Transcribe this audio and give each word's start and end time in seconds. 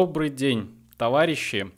Добрый 0.00 0.30
день, 0.30 0.74
товарищи, 0.96 1.70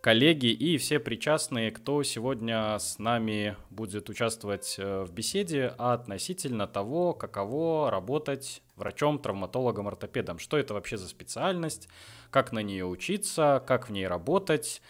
коллеги 0.00 0.46
и 0.46 0.78
все 0.78 0.98
причастные, 0.98 1.70
кто 1.70 2.02
сегодня 2.02 2.78
с 2.78 2.98
нами 2.98 3.54
будет 3.68 4.08
участвовать 4.08 4.76
э, 4.78 5.04
в 5.04 5.12
беседе 5.12 5.74
относительно 5.76 6.66
того, 6.66 7.12
каково 7.12 7.90
работать 7.90 8.62
врачом-травматологом, 8.76 9.88
ортопедом. 9.88 10.38
Что 10.38 10.56
это 10.56 10.72
вообще 10.72 10.96
за 10.96 11.06
специальность, 11.06 11.90
как 12.30 12.50
на 12.50 12.60
нее 12.60 12.86
учиться, 12.86 13.62
как 13.66 13.90
в 13.90 13.92
ней 13.92 14.06
работать, 14.06 14.80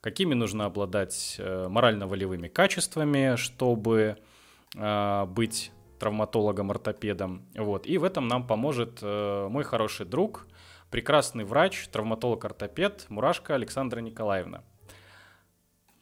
какими 0.00 0.34
нужно 0.34 0.66
обладать 0.66 1.34
э, 1.40 1.66
морально-волевыми 1.68 2.46
качествами, 2.46 3.34
чтобы 3.34 4.18
э, 4.76 5.26
быть 5.26 5.72
травматологом-ортопедом. 5.98 7.42
Вот. 7.56 7.88
И 7.88 7.98
в 7.98 8.04
этом 8.04 8.28
нам 8.28 8.46
поможет 8.46 9.02
мой 9.02 9.64
хороший 9.64 10.06
друг– 10.06 10.46
прекрасный 10.90 11.44
врач, 11.44 11.88
травматолог-ортопед 11.88 13.06
Мурашка 13.08 13.54
Александра 13.54 14.00
Николаевна. 14.00 14.62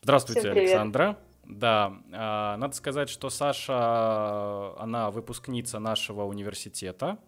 Здравствуйте, 0.03 0.51
Александра. 0.51 1.19
Да, 1.45 1.99
а, 2.13 2.57
надо 2.57 2.75
сказать, 2.75 3.09
что 3.09 3.31
Саша, 3.31 4.77
она 4.81 5.11
выпускница 5.11 5.79
нашего 5.79 6.25
университета. 6.25 7.19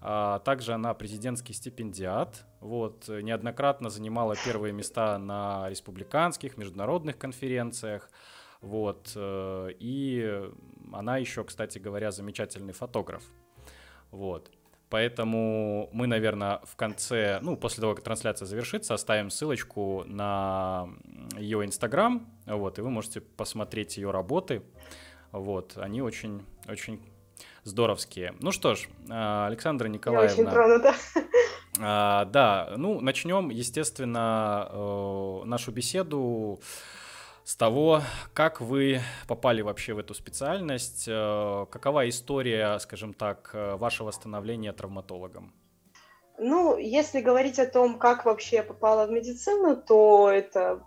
А, 0.00 0.38
также 0.40 0.72
она 0.72 0.94
президентский 0.94 1.52
стипендиат. 1.52 2.46
Вот, 2.60 3.08
неоднократно 3.08 3.90
занимала 3.90 4.34
первые 4.44 4.72
места 4.72 5.18
на 5.18 5.68
республиканских, 5.68 6.56
международных 6.56 7.18
конференциях. 7.18 8.10
Вот, 8.60 9.12
э, 9.16 9.68
и 9.78 10.50
она 10.92 11.16
еще, 11.16 11.44
кстати 11.44 11.78
говоря, 11.78 12.10
замечательный 12.10 12.74
фотограф. 12.74 13.22
Вот. 14.10 14.50
Поэтому 14.90 15.88
мы, 15.92 16.08
наверное, 16.08 16.60
в 16.64 16.74
конце, 16.74 17.38
ну, 17.42 17.56
после 17.56 17.80
того, 17.80 17.94
как 17.94 18.02
трансляция 18.02 18.46
завершится, 18.46 18.92
оставим 18.94 19.30
ссылочку 19.30 20.02
на 20.06 20.88
ее 21.38 21.64
Инстаграм, 21.64 22.28
вот, 22.46 22.78
и 22.78 22.82
вы 22.82 22.90
можете 22.90 23.20
посмотреть 23.20 23.96
ее 23.96 24.10
работы. 24.10 24.62
Вот, 25.30 25.78
они 25.78 26.02
очень, 26.02 26.44
очень 26.68 27.00
здоровские. 27.62 28.34
Ну 28.40 28.50
что 28.50 28.74
ж, 28.74 28.88
а, 29.08 29.46
Александра 29.46 29.86
Николаевна. 29.86 30.26
Я 30.26 30.32
очень 30.32 30.50
тронута. 30.50 30.94
А, 31.78 32.24
да, 32.26 32.74
ну, 32.76 33.00
начнем, 33.00 33.48
естественно, 33.48 34.68
э, 34.70 35.42
нашу 35.44 35.70
беседу 35.70 36.60
с 37.50 37.56
того, 37.56 38.02
как 38.32 38.60
вы 38.60 39.00
попали 39.26 39.60
вообще 39.60 39.92
в 39.92 39.98
эту 39.98 40.14
специальность, 40.14 41.06
э, 41.08 41.66
какова 41.68 42.08
история, 42.08 42.78
скажем 42.78 43.12
так, 43.12 43.50
э, 43.54 43.74
вашего 43.74 44.12
становления 44.12 44.72
травматологом? 44.72 45.52
Ну, 46.38 46.78
если 46.78 47.20
говорить 47.20 47.58
о 47.58 47.66
том, 47.66 47.98
как 47.98 48.24
вообще 48.24 48.56
я 48.56 48.62
попала 48.62 49.08
в 49.08 49.10
медицину, 49.10 49.76
то 49.76 50.30
это 50.30 50.84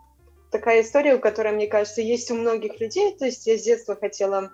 такая 0.51 0.83
история, 0.83 1.17
которая, 1.17 1.53
мне 1.53 1.67
кажется, 1.67 2.01
есть 2.01 2.31
у 2.31 2.35
многих 2.35 2.79
людей. 2.79 3.13
То 3.17 3.25
есть 3.25 3.45
я 3.45 3.57
с 3.57 3.63
детства 3.63 3.97
хотела 3.97 4.53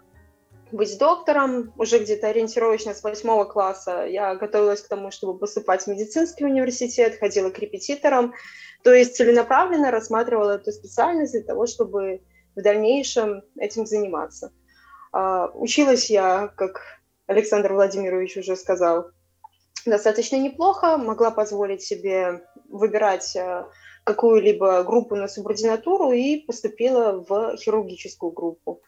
быть 0.71 0.97
доктором, 0.97 1.73
уже 1.77 1.99
где-то 1.99 2.27
ориентировочно 2.27 2.93
с 2.93 3.03
восьмого 3.03 3.45
класса 3.45 4.05
я 4.05 4.35
готовилась 4.35 4.81
к 4.81 4.87
тому, 4.87 5.11
чтобы 5.11 5.37
поступать 5.37 5.83
в 5.83 5.87
медицинский 5.87 6.45
университет, 6.45 7.19
ходила 7.19 7.49
к 7.49 7.59
репетиторам, 7.59 8.33
то 8.83 8.93
есть 8.93 9.15
целенаправленно 9.15 9.91
рассматривала 9.91 10.51
эту 10.51 10.71
специальность 10.71 11.33
для 11.33 11.43
того, 11.43 11.65
чтобы 11.65 12.21
в 12.55 12.61
дальнейшем 12.61 13.41
этим 13.57 13.85
заниматься. 13.85 14.51
А, 15.11 15.49
училась 15.53 16.09
я, 16.09 16.47
как 16.55 16.81
Александр 17.27 17.73
Владимирович 17.73 18.37
уже 18.37 18.55
сказал, 18.55 19.11
достаточно 19.85 20.35
неплохо, 20.35 20.97
могла 20.97 21.31
позволить 21.31 21.81
себе 21.81 22.43
выбирать 22.69 23.35
а, 23.35 23.69
какую-либо 24.03 24.83
группу 24.83 25.15
на 25.15 25.27
субординатуру 25.27 26.11
и 26.11 26.37
поступила 26.37 27.23
в 27.27 27.57
хирургическую 27.57 28.31
группу. 28.31 28.81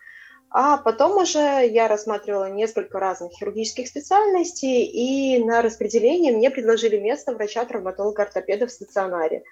А 0.53 0.77
потом 0.77 1.17
уже 1.17 1.65
я 1.65 1.87
рассматривала 1.87 2.49
несколько 2.49 2.99
разных 2.99 3.31
хирургических 3.31 3.87
специальностей, 3.87 4.83
и 4.83 5.41
на 5.41 5.61
распределение 5.61 6.33
мне 6.33 6.51
предложили 6.51 6.97
место 6.97 7.33
врача-травматолога-ортопеда 7.33 8.67
в 8.67 8.71
стационаре. 8.71 9.43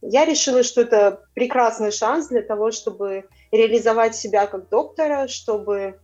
Я 0.00 0.24
решила, 0.24 0.62
что 0.62 0.80
это 0.80 1.22
прекрасный 1.34 1.90
шанс 1.90 2.28
для 2.28 2.40
того, 2.40 2.70
чтобы 2.70 3.24
реализовать 3.52 4.16
себя 4.16 4.46
как 4.46 4.70
доктора, 4.70 5.28
чтобы... 5.28 6.00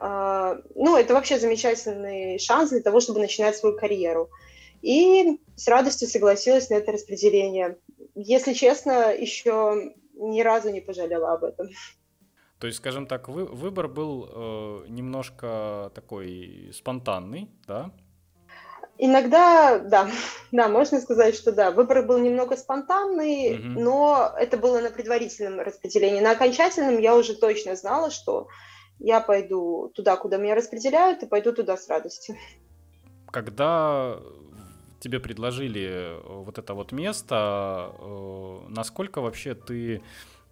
Э, 0.00 0.60
ну, 0.76 0.96
это 0.96 1.14
вообще 1.14 1.40
замечательный 1.40 2.38
шанс 2.38 2.70
для 2.70 2.80
того, 2.80 3.00
чтобы 3.00 3.18
начинать 3.18 3.56
свою 3.56 3.76
карьеру. 3.76 4.30
И 4.80 5.40
с 5.56 5.66
радостью 5.66 6.06
согласилась 6.06 6.70
на 6.70 6.74
это 6.74 6.92
распределение. 6.92 7.76
Если 8.14 8.52
честно, 8.52 9.12
еще 9.12 9.92
ни 10.14 10.40
разу 10.40 10.70
не 10.70 10.80
пожалела 10.80 11.32
об 11.32 11.42
этом. 11.42 11.68
То 12.58 12.66
есть, 12.66 12.78
скажем 12.78 13.06
так, 13.06 13.28
вы, 13.28 13.44
выбор 13.44 13.86
был 13.88 14.28
э, 14.30 14.84
немножко 14.88 15.92
такой 15.94 16.70
спонтанный, 16.74 17.48
да? 17.66 17.92
Иногда, 18.98 19.78
да, 19.78 20.10
да, 20.52 20.68
можно 20.68 21.00
сказать, 21.00 21.36
что 21.36 21.52
да. 21.52 21.70
Выбор 21.70 22.04
был 22.04 22.18
немного 22.18 22.56
спонтанный, 22.56 23.54
угу. 23.54 23.80
но 23.80 24.32
это 24.36 24.56
было 24.56 24.80
на 24.80 24.90
предварительном 24.90 25.60
распределении. 25.60 26.20
На 26.20 26.32
окончательном 26.32 26.98
я 26.98 27.14
уже 27.14 27.34
точно 27.34 27.76
знала, 27.76 28.10
что 28.10 28.48
я 28.98 29.20
пойду 29.20 29.92
туда, 29.94 30.16
куда 30.16 30.36
меня 30.36 30.56
распределяют, 30.56 31.22
и 31.22 31.26
пойду 31.26 31.52
туда 31.52 31.76
с 31.76 31.88
радостью. 31.88 32.34
Когда 33.30 34.18
тебе 34.98 35.20
предложили 35.20 36.16
вот 36.26 36.58
это 36.58 36.74
вот 36.74 36.90
место, 36.90 37.92
э, 38.00 38.58
насколько 38.68 39.20
вообще 39.20 39.54
ты 39.54 40.02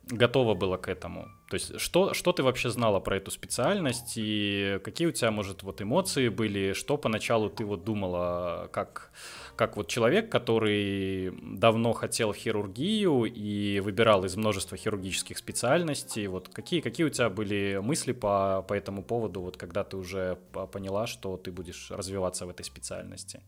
готова 0.07 0.55
была 0.55 0.79
к 0.79 0.89
этому? 0.89 1.29
То 1.49 1.55
есть 1.55 1.81
что, 1.81 2.15
что 2.15 2.33
ты 2.33 2.43
вообще 2.43 2.71
знала 2.71 3.01
про 3.01 3.17
эту 3.17 3.31
специальность 3.31 4.15
и 4.17 4.81
какие 4.85 5.09
у 5.09 5.13
тебя, 5.13 5.31
может, 5.31 5.63
вот 5.63 5.81
эмоции 5.81 6.29
были, 6.29 6.73
что 6.73 6.97
поначалу 6.97 7.51
ты 7.51 7.65
вот 7.65 7.85
думала, 7.85 8.69
как, 8.73 9.11
как 9.57 9.77
вот 9.77 9.89
человек, 9.89 10.31
который 10.31 11.33
давно 11.43 11.93
хотел 11.93 12.33
хирургию 12.33 13.25
и 13.25 13.81
выбирал 13.81 14.25
из 14.25 14.37
множества 14.37 14.77
хирургических 14.77 15.39
специальностей, 15.39 16.27
вот 16.27 16.49
какие, 16.49 16.81
какие 16.81 17.07
у 17.07 17.11
тебя 17.11 17.31
были 17.31 17.81
мысли 17.83 18.13
по, 18.13 18.65
по 18.67 18.75
этому 18.75 19.03
поводу, 19.03 19.41
вот 19.41 19.57
когда 19.57 19.85
ты 19.85 19.97
уже 19.97 20.39
поняла, 20.73 21.07
что 21.07 21.37
ты 21.37 21.53
будешь 21.53 21.91
развиваться 21.91 22.47
в 22.47 22.51
этой 22.51 22.65
специальности? 22.65 23.41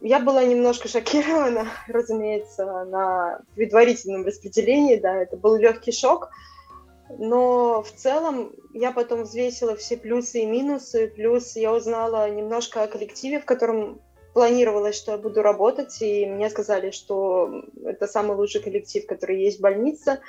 Я 0.00 0.20
была 0.20 0.44
немножко 0.44 0.88
шокирована, 0.88 1.66
разумеется, 1.88 2.84
на 2.84 3.40
предварительном 3.54 4.24
распределении, 4.24 4.96
да, 4.96 5.16
это 5.16 5.36
был 5.36 5.56
легкий 5.56 5.92
шок, 5.92 6.30
но 7.10 7.82
в 7.82 7.90
целом 7.92 8.52
я 8.74 8.92
потом 8.92 9.22
взвесила 9.22 9.74
все 9.74 9.96
плюсы 9.96 10.40
и 10.40 10.46
минусы, 10.46 11.08
плюс 11.08 11.56
я 11.56 11.72
узнала 11.72 12.30
немножко 12.30 12.82
о 12.82 12.86
коллективе, 12.86 13.40
в 13.40 13.44
котором 13.44 14.00
планировалось, 14.34 14.94
что 14.94 15.12
я 15.12 15.18
буду 15.18 15.42
работать, 15.42 16.00
и 16.00 16.26
мне 16.26 16.48
сказали, 16.50 16.90
что 16.92 17.64
это 17.84 18.06
самый 18.06 18.36
лучший 18.36 18.60
коллектив, 18.60 19.04
который 19.06 19.42
есть 19.42 19.58
в 19.58 19.62
больнице. 19.62 20.20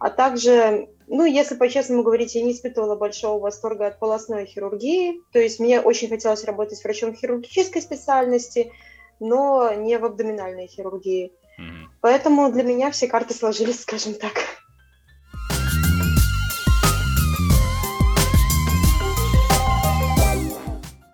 А 0.00 0.10
также, 0.10 0.88
ну, 1.06 1.24
если 1.24 1.54
по-честному 1.56 2.02
говорить, 2.02 2.34
я 2.34 2.42
не 2.42 2.52
испытывала 2.52 2.94
большого 2.94 3.40
восторга 3.40 3.86
от 3.86 3.98
полостной 3.98 4.46
хирургии, 4.46 5.22
то 5.32 5.38
есть 5.38 5.60
мне 5.60 5.80
очень 5.80 6.08
хотелось 6.08 6.44
работать 6.44 6.82
врачом 6.84 7.14
хирургической 7.14 7.80
специальности– 7.80 8.70
но 9.20 9.72
не 9.74 9.98
в 9.98 10.04
абдоминальной 10.04 10.66
хирургии. 10.66 11.32
Mm-hmm. 11.58 11.86
Поэтому 12.00 12.52
для 12.52 12.62
меня 12.62 12.90
все 12.90 13.08
карты 13.08 13.34
сложились, 13.34 13.80
скажем 13.82 14.14
так. 14.14 14.34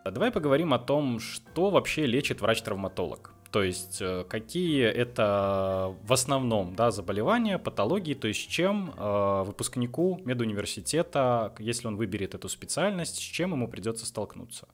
Давай 0.05 0.31
поговорим 0.31 0.73
о 0.73 0.79
том, 0.79 1.19
что 1.19 1.71
вообще 1.71 2.07
лечит 2.07 2.41
врач-травматолог. 2.41 3.33
То 3.51 3.63
есть 3.63 3.99
э, 4.01 4.25
какие 4.29 4.85
это 4.85 5.95
в 6.03 6.13
основном 6.13 6.75
да, 6.75 6.91
заболевания, 6.91 7.59
патологии, 7.59 8.15
то 8.15 8.29
есть 8.29 8.49
чем 8.49 8.93
э, 8.97 9.43
выпускнику 9.45 10.21
медуниверситета, 10.25 11.55
если 11.59 11.87
он 11.87 11.97
выберет 11.97 12.35
эту 12.35 12.49
специальность, 12.49 13.17
с 13.17 13.21
чем 13.21 13.53
ему 13.53 13.69
придется 13.69 14.07
столкнуться? 14.07 14.69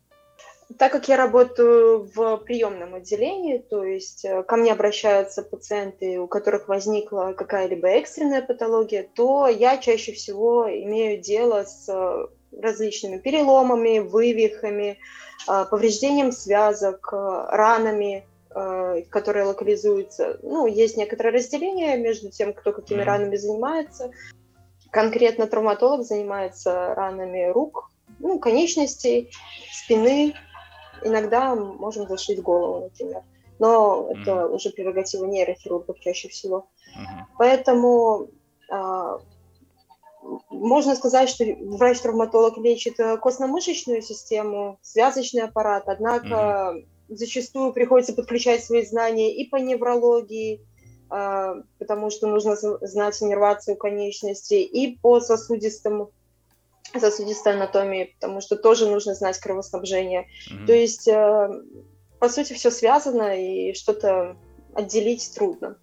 Так 0.79 0.93
как 0.93 1.09
я 1.09 1.17
работаю 1.17 2.09
в 2.15 2.37
приемном 2.39 2.95
отделении, 2.95 3.59
то 3.59 3.83
есть 3.83 4.25
э, 4.25 4.43
ко 4.45 4.57
мне 4.57 4.73
обращаются 4.73 5.43
пациенты, 5.43 6.21
у 6.21 6.29
которых 6.29 6.69
возникла 6.69 7.35
какая-либо 7.37 7.89
экстренная 7.89 8.41
патология, 8.41 9.09
то 9.15 9.49
я 9.49 9.79
чаще 9.79 10.13
всего 10.13 10.69
имею 10.69 11.21
дело 11.21 11.65
с 11.65 11.89
э, 11.89 12.27
различными 12.57 13.19
переломами, 13.19 13.99
вывихами, 13.99 14.99
э, 15.49 15.65
повреждением 15.69 16.31
связок, 16.31 17.09
ранами, 17.13 18.25
которые 19.11 19.45
локализуются. 19.45 20.41
Ну, 20.43 20.67
есть 20.67 20.97
некоторое 20.97 21.31
разделение 21.31 21.97
между 21.97 22.31
тем, 22.31 22.53
кто 22.53 22.73
какими 22.73 23.01
ранами 23.01 23.37
занимается. 23.37 24.11
Конкретно 24.91 25.47
травматолог 25.47 26.05
занимается 26.05 26.93
ранами 26.97 27.47
рук, 27.47 27.93
ну, 28.19 28.41
конечностей, 28.41 29.31
спины, 29.73 30.35
Иногда 31.05 31.55
можем 31.55 32.09
зашить 32.09 32.43
голову, 32.43 32.85
например. 32.85 33.23
но 33.59 34.09
mm-hmm. 34.11 34.23
это 34.23 34.47
уже 34.49 34.71
прерогатива 34.71 35.27
нейрохирургов 35.27 36.01
чаще 36.01 36.29
всего. 36.29 36.67
Mm-hmm. 36.97 37.25
Поэтому 37.39 38.29
а, 38.71 39.19
можно 40.51 40.95
сказать, 40.95 41.29
что 41.29 41.45
врач-травматолог 41.45 42.59
лечит 42.59 43.01
э, 43.01 43.17
костно-мышечную 43.17 44.03
систему, 44.03 44.79
связочный 44.83 45.43
аппарат, 45.43 45.85
однако 45.87 46.27
mm-hmm. 46.27 46.85
зачастую 47.09 47.73
приходится 47.73 48.13
подключать 48.13 48.65
свои 48.65 48.85
знания 48.85 49.35
и 49.35 49.49
по 49.49 49.57
неврологии, 49.57 50.65
а, 51.09 51.57
потому 51.79 52.11
что 52.11 52.29
нужно 52.29 52.57
знать 52.57 53.23
иннервацию 53.23 53.77
конечностей, 53.77 54.63
и 54.63 54.99
по 54.99 55.21
сосудистому 55.21 56.13
сосудистой 56.99 57.55
анатомии, 57.55 58.15
потому 58.19 58.41
что 58.41 58.57
тоже 58.57 58.87
нужно 58.87 59.15
знать 59.15 59.39
кровоснабжение. 59.39 60.27
Mm-hmm. 60.51 60.67
То 60.67 60.73
есть, 60.73 61.09
э, 61.09 61.49
по 62.19 62.29
сути, 62.29 62.55
все 62.55 62.71
связано, 62.71 63.37
и 63.37 63.75
что-то 63.75 64.37
отделить 64.75 65.33
трудно. 65.35 65.77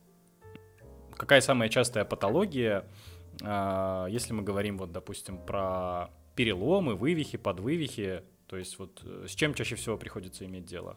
Какая 1.16 1.42
самая 1.42 1.70
частая 1.70 2.06
патология, 2.06 2.86
а, 3.44 4.08
если 4.08 4.34
мы 4.34 4.44
говорим, 4.44 4.78
вот, 4.78 4.92
допустим, 4.92 5.38
про 5.38 6.10
переломы, 6.36 6.96
вывихи, 6.96 7.38
подвывихи, 7.38 8.22
то 8.48 8.58
есть 8.58 8.78
вот 8.80 9.02
э, 9.04 9.26
с 9.28 9.32
чем 9.32 9.54
чаще 9.54 9.76
всего 9.76 9.98
приходится 9.98 10.46
иметь 10.46 10.66
дело? 10.66 10.96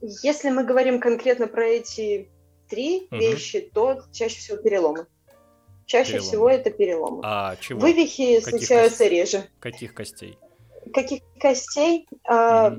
Если 0.00 0.50
мы 0.50 0.64
говорим 0.64 1.00
конкретно 1.00 1.46
про 1.46 1.64
эти 1.64 2.28
три 2.68 3.06
угу. 3.10 3.16
вещи, 3.16 3.70
то 3.72 4.02
чаще 4.12 4.38
всего 4.38 4.58
переломы. 4.58 5.06
Чаще 5.86 6.12
переломы. 6.12 6.28
всего 6.28 6.48
это 6.50 6.70
переломы. 6.70 7.20
А 7.24 7.56
чего? 7.56 7.80
Вывихи 7.80 8.40
Каких 8.40 8.58
случаются 8.58 9.04
кость... 9.04 9.10
реже. 9.10 9.44
Каких 9.60 9.94
костей? 9.94 10.38
Каких 10.92 11.22
костей? 11.38 12.08
А, 12.28 12.78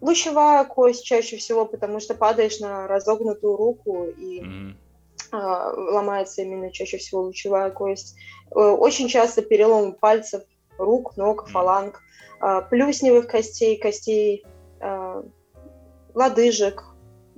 лучевая 0.00 0.64
кость 0.64 1.04
чаще 1.04 1.36
всего, 1.36 1.64
потому 1.66 2.00
что 2.00 2.14
падаешь 2.14 2.60
на 2.60 2.86
разогнутую 2.86 3.56
руку 3.56 4.04
и 4.04 4.42
а, 5.32 5.72
ломается 5.72 6.42
именно 6.42 6.70
чаще 6.70 6.98
всего 6.98 7.22
лучевая 7.22 7.70
кость. 7.70 8.16
Э, 8.50 8.58
очень 8.58 9.08
часто 9.08 9.42
перелом 9.42 9.92
пальцев, 9.92 10.42
рук, 10.78 11.16
ног, 11.16 11.48
фаланг, 11.48 12.00
а, 12.40 12.60
плюсневых 12.62 13.26
костей, 13.26 13.78
костей 13.78 14.44
лодыжек, 16.14 16.84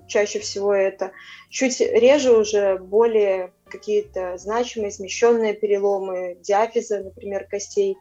чаще 0.09 0.41
всего 0.41 0.73
это. 0.73 1.13
Чуть 1.51 1.81
реже 1.81 2.37
уже 2.37 2.79
более 2.79 3.53
какие-то 3.69 4.37
значимые 4.39 4.91
смещенные 4.91 5.55
переломы, 5.55 6.39
диафиза, 6.43 7.01
например, 7.05 7.47
костей, 7.49 7.97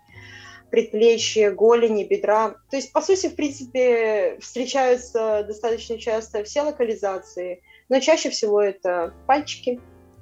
предплечья, 0.69 1.51
голени, 1.51 2.03
бедра. 2.03 2.55
То 2.69 2.77
есть, 2.77 2.91
по 2.91 3.01
сути, 3.01 3.27
в 3.27 3.35
принципе, 3.35 4.37
встречаются 4.39 5.43
достаточно 5.47 5.97
часто 5.97 6.43
все 6.43 6.61
локализации, 6.61 7.61
но 7.89 7.99
чаще 7.99 8.29
всего 8.29 8.61
это 8.61 9.13
пальчики, 9.27 9.79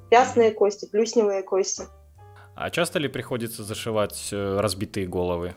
пястные 0.10 0.52
кости, 0.52 0.88
плюсневые 0.90 1.44
кости. 1.44 1.84
А 2.56 2.70
часто 2.70 3.00
ли 3.00 3.08
приходится 3.08 3.64
зашивать 3.64 4.30
э, 4.32 4.58
разбитые 4.60 5.08
головы? 5.08 5.56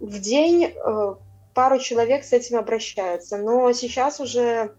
В 0.00 0.18
день 0.20 0.64
э, 0.64 1.14
пару 1.54 1.78
человек 1.78 2.24
с 2.24 2.32
этим 2.32 2.56
обращаются, 2.56 3.36
но 3.36 3.72
сейчас 3.72 4.20
уже 4.20 4.74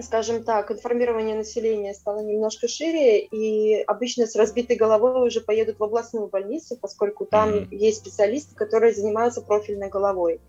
скажем 0.00 0.44
так, 0.44 0.70
информирование 0.70 1.36
населения 1.36 1.94
стало 1.94 2.20
немножко 2.20 2.68
шире, 2.68 3.20
и 3.20 3.82
обычно 3.82 4.26
с 4.26 4.36
разбитой 4.36 4.76
головой 4.76 5.26
уже 5.26 5.40
поедут 5.40 5.78
в 5.78 5.84
областную 5.84 6.28
больницу, 6.28 6.76
поскольку 6.80 7.26
там 7.26 7.50
mm-hmm. 7.50 7.68
есть 7.70 7.98
специалисты, 7.98 8.54
которые 8.54 8.94
занимаются 8.94 9.42
профильной 9.42 9.88
головой. 9.88 10.40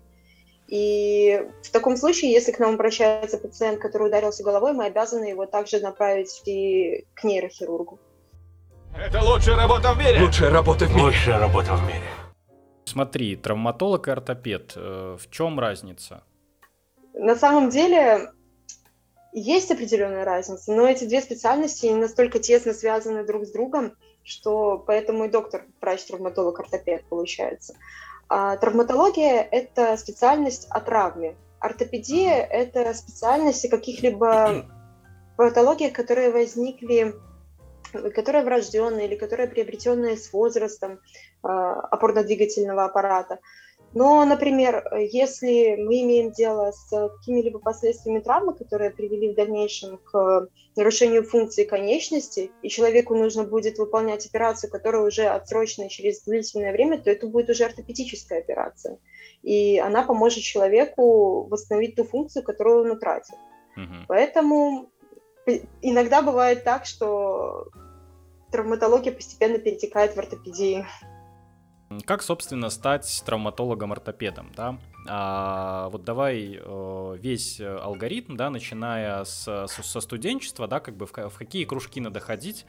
И 0.66 1.46
в 1.62 1.70
таком 1.70 1.96
случае, 1.96 2.32
если 2.32 2.52
к 2.52 2.58
нам 2.58 2.74
обращается 2.74 3.36
пациент, 3.36 3.80
который 3.80 4.08
ударился 4.08 4.42
головой, 4.42 4.72
мы 4.72 4.86
обязаны 4.86 5.24
его 5.26 5.44
также 5.44 5.80
направить 5.80 6.40
и 6.46 7.04
к 7.14 7.24
нейрохирургу. 7.24 7.98
Это 8.96 9.20
лучшая 9.22 9.56
работа 9.56 9.92
в 9.92 9.98
мире! 9.98 10.22
Лучшая 10.22 10.50
работа 10.50 10.86
в 10.86 10.90
мире! 10.90 11.02
Лучшая 11.02 11.38
работа 11.38 11.74
в 11.74 11.82
мире! 11.82 12.08
Смотри, 12.86 13.36
травматолог 13.36 14.08
и 14.08 14.10
ортопед, 14.10 14.72
э, 14.76 15.16
в 15.20 15.30
чем 15.30 15.58
разница? 15.58 16.22
На 17.12 17.36
самом 17.36 17.70
деле, 17.70 18.30
есть 19.34 19.70
определенная 19.70 20.24
разница, 20.24 20.72
но 20.72 20.86
эти 20.86 21.04
две 21.04 21.20
специальности 21.20 21.86
не 21.86 21.96
настолько 21.96 22.38
тесно 22.38 22.72
связаны 22.72 23.24
друг 23.24 23.44
с 23.44 23.50
другом, 23.50 23.96
что 24.22 24.78
поэтому 24.78 25.24
и 25.24 25.28
доктор, 25.28 25.66
врач-травматолог, 25.80 26.60
ортопед 26.60 27.04
получается. 27.08 27.74
А 28.28 28.56
травматология– 28.56 29.46
это 29.50 29.96
специальность 29.96 30.66
о 30.70 30.80
травме. 30.80 31.36
Ортопедия– 31.58 32.42
это 32.50 32.94
специальность 32.94 33.64
о 33.64 33.68
каких-либо 33.68 34.66
патологиях, 35.36 35.92
которые 35.92 36.30
возникли, 36.30 37.14
которые 38.14 38.44
врожденные 38.44 39.08
или 39.08 39.16
которые 39.16 39.48
приобретенные 39.48 40.16
с 40.16 40.32
возрастом 40.32 40.92
э, 40.92 41.48
опорно-двигательного 41.48 42.84
аппарата. 42.84 43.40
Но, 43.94 44.24
например, 44.24 44.84
если 44.98 45.76
мы 45.76 46.02
имеем 46.02 46.32
дело 46.32 46.72
с 46.72 46.90
какими-либо 46.90 47.60
последствиями 47.60 48.18
травмы, 48.18 48.54
которые 48.54 48.90
привели 48.90 49.32
в 49.32 49.36
дальнейшем 49.36 49.98
к 49.98 50.48
нарушению 50.76 51.22
функции 51.22 51.64
конечности, 51.64 52.50
и 52.62 52.68
человеку 52.68 53.14
нужно 53.14 53.44
будет 53.44 53.78
выполнять 53.78 54.26
операцию, 54.26 54.70
которая 54.70 55.02
уже 55.02 55.26
отсрочена 55.26 55.88
через 55.88 56.22
длительное 56.22 56.72
время, 56.72 57.00
то 57.00 57.08
это 57.08 57.28
будет 57.28 57.50
уже 57.50 57.64
ортопедическая 57.64 58.40
операция. 58.40 58.98
И 59.42 59.78
она 59.78 60.02
поможет 60.02 60.42
человеку 60.42 61.44
восстановить 61.44 61.94
ту 61.94 62.02
функцию, 62.04 62.42
которую 62.42 62.84
он 62.84 62.90
утратил. 62.90 63.36
Угу. 63.76 64.06
Поэтому 64.08 64.90
иногда 65.82 66.22
бывает 66.22 66.64
так, 66.64 66.84
что 66.84 67.68
травматология 68.50 69.12
постепенно 69.12 69.58
перетекает 69.58 70.16
в 70.16 70.18
ортопедию. 70.18 70.86
Как, 72.04 72.22
собственно, 72.22 72.70
стать 72.70 73.22
травматологом-ортопедом, 73.26 74.52
да? 74.56 74.78
А, 75.06 75.88
вот 75.90 76.04
давай 76.04 76.58
э, 76.60 77.16
весь 77.20 77.60
алгоритм, 77.60 78.36
да, 78.36 78.50
начиная 78.50 79.24
с, 79.24 79.66
со 79.66 80.00
студенчества, 80.00 80.66
да, 80.66 80.80
как 80.80 80.96
бы 80.96 81.06
в, 81.06 81.12
в 81.12 81.38
какие 81.38 81.64
кружки 81.64 82.00
надо 82.00 82.20
ходить, 82.20 82.64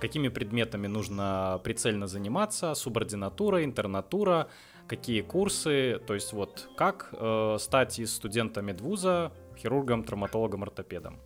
какими 0.00 0.28
предметами 0.28 0.86
нужно 0.86 1.60
прицельно 1.62 2.06
заниматься, 2.06 2.74
субординатура, 2.74 3.64
интернатура, 3.64 4.48
какие 4.86 5.20
курсы, 5.20 6.00
то 6.06 6.14
есть 6.14 6.32
вот 6.32 6.68
как 6.76 7.08
э, 7.12 7.56
стать 7.60 7.98
из 7.98 8.14
студента 8.14 8.62
медвуза 8.62 9.32
хирургом, 9.56 10.04
травматологом, 10.04 10.62
ортопедом? 10.62 11.20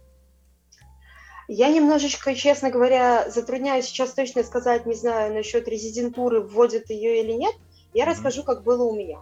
Я 1.49 1.71
немножечко, 1.71 2.35
честно 2.35 2.69
говоря, 2.69 3.31
затрудняюсь 3.31 3.87
сейчас 3.87 4.13
точно 4.13 4.45
сказать, 4.45 4.85
не 4.85 4.95
знаю, 4.95 5.33
насчет 5.33 5.67
резидентуры, 5.67 6.43
вводят 6.43 6.91
ее 6.91 7.23
или 7.23 7.33
нет. 7.33 7.55
Я 7.95 8.05
mm-hmm. 8.05 8.11
расскажу, 8.11 8.43
как 8.43 8.63
было 8.63 8.85
у 8.85 8.95
меня. 8.95 9.19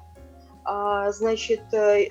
А, 0.65 1.13
значит, 1.13 1.63
э, 1.73 2.09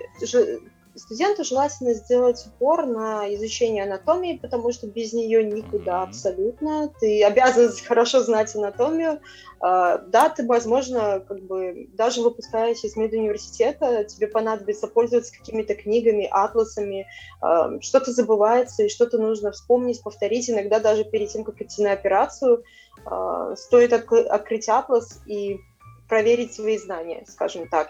студенту 0.96 1.44
желательно 1.44 1.94
сделать 1.94 2.46
упор 2.48 2.86
на 2.86 3.34
изучение 3.36 3.84
анатомии, 3.84 4.40
потому 4.42 4.72
что 4.72 4.88
без 4.88 5.14
нее 5.14 5.44
никуда 5.44 6.04
абсолютно. 6.04 6.92
Ты 7.00 7.24
обязан 7.24 7.72
хорошо 7.88 8.22
знать 8.22 8.56
анатомию. 8.56 9.20
А, 9.60 9.98
да, 9.98 10.30
ты, 10.30 10.46
возможно, 10.46 11.20
как 11.20 11.42
бы 11.42 11.88
даже 11.94 12.22
выпускаясь 12.22 12.84
из 12.84 12.96
медуниверситета, 12.96 14.04
тебе 14.06 14.28
понадобится 14.28 14.88
пользоваться 14.88 15.34
какими-то 15.38 15.76
книгами, 15.76 16.28
атласами. 16.32 17.08
А, 17.42 17.80
что-то 17.82 18.12
забывается 18.12 18.84
и 18.84 18.90
что-то 18.90 19.18
нужно 19.18 19.52
вспомнить, 19.52 20.04
повторить. 20.04 20.50
Иногда 20.50 20.80
даже 20.80 21.04
перед 21.04 21.30
тем, 21.30 21.44
как 21.44 21.62
идти 21.62 21.84
на 21.84 21.92
операцию, 21.92 22.64
а, 23.06 23.56
стоит 23.56 23.94
открыть 23.94 24.70
атлас 24.70 25.22
и 25.26 25.60
проверить 26.08 26.54
свои 26.54 26.78
знания, 26.78 27.24
скажем 27.28 27.68
так. 27.68 27.90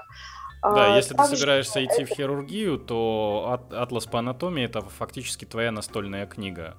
Да, 0.73 0.93
а, 0.93 0.97
если 0.97 1.13
также... 1.13 1.31
ты 1.31 1.37
собираешься 1.37 1.85
идти 1.85 2.05
в 2.05 2.09
хирургию, 2.09 2.79
то 2.79 3.59
Атлас 3.71 4.05
по 4.05 4.19
анатомии 4.19 4.65
это 4.65 4.81
фактически 4.81 5.45
твоя 5.45 5.71
настольная 5.71 6.25
книга. 6.25 6.75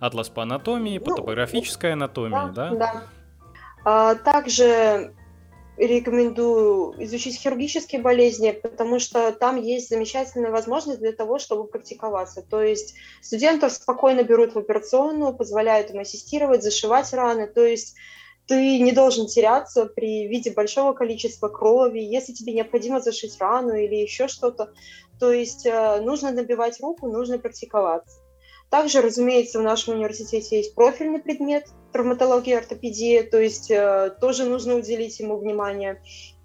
Атлас 0.00 0.28
по 0.28 0.42
анатомии, 0.42 0.98
по 0.98 1.10
ну, 1.10 1.16
топографической 1.16 1.92
анатомии, 1.92 2.52
да? 2.52 2.70
Да. 2.70 2.74
да. 2.74 3.02
А, 3.84 4.14
также 4.16 5.12
рекомендую 5.76 6.94
изучить 7.04 7.38
хирургические 7.38 8.00
болезни, 8.00 8.50
потому 8.50 8.98
что 8.98 9.32
там 9.32 9.56
есть 9.60 9.88
замечательная 9.88 10.50
возможность 10.50 11.00
для 11.00 11.12
того, 11.12 11.38
чтобы 11.38 11.66
практиковаться. 11.66 12.42
То 12.42 12.62
есть 12.62 12.94
студентов 13.20 13.72
спокойно 13.72 14.22
берут 14.22 14.54
в 14.54 14.58
операционную, 14.58 15.32
позволяют 15.32 15.90
им 15.90 16.00
ассистировать, 16.00 16.62
зашивать 16.62 17.12
раны. 17.12 17.46
То 17.46 17.64
есть 17.64 17.96
ты 18.46 18.80
не 18.80 18.92
должен 18.92 19.26
теряться 19.26 19.86
при 19.86 20.26
виде 20.26 20.50
большого 20.50 20.92
количества 20.92 21.48
крови, 21.48 22.00
если 22.00 22.32
тебе 22.32 22.52
необходимо 22.52 23.00
зашить 23.00 23.38
рану 23.40 23.74
или 23.74 23.96
еще 23.96 24.28
что-то. 24.28 24.72
То 25.20 25.32
есть 25.32 25.66
э, 25.66 26.00
нужно 26.00 26.32
набивать 26.32 26.80
руку, 26.80 27.06
нужно 27.08 27.38
практиковаться. 27.38 28.18
Также, 28.70 29.02
разумеется, 29.02 29.58
в 29.58 29.62
нашем 29.62 29.94
университете 29.94 30.56
есть 30.56 30.74
профильный 30.74 31.20
предмет 31.20 31.66
травматология, 31.92 32.58
ортопедия, 32.58 33.22
то 33.22 33.38
есть 33.38 33.70
э, 33.70 34.16
тоже 34.20 34.44
нужно 34.44 34.76
уделить 34.76 35.20
ему 35.20 35.36
внимание. 35.36 36.02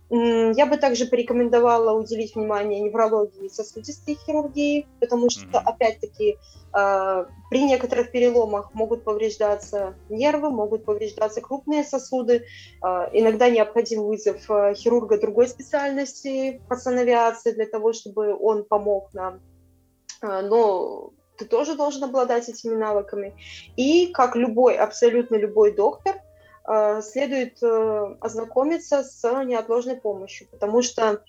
Я 0.09 0.65
бы 0.65 0.77
также 0.77 1.05
порекомендовала 1.05 1.91
уделить 1.91 2.33
внимание 2.33 2.79
неврологии 2.79 3.45
и 3.45 3.49
сосудистой 3.49 4.15
хирургии, 4.15 4.87
потому 5.01 5.29
что, 5.29 5.45
mm-hmm. 5.45 5.63
опять-таки, 5.65 6.37
а, 6.71 7.25
при 7.49 7.63
некоторых 7.63 8.11
переломах 8.11 8.73
могут 8.73 9.03
повреждаться 9.03 9.95
нервы, 10.07 10.49
могут 10.49 10.85
повреждаться 10.85 11.41
крупные 11.41 11.83
сосуды. 11.83 12.45
А, 12.81 13.09
иногда 13.11 13.49
необходим 13.49 14.03
вызов 14.03 14.49
а, 14.49 14.73
хирурга 14.73 15.19
другой 15.19 15.49
специальности 15.49 16.61
по 16.69 16.77
санавиации 16.77 17.51
для 17.51 17.65
того, 17.65 17.91
чтобы 17.91 18.33
он 18.33 18.63
помог 18.63 19.13
нам. 19.13 19.41
Но 20.21 21.11
ты 21.37 21.45
тоже 21.45 21.75
должен 21.75 22.05
обладать 22.05 22.49
этими 22.49 22.75
навыками. 22.75 23.35
И 23.75 24.07
как 24.07 24.35
любой, 24.35 24.77
абсолютно 24.77 25.35
любой 25.35 25.75
доктор, 25.75 26.15
следует 27.01 27.61
э, 27.63 28.15
ознакомиться 28.19 29.03
с 29.03 29.23
неотложной 29.43 29.95
помощью, 29.95 30.47
потому 30.51 30.81
что 30.81 31.23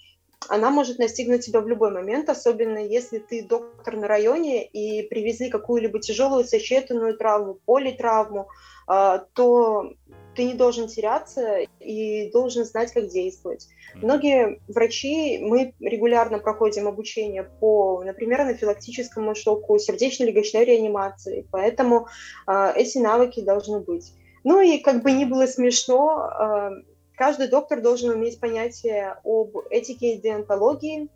она 0.49 0.71
может 0.71 0.99
настигнуть 0.99 1.45
тебя 1.45 1.61
в 1.61 1.69
любой 1.69 1.91
момент, 1.91 2.29
особенно 2.29 2.79
если 2.79 3.19
ты 3.19 3.43
доктор 3.43 3.97
на 3.97 4.07
районе 4.07 4.65
и 4.65 5.03
привезли 5.03 5.51
какую-либо 5.51 6.01
тяжелую 6.01 6.45
сочетанную 6.45 7.17
травму, 7.17 7.59
политравму, 7.67 8.49
а, 8.87 9.19
то 9.35 9.93
ты 10.35 10.45
не 10.45 10.55
должен 10.55 10.87
теряться 10.87 11.59
и 11.81 12.31
должен 12.31 12.65
знать, 12.65 12.93
как 12.93 13.09
действовать. 13.09 13.69
Многие 13.97 14.61
врачи, 14.69 15.39
мы 15.39 15.75
регулярно 15.81 16.39
проходим 16.39 16.87
обучение 16.87 17.43
по, 17.43 18.03
например, 18.05 18.43
анафилактическому 18.43 19.35
шоку, 19.35 19.79
сердечно-легочной 19.79 20.65
реанимации, 20.65 21.47
поэтому 21.51 22.07
э, 22.47 22.73
эти 22.77 22.99
навыки 22.99 23.41
должны 23.41 23.81
быть. 23.81 24.13
Ну 24.45 24.61
и 24.61 24.79
как 24.79 25.03
бы 25.03 25.13
ни 25.13 25.25
было 25.25 25.47
смешно, 25.47 26.31
э, 26.31 26.71
Каждый 27.19 27.49
доктор 27.49 27.81
должен 27.81 28.11
уметь 28.11 28.39
понятие 28.39 29.17
об 29.25 29.57
этике 29.71 30.15
и 30.15 30.21
деонтологии, 30.21 31.09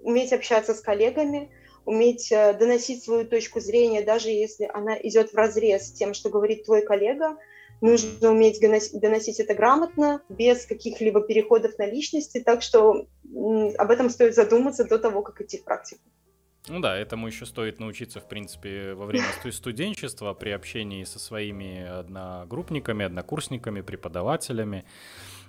уметь 0.00 0.32
общаться 0.32 0.74
с 0.74 0.80
коллегами, 0.80 1.50
уметь 1.84 2.32
э, 2.32 2.52
доносить 2.54 3.04
свою 3.04 3.24
точку 3.24 3.60
зрения, 3.60 4.02
даже 4.02 4.28
если 4.30 4.68
она 4.74 4.98
идет 4.98 5.30
в 5.30 5.36
разрез 5.36 5.86
с 5.86 5.92
тем, 5.92 6.14
что 6.14 6.30
говорит 6.30 6.64
твой 6.64 6.82
коллега. 6.82 7.36
Нужно 7.80 8.32
уметь 8.32 8.58
доносить 8.60 9.38
это 9.38 9.54
грамотно, 9.54 10.20
без 10.28 10.66
каких-либо 10.66 11.20
переходов 11.20 11.78
на 11.78 11.86
личности, 11.86 12.40
так 12.40 12.62
что 12.62 13.06
об 13.78 13.90
этом 13.90 14.10
стоит 14.10 14.34
задуматься 14.34 14.84
до 14.84 14.98
того, 14.98 15.22
как 15.22 15.40
идти 15.42 15.58
в 15.58 15.64
практику. 15.64 16.00
Ну 16.68 16.80
да, 16.80 16.96
этому 16.96 17.28
еще 17.28 17.46
стоит 17.46 17.78
научиться, 17.78 18.20
в 18.20 18.28
принципе, 18.28 18.94
во 18.94 19.06
время 19.06 19.26
студенчества 19.52 20.34
при 20.34 20.50
общении 20.50 21.04
со 21.04 21.18
своими 21.18 21.86
одногруппниками, 21.86 23.04
однокурсниками, 23.04 23.82
преподавателями 23.82 24.84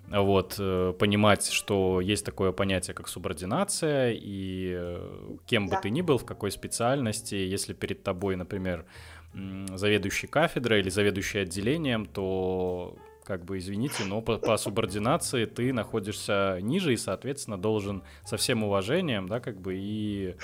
вот, 0.09 0.55
э, 0.57 0.93
понимать, 0.97 1.49
что 1.49 1.99
есть 1.99 2.25
такое 2.25 2.51
понятие, 2.53 2.93
как 2.93 3.09
субординация, 3.09 4.13
и 4.13 4.73
э, 4.77 5.37
кем 5.45 5.65
бы 5.65 5.71
да. 5.71 5.81
ты 5.81 5.89
ни 5.89 6.01
был, 6.01 6.17
в 6.17 6.25
какой 6.25 6.51
специальности, 6.51 7.35
если 7.35 7.73
перед 7.73 8.03
тобой, 8.03 8.35
например, 8.37 8.85
заведующий 9.33 10.27
кафедрой 10.27 10.79
или 10.79 10.89
заведующий 10.89 11.39
отделением, 11.39 12.05
то 12.05 12.97
как 13.27 13.43
бы, 13.43 13.57
извините, 13.57 14.05
но 14.05 14.21
по, 14.21 14.37
по 14.37 14.55
субординации 14.55 15.43
ты 15.43 15.73
находишься 15.73 16.59
ниже 16.61 16.93
и, 16.93 16.97
соответственно, 16.97 17.57
должен 17.57 18.01
со 18.23 18.37
всем 18.37 18.63
уважением, 18.63 19.27
да, 19.27 19.41
как 19.41 19.59
бы, 19.59 19.75
и 19.75 20.35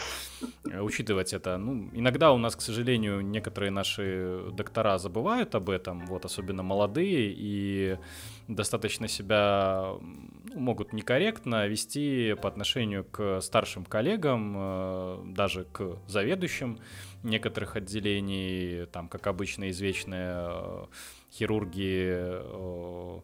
э, 0.69 0.81
учитывать 0.81 1.31
это. 1.31 1.57
Ну, 1.57 1.89
иногда 1.93 2.33
у 2.33 2.37
нас, 2.37 2.57
к 2.57 2.61
сожалению, 2.61 3.21
некоторые 3.21 3.71
наши 3.71 4.51
доктора 4.51 4.97
забывают 4.97 5.55
об 5.55 5.69
этом, 5.69 6.05
вот, 6.07 6.25
особенно 6.25 6.61
молодые, 6.61 7.33
и 7.33 7.97
достаточно 8.49 9.07
себя 9.07 9.93
ну, 10.01 10.59
могут 10.59 10.91
некорректно 10.91 11.65
вести 11.67 12.35
по 12.41 12.49
отношению 12.49 13.05
к 13.05 13.39
старшим 13.39 13.85
коллегам, 13.85 14.55
э, 14.57 15.23
даже 15.27 15.63
к 15.71 15.99
заведующим 16.07 16.79
некоторых 17.23 17.77
отделений, 17.77 18.87
там, 18.87 19.07
как 19.07 19.27
обычно, 19.27 19.69
извечная 19.69 20.49
э, 20.49 20.85
хирурги 21.33 22.09
э, 22.11 23.19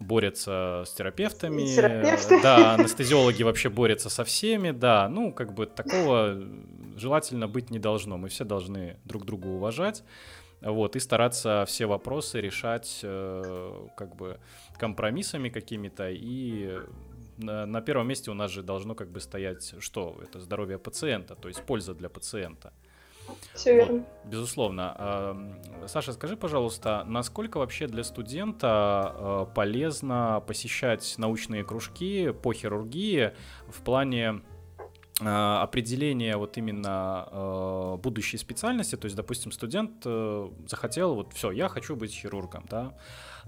борются 0.00 0.84
с 0.86 0.92
терапевтами, 0.94 1.74
Терапевты. 1.74 2.40
да, 2.42 2.74
анестезиологи 2.74 3.42
вообще 3.42 3.68
борются 3.68 4.08
со 4.08 4.24
всеми, 4.24 4.70
да, 4.70 5.08
ну, 5.08 5.32
как 5.32 5.52
бы 5.52 5.66
такого 5.66 6.42
желательно 6.96 7.48
быть 7.48 7.70
не 7.70 7.78
должно, 7.78 8.16
мы 8.16 8.28
все 8.28 8.44
должны 8.44 8.96
друг 9.04 9.24
друга 9.24 9.46
уважать, 9.48 10.02
вот, 10.62 10.96
и 10.96 11.00
стараться 11.00 11.64
все 11.66 11.86
вопросы 11.86 12.40
решать, 12.40 13.00
э, 13.02 13.88
как 13.96 14.16
бы, 14.16 14.38
компромиссами 14.78 15.50
какими-то, 15.50 16.10
и 16.10 16.78
на, 17.36 17.66
на 17.66 17.80
первом 17.80 18.08
месте 18.08 18.30
у 18.30 18.34
нас 18.34 18.50
же 18.50 18.62
должно 18.62 18.94
как 18.94 19.10
бы 19.10 19.20
стоять 19.20 19.74
что? 19.80 20.18
Это 20.22 20.40
здоровье 20.40 20.78
пациента, 20.78 21.34
то 21.34 21.48
есть 21.48 21.62
польза 21.62 21.94
для 21.94 22.08
пациента. 22.08 22.72
Все 23.54 23.74
верно. 23.74 23.98
Вот, 23.98 24.30
безусловно. 24.30 25.36
Саша, 25.86 26.12
скажи, 26.12 26.36
пожалуйста, 26.36 27.04
насколько 27.06 27.58
вообще 27.58 27.86
для 27.86 28.04
студента 28.04 28.68
а, 28.68 29.44
полезно 29.46 30.42
посещать 30.46 31.14
научные 31.18 31.64
кружки 31.64 32.30
по 32.30 32.52
хирургии 32.52 33.32
в 33.68 33.82
плане 33.82 34.42
а, 35.22 35.62
определения 35.62 36.36
вот 36.36 36.56
именно 36.56 37.28
э, 37.30 37.96
будущей 38.02 38.38
специальности, 38.38 38.96
то 38.96 39.04
есть, 39.04 39.16
допустим, 39.16 39.52
студент 39.52 40.02
э, 40.06 40.48
захотел, 40.66 41.14
вот 41.14 41.34
все, 41.34 41.50
я 41.50 41.68
хочу 41.68 41.94
быть 41.94 42.12
хирургом, 42.14 42.64
да, 42.70 42.96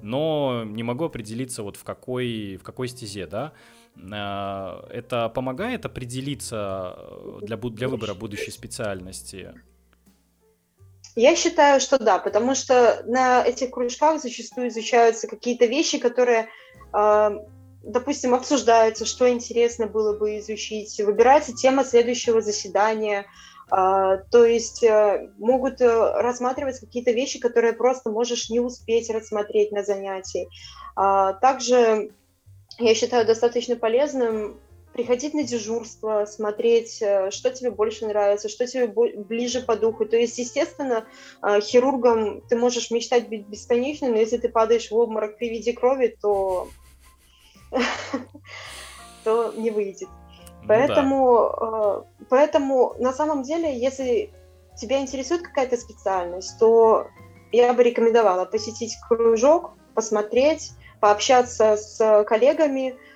но 0.02 0.64
не 0.66 0.82
могу 0.82 1.04
определиться 1.04 1.62
вот 1.62 1.76
в 1.76 1.84
какой, 1.84 2.56
в 2.56 2.62
какой 2.62 2.88
стезе, 2.88 3.26
да, 3.26 3.52
э, 3.96 4.86
это 4.90 5.30
помогает 5.30 5.86
определиться 5.86 6.98
для, 7.40 7.56
для 7.56 7.88
выбора 7.88 8.12
будущей 8.12 8.50
специальности? 8.50 9.54
Я 11.14 11.36
считаю, 11.36 11.80
что 11.80 11.98
да, 11.98 12.18
потому 12.18 12.54
что 12.54 13.02
на 13.06 13.44
этих 13.44 13.70
кружках 13.70 14.20
зачастую 14.20 14.68
изучаются 14.68 15.28
какие-то 15.28 15.66
вещи, 15.66 15.98
которые, 15.98 16.48
э, 16.94 17.30
допустим, 17.82 18.34
обсуждаются, 18.34 19.04
что 19.04 19.30
интересно 19.30 19.86
было 19.86 20.18
бы 20.18 20.38
изучить, 20.38 20.98
выбирается 21.00 21.52
тема 21.52 21.84
следующего 21.84 22.40
заседания, 22.40 23.26
э, 23.70 24.22
то 24.30 24.44
есть 24.44 24.82
э, 24.82 25.30
могут 25.36 25.82
рассматривать 25.82 26.80
какие-то 26.80 27.10
вещи, 27.12 27.38
которые 27.38 27.74
просто 27.74 28.10
можешь 28.10 28.48
не 28.48 28.60
успеть 28.60 29.10
рассмотреть 29.10 29.70
на 29.70 29.84
занятии. 29.84 30.48
А, 30.96 31.34
также 31.34 32.12
я 32.78 32.94
считаю 32.94 33.26
достаточно 33.26 33.76
полезным 33.76 34.58
приходить 34.92 35.34
на 35.34 35.42
дежурство, 35.42 36.24
смотреть, 36.26 37.00
э, 37.00 37.30
что 37.30 37.50
тебе 37.50 37.70
больше 37.70 38.06
нравится, 38.06 38.48
что 38.48 38.66
тебе 38.66 38.86
ближе 38.86 39.60
по 39.60 39.76
духу. 39.76 40.04
То 40.06 40.16
есть, 40.16 40.38
естественно, 40.38 41.04
э, 41.42 41.60
хирургом 41.60 42.42
ты 42.42 42.56
можешь 42.56 42.90
мечтать 42.90 43.28
быть 43.28 43.46
бесконечно, 43.46 44.08
но 44.08 44.16
если 44.16 44.36
ты 44.36 44.48
падаешь 44.48 44.90
в 44.90 44.96
обморок 44.96 45.38
при 45.38 45.48
виде 45.48 45.72
крови, 45.72 46.16
то, 46.20 46.68
то 49.24 49.52
не 49.56 49.70
выйдет. 49.70 50.08
Ну, 50.62 50.68
поэтому, 50.68 51.56
да. 51.60 52.04
поэтому 52.28 52.94
на 52.98 53.12
самом 53.12 53.42
деле, 53.42 53.76
если 53.76 54.30
тебя 54.76 55.00
интересует 55.00 55.42
какая-то 55.42 55.76
специальность, 55.76 56.58
то 56.58 57.08
я 57.50 57.72
бы 57.72 57.82
рекомендовала 57.82 58.44
посетить 58.44 58.96
кружок, 59.08 59.72
посмотреть, 59.94 60.70
пообщаться 61.00 61.76
с 61.76 62.24
коллегами, 62.24 62.94
Э, 62.94 63.11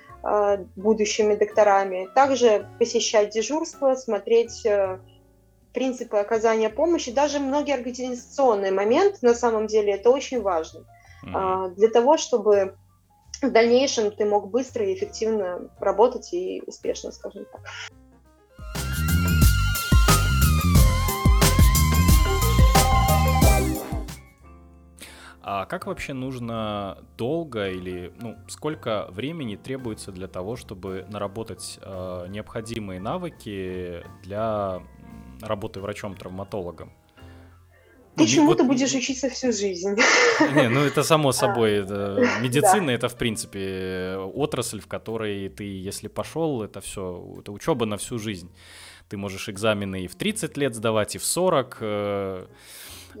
будущими 0.75 1.35
докторами. 1.35 2.09
Также 2.15 2.67
посещать 2.79 3.29
дежурство, 3.31 3.95
смотреть 3.95 4.65
э, 4.65 4.99
принципы 5.73 6.17
оказания 6.17 6.69
помощи, 6.69 7.11
даже 7.11 7.39
многие 7.39 7.75
организационные 7.75 8.71
моменты, 8.71 9.19
на 9.21 9.33
самом 9.33 9.67
деле, 9.67 9.93
это 9.93 10.09
очень 10.09 10.41
важно. 10.41 10.85
Mm-hmm. 11.25 11.75
Для 11.75 11.89
того, 11.89 12.17
чтобы 12.17 12.75
в 13.41 13.51
дальнейшем 13.51 14.11
ты 14.11 14.25
мог 14.25 14.49
быстро 14.49 14.85
и 14.85 14.93
эффективно 14.93 15.69
работать 15.79 16.33
и 16.33 16.63
успешно, 16.65 17.11
скажем 17.11 17.45
так. 17.51 17.61
А 25.49 25.65
как 25.65 25.87
вообще 25.87 26.11
нужно 26.11 26.97
долго 27.17 27.69
или 27.69 28.11
ну, 28.19 28.35
сколько 28.49 29.07
времени 29.11 29.55
требуется 29.55 30.11
для 30.11 30.27
того, 30.27 30.57
чтобы 30.57 31.05
наработать 31.07 31.79
э, 31.81 32.25
необходимые 32.27 32.99
навыки 32.99 34.03
для 34.23 34.83
работы 35.41 35.79
врачом-травматологом? 35.79 36.91
Ты 38.17 38.23
ну, 38.23 38.27
чему-то 38.27 38.63
вот... 38.63 38.73
будешь 38.73 38.93
учиться 38.93 39.29
всю 39.29 39.53
жизнь. 39.53 39.95
Не, 40.53 40.67
ну 40.67 40.81
это 40.81 41.01
само 41.03 41.31
собой. 41.31 41.75
Это, 41.75 42.27
медицина 42.41 42.89
это, 42.89 43.07
в 43.07 43.15
принципе, 43.15 44.17
отрасль, 44.17 44.81
в 44.81 44.87
которой 44.87 45.47
ты, 45.47 45.63
если 45.63 46.09
пошел, 46.09 46.61
это 46.61 46.81
все, 46.81 47.37
это 47.39 47.53
учеба 47.53 47.85
на 47.85 47.95
всю 47.95 48.19
жизнь. 48.19 48.51
Ты 49.07 49.15
можешь 49.15 49.47
экзамены 49.47 50.03
и 50.03 50.07
в 50.07 50.15
30 50.15 50.57
лет 50.57 50.75
сдавать, 50.75 51.15
и 51.15 51.19
в 51.19 51.23
40. 51.23 52.49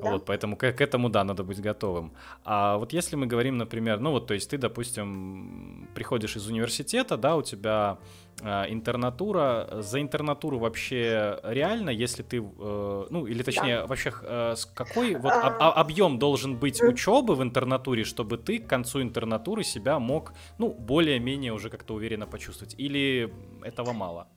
Да. 0.01 0.11
Вот, 0.11 0.25
поэтому 0.25 0.55
к, 0.55 0.71
к 0.71 0.81
этому, 0.81 1.09
да, 1.09 1.23
надо 1.23 1.43
быть 1.43 1.61
готовым. 1.61 2.11
А 2.43 2.77
вот 2.77 2.93
если 2.93 3.15
мы 3.15 3.25
говорим, 3.25 3.57
например, 3.57 3.99
ну 3.99 4.11
вот, 4.11 4.27
то 4.27 4.33
есть 4.33 4.49
ты, 4.49 4.57
допустим, 4.57 5.87
приходишь 5.95 6.35
из 6.35 6.47
университета, 6.47 7.17
да, 7.17 7.35
у 7.35 7.41
тебя 7.41 7.97
э, 8.41 8.65
интернатура, 8.69 9.67
за 9.81 9.99
интернатуру 10.01 10.59
вообще 10.59 11.39
реально, 11.43 11.89
если 11.89 12.23
ты, 12.23 12.37
э, 12.37 13.05
ну 13.09 13.25
или 13.25 13.43
точнее, 13.43 13.81
да. 13.81 13.87
вообще 13.87 14.13
э, 14.21 14.55
какой 14.73 15.15
вот 15.15 15.31
а... 15.33 15.47
об, 15.47 15.79
объем 15.79 16.19
должен 16.19 16.55
быть 16.57 16.81
учебы 16.81 17.35
в 17.35 17.41
интернатуре, 17.41 18.03
чтобы 18.03 18.37
ты 18.37 18.59
к 18.59 18.67
концу 18.67 19.01
интернатуры 19.01 19.63
себя 19.63 19.99
мог, 19.99 20.33
ну, 20.59 20.69
более-менее 20.69 21.53
уже 21.53 21.69
как-то 21.69 21.95
уверенно 21.95 22.27
почувствовать, 22.27 22.75
или 22.77 23.33
этого 23.63 23.93
мало? 23.93 24.27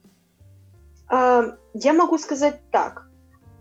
А, 1.09 1.43
я 1.75 1.93
могу 1.93 2.19
сказать 2.19 2.61
так 2.71 3.10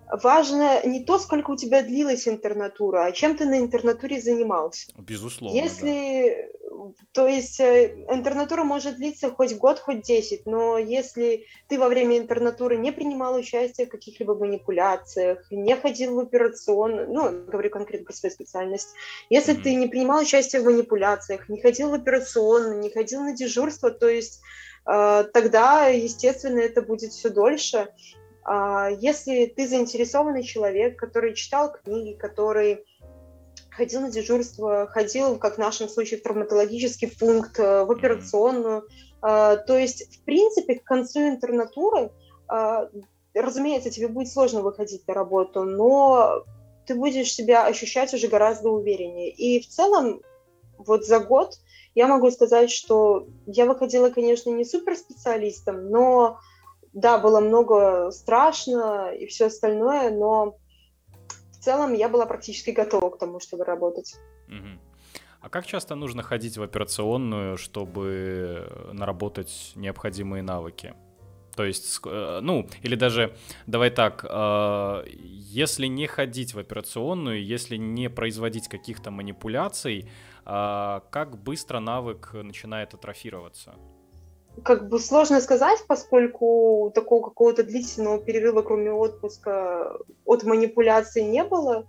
важно 0.09 0.85
не 0.85 1.03
то, 1.03 1.19
сколько 1.19 1.51
у 1.51 1.55
тебя 1.55 1.83
длилась 1.83 2.27
интернатура, 2.27 3.05
а 3.05 3.11
чем 3.11 3.37
ты 3.37 3.45
на 3.45 3.59
интернатуре 3.59 4.19
занимался. 4.19 4.91
Безусловно. 4.97 5.55
Если, 5.55 6.51
да. 6.69 6.93
то 7.11 7.27
есть 7.27 7.59
э, 7.59 8.05
интернатура 8.09 8.63
может 8.63 8.95
длиться 8.95 9.29
хоть 9.29 9.55
год, 9.55 9.79
хоть 9.79 10.01
десять, 10.01 10.45
но 10.45 10.77
если 10.77 11.45
ты 11.67 11.77
во 11.77 11.87
время 11.87 12.17
интернатуры 12.17 12.77
не 12.77 12.91
принимал 12.91 13.35
участие 13.35 13.87
в 13.87 13.91
каких-либо 13.91 14.35
манипуляциях, 14.35 15.45
не 15.51 15.75
ходил 15.75 16.15
в 16.15 16.19
операционную, 16.19 17.11
ну, 17.11 17.45
говорю 17.45 17.69
конкретно 17.69 18.05
про 18.05 18.13
свою 18.13 18.33
специальность, 18.33 18.89
если 19.29 19.55
mm-hmm. 19.55 19.63
ты 19.63 19.75
не 19.75 19.87
принимал 19.87 20.21
участие 20.21 20.61
в 20.61 20.65
манипуляциях, 20.65 21.49
не 21.49 21.61
ходил 21.61 21.91
в 21.91 21.93
операционную, 21.93 22.79
не 22.79 22.89
ходил 22.89 23.21
на 23.21 23.35
дежурство, 23.35 23.91
то 23.91 24.07
есть 24.07 24.41
э, 24.87 25.25
тогда, 25.33 25.85
естественно, 25.87 26.59
это 26.59 26.81
будет 26.81 27.11
все 27.11 27.29
дольше. 27.29 27.89
А, 28.43 28.89
если 28.89 29.45
ты 29.45 29.67
заинтересованный 29.67 30.43
человек, 30.43 30.97
который 30.97 31.33
читал 31.33 31.71
книги, 31.71 32.17
который 32.17 32.85
ходил 33.69 34.01
на 34.01 34.11
дежурство, 34.11 34.87
ходил, 34.87 35.37
как 35.37 35.55
в 35.55 35.59
нашем 35.59 35.87
случае, 35.87 36.19
в 36.19 36.23
травматологический 36.23 37.09
пункт, 37.09 37.59
э, 37.59 37.85
в 37.85 37.91
операционную, 37.91 38.87
а, 39.21 39.57
то 39.57 39.77
есть, 39.77 40.17
в 40.17 40.23
принципе, 40.23 40.75
к 40.75 40.83
концу 40.83 41.21
интернатуры, 41.21 42.11
а, 42.47 42.89
разумеется, 43.33 43.89
тебе 43.89 44.07
будет 44.07 44.31
сложно 44.31 44.61
выходить 44.61 45.07
на 45.07 45.13
работу, 45.13 45.63
но 45.63 46.43
ты 46.85 46.95
будешь 46.95 47.33
себя 47.33 47.65
ощущать 47.65 48.13
уже 48.13 48.27
гораздо 48.27 48.69
увереннее. 48.69 49.29
И 49.29 49.61
в 49.61 49.67
целом, 49.67 50.21
вот 50.77 51.05
за 51.05 51.19
год 51.19 51.55
я 51.95 52.07
могу 52.07 52.31
сказать, 52.31 52.71
что 52.71 53.27
я 53.45 53.65
выходила, 53.65 54.09
конечно, 54.09 54.49
не 54.49 54.65
суперспециалистом, 54.65 55.89
но 55.89 56.39
да, 56.93 57.17
было 57.17 57.39
много 57.39 58.11
страшно 58.11 59.11
и 59.13 59.25
все 59.27 59.47
остальное, 59.47 60.11
но 60.11 60.57
в 61.51 61.57
целом 61.59 61.93
я 61.93 62.09
была 62.09 62.25
практически 62.25 62.71
готова 62.71 63.09
к 63.09 63.17
тому, 63.17 63.39
чтобы 63.39 63.65
работать. 63.65 64.15
Угу. 64.47 64.79
А 65.41 65.49
как 65.49 65.65
часто 65.65 65.95
нужно 65.95 66.23
ходить 66.23 66.57
в 66.57 66.63
операционную, 66.63 67.57
чтобы 67.57 68.67
наработать 68.91 69.71
необходимые 69.75 70.43
навыки? 70.43 70.93
То 71.55 71.65
есть, 71.65 71.99
э, 72.05 72.39
ну, 72.41 72.67
или 72.83 72.95
даже, 72.95 73.35
давай 73.67 73.89
так, 73.89 74.25
э, 74.29 75.03
если 75.09 75.87
не 75.87 76.07
ходить 76.07 76.53
в 76.53 76.59
операционную, 76.59 77.43
если 77.43 77.75
не 77.77 78.09
производить 78.09 78.69
каких-то 78.69 79.11
манипуляций, 79.11 80.09
э, 80.45 81.01
как 81.11 81.37
быстро 81.43 81.79
навык 81.79 82.33
начинает 82.33 82.93
атрофироваться? 82.93 83.75
Как 84.63 84.89
бы 84.89 84.99
сложно 84.99 85.41
сказать, 85.41 85.79
поскольку 85.87 86.91
такого 86.93 87.23
какого-то 87.23 87.63
длительного 87.63 88.19
перерыва, 88.19 88.61
кроме 88.61 88.91
отпуска, 88.91 89.97
от 90.25 90.43
манипуляции 90.43 91.21
не 91.21 91.43
было. 91.43 91.85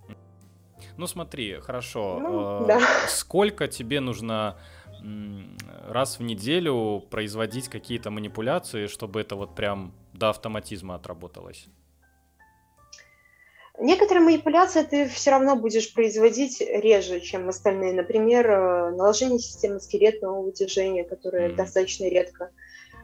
Ну 0.96 1.06
смотри, 1.06 1.54
хорошо. 1.60 2.18
Ну, 2.20 2.62
э, 2.62 2.66
да. 2.66 2.80
Сколько 3.08 3.68
тебе 3.68 4.00
нужно 4.00 4.56
раз 5.88 6.18
в 6.18 6.22
неделю 6.22 7.02
производить 7.10 7.68
какие-то 7.68 8.10
манипуляции, 8.10 8.86
чтобы 8.86 9.20
это 9.20 9.34
вот 9.36 9.54
прям 9.54 9.94
до 10.12 10.30
автоматизма 10.30 10.94
отработалось? 10.94 11.66
Некоторые 13.80 14.22
манипуляции 14.22 14.82
ты 14.82 15.08
все 15.08 15.30
равно 15.30 15.56
будешь 15.56 15.94
производить 15.94 16.60
реже, 16.60 17.18
чем 17.20 17.48
остальные. 17.48 17.94
Например, 17.94 18.50
э, 18.50 18.90
наложение 18.90 19.38
системы 19.38 19.80
скелетного 19.80 20.42
вытяжения, 20.42 21.02
которое 21.02 21.48
mm-hmm. 21.48 21.54
достаточно 21.54 22.04
редко 22.04 22.50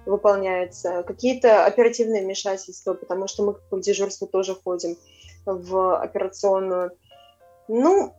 выполняется. 0.05 1.03
Какие-то 1.03 1.65
оперативные 1.65 2.23
вмешательства, 2.23 2.93
потому 2.93 3.27
что 3.27 3.43
мы 3.45 3.57
в 3.71 3.81
дежурство 3.81 4.29
тоже 4.29 4.55
ходим 4.55 4.99
в 5.47 5.99
операционную. 5.99 6.91
Ну, 7.69 8.13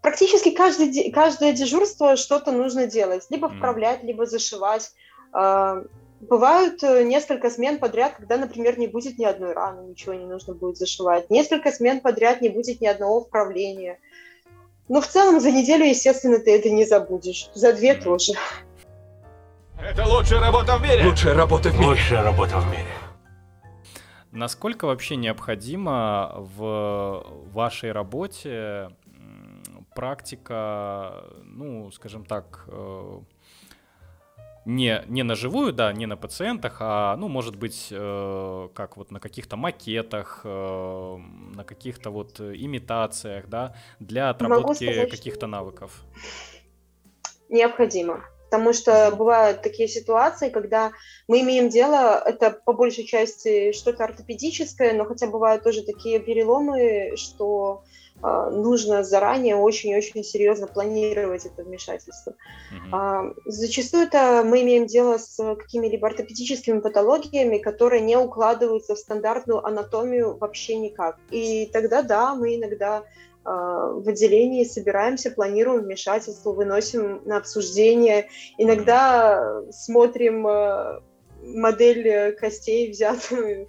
практически 0.00 0.52
каждый, 0.52 1.10
каждое 1.10 1.52
дежурство 1.52 2.14
что-то 2.14 2.52
нужно 2.52 2.86
делать. 2.86 3.24
Либо 3.30 3.48
вправлять, 3.48 4.04
либо 4.04 4.26
зашивать. 4.26 4.92
Бывают 6.20 6.82
э, 6.82 7.04
несколько 7.04 7.50
смен 7.50 7.78
подряд, 7.78 8.14
когда, 8.16 8.38
например, 8.38 8.78
не 8.78 8.86
будет 8.86 9.18
ни 9.18 9.24
одной 9.24 9.52
раны, 9.52 9.88
ничего 9.90 10.14
не 10.14 10.24
нужно 10.24 10.54
будет 10.54 10.78
зашивать. 10.78 11.30
Несколько 11.30 11.70
смен 11.70 12.00
подряд 12.00 12.40
не 12.40 12.48
будет 12.48 12.80
ни 12.80 12.86
одного 12.86 13.22
вправления. 13.22 13.98
Но 14.88 15.00
в 15.00 15.06
целом 15.06 15.40
за 15.40 15.50
неделю, 15.50 15.84
естественно, 15.84 16.38
ты 16.38 16.56
это 16.56 16.70
не 16.70 16.84
забудешь. 16.84 17.50
За 17.54 17.72
две 17.72 17.94
тоже. 17.94 18.32
Это 19.78 20.06
лучшая 20.06 20.40
работа 20.40 20.78
в 20.78 20.82
мире! 20.82 21.06
Лучшая 21.06 21.34
работа 21.34 21.68
в 21.68 21.74
мире! 21.74 21.86
Лучшая 21.86 22.22
работа 22.22 22.58
в 22.60 22.70
мире. 22.70 22.86
Насколько 24.32 24.86
вообще 24.86 25.16
необходимо 25.16 26.34
в 26.36 27.24
вашей 27.52 27.92
работе 27.92 28.90
практика, 29.94 31.24
ну, 31.42 31.90
скажем 31.90 32.24
так, 32.24 32.64
э, 32.68 33.20
не, 34.66 35.02
не 35.06 35.22
на 35.22 35.34
живую, 35.36 35.72
да, 35.72 35.92
не 35.92 36.06
на 36.06 36.16
пациентах, 36.16 36.78
а, 36.80 37.16
ну, 37.16 37.28
может 37.28 37.56
быть, 37.56 37.88
э, 37.90 38.68
как 38.74 38.96
вот 38.96 39.12
на 39.12 39.20
каких-то 39.20 39.56
макетах, 39.56 40.40
э, 40.44 41.16
на 41.54 41.64
каких-то 41.64 42.10
вот 42.10 42.40
имитациях, 42.40 43.48
да, 43.48 43.76
для 44.00 44.30
отработки 44.30 45.06
каких-то 45.06 45.46
навыков. 45.46 46.04
Необходимо. 47.48 48.24
Потому 48.50 48.72
что 48.72 49.12
бывают 49.16 49.62
такие 49.62 49.88
ситуации, 49.88 50.50
когда 50.50 50.92
мы 51.28 51.40
имеем 51.40 51.68
дело, 51.68 52.20
это 52.24 52.50
по 52.50 52.72
большей 52.72 53.04
части 53.04 53.72
что-то 53.72 54.04
ортопедическое, 54.04 54.92
но 54.94 55.04
хотя 55.04 55.28
бывают 55.28 55.62
тоже 55.62 55.82
такие 55.82 56.18
переломы, 56.20 57.16
что 57.16 57.84
нужно 58.22 59.04
заранее 59.04 59.56
очень-очень 59.56 60.24
серьезно 60.24 60.66
планировать 60.66 61.46
это 61.46 61.62
вмешательство. 61.62 62.34
Mm-hmm. 62.90 63.34
Зачастую 63.44 64.04
это 64.04 64.42
мы 64.44 64.62
имеем 64.62 64.86
дело 64.86 65.18
с 65.18 65.36
какими-либо 65.36 66.08
ортопедическими 66.08 66.80
патологиями, 66.80 67.58
которые 67.58 68.00
не 68.00 68.16
укладываются 68.16 68.94
в 68.94 68.98
стандартную 68.98 69.64
анатомию 69.64 70.36
вообще 70.36 70.76
никак. 70.76 71.18
И 71.30 71.66
тогда, 71.72 72.02
да, 72.02 72.34
мы 72.34 72.56
иногда 72.56 73.04
а, 73.44 73.90
в 73.90 74.08
отделении 74.08 74.64
собираемся, 74.64 75.30
планируем 75.30 75.84
вмешательство, 75.84 76.52
выносим 76.52 77.20
на 77.24 77.36
обсуждение. 77.36 78.28
Иногда 78.58 79.62
смотрим 79.70 80.46
модель 81.42 82.34
костей, 82.36 82.90
взятую 82.90 83.68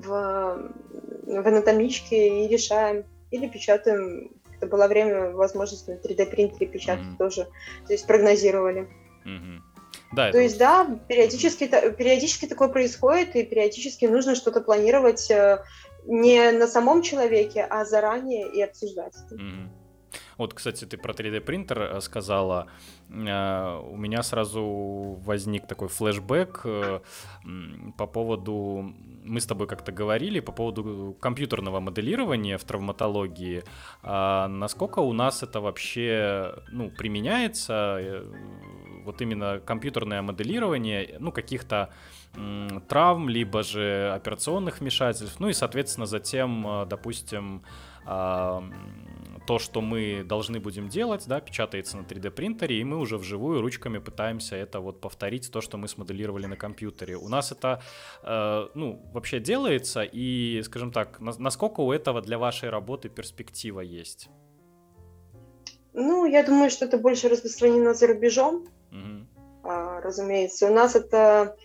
в, 0.00 0.72
в 1.26 1.48
анатомичке 1.48 2.44
и 2.44 2.48
решаем. 2.48 3.04
Или 3.30 3.48
печатаем. 3.48 4.30
Это 4.56 4.66
было 4.66 4.86
время, 4.86 5.30
возможность 5.30 5.88
на 5.88 5.92
3D 5.92 6.26
принтере 6.26 6.66
печатать 6.66 7.04
mm-hmm. 7.04 7.18
тоже. 7.18 7.48
То 7.86 7.92
есть 7.92 8.06
прогнозировали. 8.06 8.88
Mm-hmm. 9.24 9.58
Да, 10.12 10.30
То 10.30 10.38
есть, 10.38 10.58
да, 10.58 11.00
периодически, 11.08 11.66
периодически 11.66 12.46
такое 12.46 12.68
происходит, 12.68 13.34
и 13.34 13.44
периодически 13.44 14.04
нужно 14.04 14.34
что-то 14.34 14.60
планировать 14.60 15.30
э, 15.30 15.64
не 16.04 16.50
на 16.52 16.66
самом 16.66 17.00
человеке, 17.02 17.66
а 17.68 17.84
заранее 17.86 18.50
и 18.52 18.60
обсуждать 18.60 19.14
это. 19.26 19.34
Mm-hmm. 19.36 19.68
Вот, 20.38 20.54
кстати, 20.54 20.84
ты 20.84 20.96
про 20.96 21.12
3D 21.12 21.40
принтер 21.40 21.82
э, 21.82 22.00
сказала. 22.00 22.66
Э, 23.10 23.78
у 23.78 23.96
меня 23.96 24.22
сразу 24.22 25.18
возник 25.24 25.66
такой 25.66 25.88
флешбэк 25.88 26.60
э, 26.64 27.00
по 27.96 28.06
поводу... 28.06 28.94
Мы 29.24 29.40
с 29.40 29.46
тобой 29.46 29.66
как-то 29.66 29.92
говорили 29.92 30.40
по 30.40 30.52
поводу 30.52 31.16
компьютерного 31.20 31.80
моделирования 31.80 32.58
в 32.58 32.64
травматологии. 32.64 33.62
А 34.02 34.48
насколько 34.48 35.00
у 35.00 35.12
нас 35.12 35.42
это 35.42 35.60
вообще 35.60 36.54
ну, 36.72 36.90
применяется? 36.90 38.24
Вот 39.04 39.20
именно 39.20 39.60
компьютерное 39.60 40.22
моделирование, 40.22 41.16
ну, 41.20 41.32
каких-то 41.32 41.92
травм, 42.88 43.28
либо 43.28 43.62
же 43.62 44.12
операционных 44.14 44.80
вмешательств, 44.80 45.38
ну 45.38 45.48
и, 45.48 45.52
соответственно, 45.52 46.06
затем, 46.06 46.86
допустим, 46.88 47.62
то, 49.46 49.58
что 49.58 49.80
мы 49.80 50.24
должны 50.24 50.60
будем 50.60 50.88
делать, 50.88 51.24
да, 51.26 51.40
печатается 51.40 51.96
на 51.96 52.02
3D 52.02 52.30
принтере, 52.30 52.80
и 52.80 52.84
мы 52.84 52.98
уже 52.98 53.18
вживую 53.18 53.60
ручками 53.60 53.98
пытаемся 53.98 54.56
это 54.56 54.80
вот 54.80 55.00
повторить, 55.00 55.50
то, 55.50 55.60
что 55.60 55.78
мы 55.78 55.88
смоделировали 55.88 56.46
на 56.46 56.56
компьютере. 56.56 57.16
У 57.16 57.28
нас 57.28 57.52
это, 57.52 57.82
э, 58.22 58.68
ну, 58.74 59.02
вообще 59.12 59.40
делается, 59.40 60.02
и, 60.02 60.62
скажем 60.62 60.92
так, 60.92 61.20
на, 61.20 61.32
насколько 61.38 61.80
у 61.80 61.92
этого 61.92 62.20
для 62.20 62.38
вашей 62.38 62.70
работы 62.70 63.08
перспектива 63.08 63.80
есть? 63.80 64.28
Ну, 65.92 66.24
я 66.24 66.42
думаю, 66.42 66.70
что 66.70 66.86
это 66.86 66.96
больше 66.98 67.28
распространено 67.28 67.94
за 67.94 68.06
рубежом, 68.06 68.66
угу. 68.90 69.26
а, 69.64 70.00
разумеется. 70.00 70.70
У 70.70 70.72
нас 70.72 70.96
это 70.96 71.56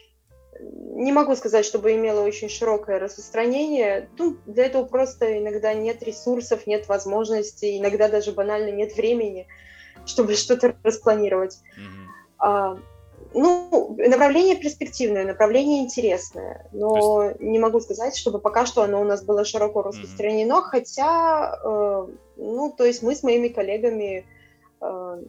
не 0.60 1.12
могу 1.12 1.36
сказать, 1.36 1.66
чтобы 1.66 1.94
имело 1.94 2.22
очень 2.22 2.50
широкое 2.50 3.00
распространение. 3.00 4.10
Ну, 4.18 4.38
для 4.46 4.66
этого 4.66 4.84
просто 4.86 5.38
иногда 5.38 5.74
нет 5.74 6.02
ресурсов, 6.04 6.66
нет 6.68 6.88
возможностей, 6.88 7.78
иногда 7.78 8.08
даже 8.08 8.32
банально 8.32 8.72
нет 8.72 8.96
времени, 8.96 9.48
чтобы 10.06 10.36
что-то 10.36 10.76
распланировать. 10.84 11.60
Mm-hmm. 11.78 12.08
А, 12.40 12.78
ну, 13.34 13.96
направление 13.98 14.56
перспективное, 14.56 15.26
направление 15.26 15.84
интересное, 15.84 16.68
но 16.72 17.26
есть... 17.26 17.40
не 17.42 17.60
могу 17.60 17.80
сказать, 17.80 18.16
чтобы 18.16 18.40
пока 18.40 18.66
что 18.66 18.82
оно 18.82 19.02
у 19.02 19.04
нас 19.04 19.24
было 19.24 19.46
широко 19.46 19.84
распространено, 19.84 20.54
mm-hmm. 20.54 20.70
хотя, 20.70 21.60
э, 21.64 22.08
ну, 22.38 22.74
то 22.76 22.86
есть 22.86 23.04
мы 23.04 23.16
с 23.16 23.24
моими 23.24 23.50
коллегами 23.50 24.26
э, 24.82 25.24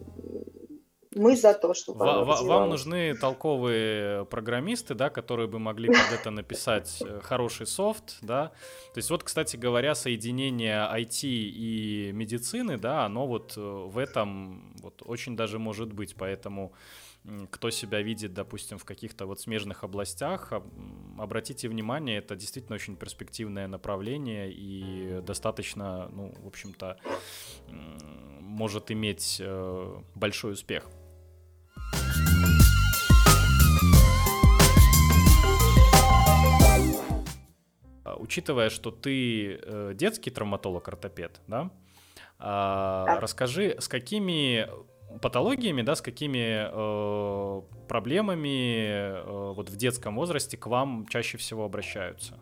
мы 1.15 1.35
за 1.35 1.53
то, 1.53 1.73
чтобы 1.73 2.05
Ва- 2.05 2.23
Вам 2.43 2.69
нужны 2.69 3.15
толковые 3.15 4.25
программисты, 4.25 4.93
да, 4.93 5.09
которые 5.09 5.47
бы 5.47 5.57
могли 5.59 5.87
под 5.87 6.19
это 6.19 6.29
написать 6.29 7.01
э, 7.05 7.19
хороший 7.23 7.65
софт, 7.65 8.17
да. 8.21 8.49
То 8.93 8.97
есть 8.99 9.09
вот, 9.09 9.23
кстати 9.23 9.57
говоря, 9.57 9.95
соединение 9.95 10.87
IT 10.93 11.21
и 11.23 12.11
медицины, 12.13 12.77
да, 12.77 13.05
оно 13.05 13.25
вот 13.25 13.57
э, 13.57 13.61
в 13.61 13.97
этом 13.97 14.73
вот 14.81 15.01
очень 15.05 15.35
даже 15.35 15.57
может 15.57 15.93
быть, 15.93 16.15
поэтому 16.15 16.73
кто 17.51 17.69
себя 17.69 18.01
видит, 18.01 18.33
допустим, 18.33 18.77
в 18.77 18.85
каких-то 18.85 19.25
вот 19.25 19.39
смежных 19.41 19.83
областях, 19.83 20.53
обратите 21.17 21.67
внимание, 21.67 22.19
это 22.19 22.35
действительно 22.35 22.75
очень 22.75 22.95
перспективное 22.95 23.67
направление 23.67 24.51
и 24.51 25.21
достаточно, 25.21 26.07
ну, 26.13 26.33
в 26.41 26.47
общем-то, 26.47 26.97
может 28.39 28.89
иметь 28.91 29.37
э, 29.41 29.95
большой 30.15 30.53
успех. 30.53 30.89
Учитывая, 38.17 38.69
что 38.69 38.91
ты 38.91 39.59
э, 39.61 39.93
детский 39.95 40.31
травматолог-ортопед, 40.31 41.41
да, 41.47 41.71
а, 42.39 43.05
да, 43.05 43.19
расскажи, 43.19 43.75
с 43.79 43.87
какими 43.87 44.67
патологиями, 45.21 45.81
да, 45.81 45.95
с 45.95 46.01
какими 46.01 46.67
э, 46.69 47.61
проблемами 47.87 48.87
э, 48.87 49.53
вот 49.53 49.69
в 49.69 49.75
детском 49.75 50.15
возрасте 50.15 50.57
к 50.57 50.67
вам 50.67 51.05
чаще 51.09 51.37
всего 51.37 51.65
обращаются? 51.65 52.39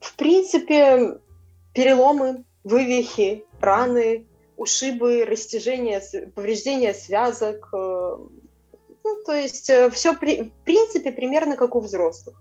В 0.00 0.14
принципе, 0.16 1.18
переломы, 1.74 2.44
вывихи, 2.62 3.44
раны, 3.60 4.26
ушибы, 4.56 5.24
растяжение, 5.24 6.02
повреждения 6.34 6.94
связок. 6.94 7.68
Э, 7.72 8.16
ну, 9.04 9.22
то 9.24 9.32
есть 9.32 9.70
э, 9.70 9.90
все 9.90 10.14
при, 10.14 10.42
в 10.42 10.52
принципе 10.64 11.10
примерно 11.10 11.56
как 11.56 11.74
у 11.74 11.80
взрослых. 11.80 12.40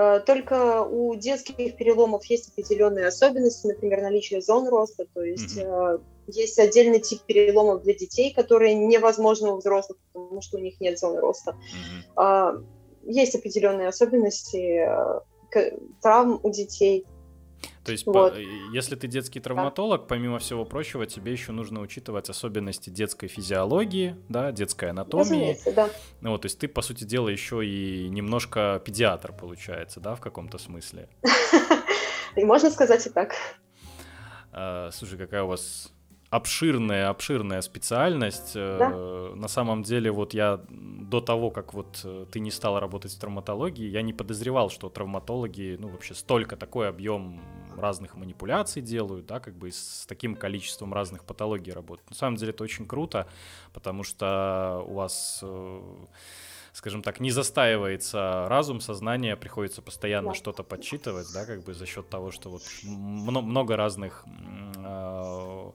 Э, 0.00 0.20
только 0.20 0.82
у 0.82 1.14
детских 1.14 1.76
переломов 1.76 2.24
есть 2.24 2.48
определенные 2.48 3.06
особенности, 3.06 3.66
например, 3.66 4.00
наличие 4.00 4.40
зон 4.40 4.66
роста, 4.66 5.04
то 5.12 5.22
есть 5.22 5.58
mm-hmm. 5.58 6.02
есть 6.28 6.58
отдельный 6.58 7.00
тип 7.00 7.20
переломов 7.26 7.82
для 7.82 7.92
детей, 7.92 8.32
которые 8.32 8.74
невозможны 8.74 9.50
у 9.50 9.58
взрослых, 9.58 9.98
потому 10.14 10.40
что 10.40 10.56
у 10.56 10.60
них 10.60 10.80
нет 10.80 10.98
зоны 10.98 11.20
роста. 11.20 11.54
Mm-hmm. 12.16 12.64
Есть 13.02 13.34
определенные 13.34 13.88
особенности 13.88 14.88
травм 16.00 16.40
у 16.42 16.50
детей, 16.50 17.06
то 17.84 17.92
есть, 17.92 18.06
вот. 18.06 18.32
по, 18.32 18.36
э, 18.36 18.44
если 18.72 18.94
ты 18.94 19.06
детский 19.06 19.40
травматолог, 19.40 20.02
да. 20.02 20.06
помимо 20.06 20.38
всего 20.38 20.64
прочего, 20.64 21.06
тебе 21.06 21.32
еще 21.32 21.52
нужно 21.52 21.80
учитывать 21.80 22.28
особенности 22.28 22.90
детской 22.90 23.28
физиологии, 23.28 24.16
да, 24.28 24.52
детской 24.52 24.90
анатомии. 24.90 25.58
да. 25.74 25.90
Ну, 26.20 26.30
вот, 26.30 26.42
то 26.42 26.46
есть 26.46 26.58
ты, 26.58 26.68
по 26.68 26.82
сути 26.82 27.04
дела, 27.04 27.28
еще 27.28 27.66
и 27.66 28.08
немножко 28.08 28.80
педиатр, 28.84 29.32
получается, 29.32 30.00
да, 30.00 30.14
в 30.14 30.20
каком-то 30.20 30.58
смысле. 30.58 31.08
И 32.36 32.44
можно 32.44 32.70
сказать 32.70 33.04
и 33.06 33.10
так. 33.10 33.34
А, 34.52 34.90
слушай, 34.92 35.18
какая 35.18 35.42
у 35.42 35.48
вас 35.48 35.92
обширная, 36.30 37.08
обширная 37.08 37.60
специальность. 37.60 38.52
Э, 38.54 38.78
да? 38.78 39.36
На 39.36 39.48
самом 39.48 39.82
деле, 39.82 40.10
вот 40.12 40.32
я 40.32 40.60
до 40.68 41.20
того, 41.20 41.50
как 41.50 41.74
вот 41.74 42.00
э, 42.04 42.26
ты 42.30 42.38
не 42.40 42.52
стала 42.52 42.78
работать 42.80 43.12
в 43.12 43.18
травматологии, 43.18 43.88
я 43.88 44.02
не 44.02 44.12
подозревал, 44.12 44.70
что 44.70 44.88
травматологи, 44.88 45.76
ну, 45.78 45.88
вообще 45.88 46.14
столько, 46.14 46.56
такой 46.56 46.88
объем 46.88 47.40
разных 47.76 48.14
манипуляций 48.14 48.80
делают, 48.80 49.26
да, 49.26 49.40
как 49.40 49.54
бы 49.54 49.72
с 49.72 50.06
таким 50.06 50.36
количеством 50.36 50.94
разных 50.94 51.24
патологий 51.24 51.72
работают. 51.72 52.08
На 52.10 52.16
самом 52.16 52.36
деле 52.36 52.52
это 52.52 52.62
очень 52.62 52.86
круто, 52.86 53.26
потому 53.72 54.04
что 54.04 54.84
у 54.86 54.94
вас 54.94 55.40
э, 55.42 55.80
скажем 56.80 57.02
так, 57.02 57.20
не 57.20 57.30
застаивается 57.30 58.46
разум, 58.48 58.80
сознание, 58.80 59.36
приходится 59.36 59.82
постоянно 59.82 60.28
да. 60.28 60.34
что-то 60.34 60.62
подсчитывать, 60.62 61.26
да, 61.34 61.44
как 61.44 61.62
бы 61.62 61.74
за 61.74 61.84
счет 61.84 62.08
того, 62.08 62.30
что 62.30 62.48
вот 62.48 62.62
много 62.84 63.76
разных 63.76 64.24
э, 64.78 65.70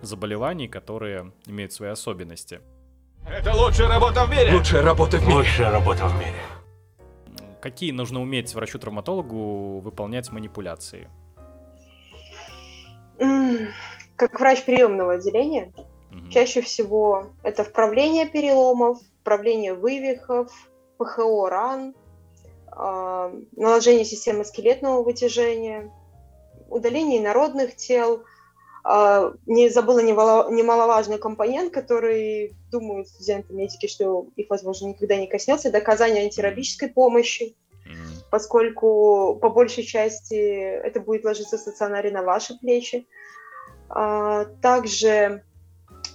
заболеваний, 0.00 0.66
которые 0.66 1.30
имеют 1.44 1.74
свои 1.74 1.90
особенности. 1.90 2.62
Это 3.28 3.54
лучшая 3.54 3.88
работа 3.88 4.24
в 4.24 4.30
мире! 4.30 4.54
Лучшая 4.54 4.82
работа 4.82 5.18
в 5.18 5.24
мире! 5.24 5.34
Лучшая 5.34 5.70
работа 5.70 6.06
в 6.06 6.18
мире. 6.18 6.40
Какие 7.60 7.90
нужно 7.90 8.22
уметь 8.22 8.54
врачу-травматологу 8.54 9.80
выполнять 9.80 10.32
манипуляции? 10.32 11.10
Как 14.16 14.40
врач 14.40 14.64
приемного 14.64 15.16
отделения, 15.16 15.74
угу. 16.10 16.30
чаще 16.30 16.62
всего 16.62 17.26
это 17.42 17.62
вправление 17.62 18.26
переломов, 18.26 19.00
вправление 19.26 19.74
вывихов, 19.74 20.52
ПХО 20.98 21.50
ран, 21.50 21.96
э, 22.70 23.40
наложение 23.56 24.04
системы 24.04 24.44
скелетного 24.44 25.02
вытяжения, 25.02 25.92
удаление 26.70 27.20
инородных 27.20 27.74
тел. 27.74 28.22
Э, 28.88 29.32
не 29.46 29.68
забыла 29.68 29.98
немаловажный 29.98 31.18
компонент, 31.18 31.74
который 31.74 32.54
думают 32.70 33.08
студенты 33.08 33.52
медики, 33.52 33.88
что 33.88 34.28
их, 34.36 34.48
возможно, 34.48 34.86
никогда 34.86 35.16
не 35.16 35.26
коснется, 35.26 35.70
это 35.70 35.78
оказание 35.78 36.22
антирабической 36.22 36.88
помощи, 36.88 37.56
поскольку 38.30 39.40
по 39.42 39.50
большей 39.50 39.82
части 39.82 40.36
это 40.36 41.00
будет 41.00 41.24
ложиться 41.24 41.56
в 41.56 41.60
стационаре 41.60 42.12
на 42.12 42.22
ваши 42.22 42.56
плечи. 42.60 43.08
А, 43.88 44.44
также, 44.62 45.42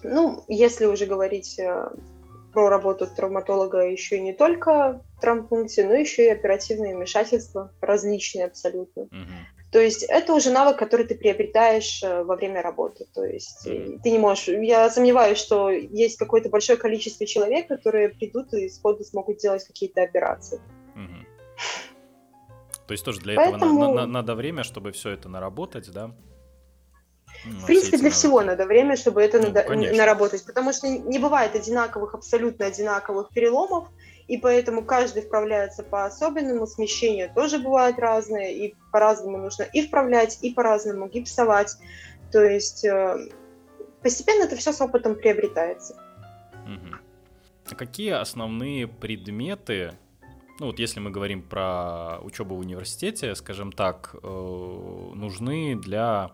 ну, 0.01 0.45
если 0.47 0.85
уже 0.85 1.05
говорить 1.05 1.59
э, 1.59 1.89
про 2.51 2.69
работу 2.69 3.07
травматолога 3.07 3.79
еще 3.87 4.19
не 4.19 4.33
только 4.33 5.01
в 5.17 5.21
травмпункте, 5.21 5.85
но 5.85 5.93
еще 5.93 6.25
и 6.25 6.29
оперативные 6.29 6.95
вмешательства, 6.95 7.71
различные 7.81 8.45
абсолютно. 8.45 9.01
Mm-hmm. 9.01 9.71
То 9.71 9.79
есть 9.79 10.03
это 10.03 10.33
уже 10.33 10.51
навык, 10.51 10.77
который 10.77 11.05
ты 11.05 11.15
приобретаешь 11.15 12.03
э, 12.03 12.23
во 12.23 12.35
время 12.35 12.61
работы. 12.61 13.07
То 13.13 13.23
есть 13.23 13.65
mm-hmm. 13.65 13.99
ты 14.03 14.11
не 14.11 14.19
можешь... 14.19 14.47
Я 14.49 14.89
сомневаюсь, 14.89 15.37
что 15.37 15.69
есть 15.69 16.17
какое-то 16.17 16.49
большое 16.49 16.77
количество 16.77 17.25
человек, 17.25 17.67
которые 17.67 18.09
придут 18.09 18.53
и 18.53 18.69
сходу 18.69 19.03
смогут 19.03 19.37
делать 19.37 19.63
какие-то 19.63 20.01
операции. 20.03 20.59
Mm-hmm. 20.95 21.25
То 22.87 22.91
есть 22.91 23.05
тоже 23.05 23.21
для 23.21 23.35
Поэтому... 23.35 23.55
этого 23.57 23.93
на- 23.93 23.93
на- 24.01 24.07
надо 24.07 24.35
время, 24.35 24.63
чтобы 24.63 24.91
все 24.91 25.11
это 25.11 25.29
наработать, 25.29 25.89
да? 25.91 26.11
Ну, 27.45 27.59
в 27.59 27.65
принципе, 27.65 27.97
для 27.97 28.09
всего 28.09 28.41
надо 28.41 28.65
время, 28.65 28.95
чтобы 28.95 29.21
это 29.21 29.39
ну, 29.39 29.49
надо, 29.49 29.75
наработать, 29.95 30.45
потому 30.45 30.73
что 30.73 30.87
не 30.87 31.17
бывает 31.17 31.55
одинаковых, 31.55 32.13
абсолютно 32.13 32.67
одинаковых 32.67 33.29
переломов, 33.29 33.87
и 34.27 34.37
поэтому 34.37 34.83
каждый 34.83 35.23
вправляется 35.23 35.83
по-особенному, 35.83 36.67
смещения 36.67 37.31
тоже 37.33 37.57
бывают 37.57 37.97
разные, 37.99 38.65
и 38.65 38.75
по-разному 38.91 39.37
нужно 39.37 39.63
и 39.63 39.85
вправлять, 39.85 40.37
и 40.41 40.53
по-разному 40.53 41.07
гипсовать. 41.07 41.75
То 42.31 42.43
есть 42.43 42.85
э, 42.85 43.29
постепенно 44.01 44.43
это 44.43 44.55
все 44.55 44.71
с 44.71 44.79
опытом 44.79 45.15
приобретается. 45.15 45.95
Угу. 46.65 46.95
А 47.71 47.75
какие 47.75 48.11
основные 48.11 48.87
предметы, 48.87 49.97
ну 50.59 50.67
вот 50.67 50.79
если 50.79 50.99
мы 50.99 51.09
говорим 51.09 51.41
про 51.41 52.19
учебу 52.21 52.55
в 52.55 52.59
университете, 52.59 53.33
скажем 53.35 53.71
так, 53.71 54.15
э, 54.21 54.27
нужны 54.27 55.75
для 55.75 56.31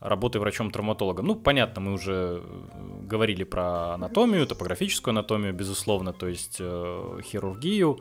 работы 0.00 0.40
врачом-травматологом. 0.40 1.26
Ну, 1.26 1.36
понятно, 1.36 1.82
мы 1.82 1.92
уже 1.92 2.42
э, 2.42 3.02
говорили 3.02 3.44
про 3.44 3.94
анатомию, 3.94 4.46
топографическую 4.46 5.12
анатомию, 5.12 5.52
безусловно, 5.52 6.12
то 6.12 6.26
есть 6.26 6.56
э, 6.58 7.20
хирургию. 7.22 8.00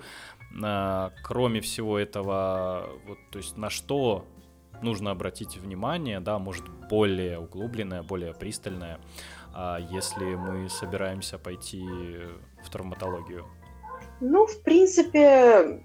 Э, 0.64 1.10
кроме 1.24 1.60
всего 1.60 2.00
этого, 2.00 2.90
вот, 3.06 3.18
то 3.32 3.40
есть 3.40 3.58
на 3.58 3.70
что 3.70 4.26
нужно 4.82 5.12
обратить 5.12 5.58
внимание, 5.58 6.22
да, 6.22 6.40
может 6.40 6.68
более 6.90 7.38
углубленное, 7.40 8.02
более 8.02 8.34
пристальное, 8.34 9.00
а 9.54 9.78
если 9.78 10.36
мы 10.36 10.70
собираемся 10.70 11.38
пойти 11.38 11.86
в 12.64 12.70
травматологию? 12.70 13.46
Ну, 14.22 14.48
в 14.48 14.64
принципе, 14.64 15.84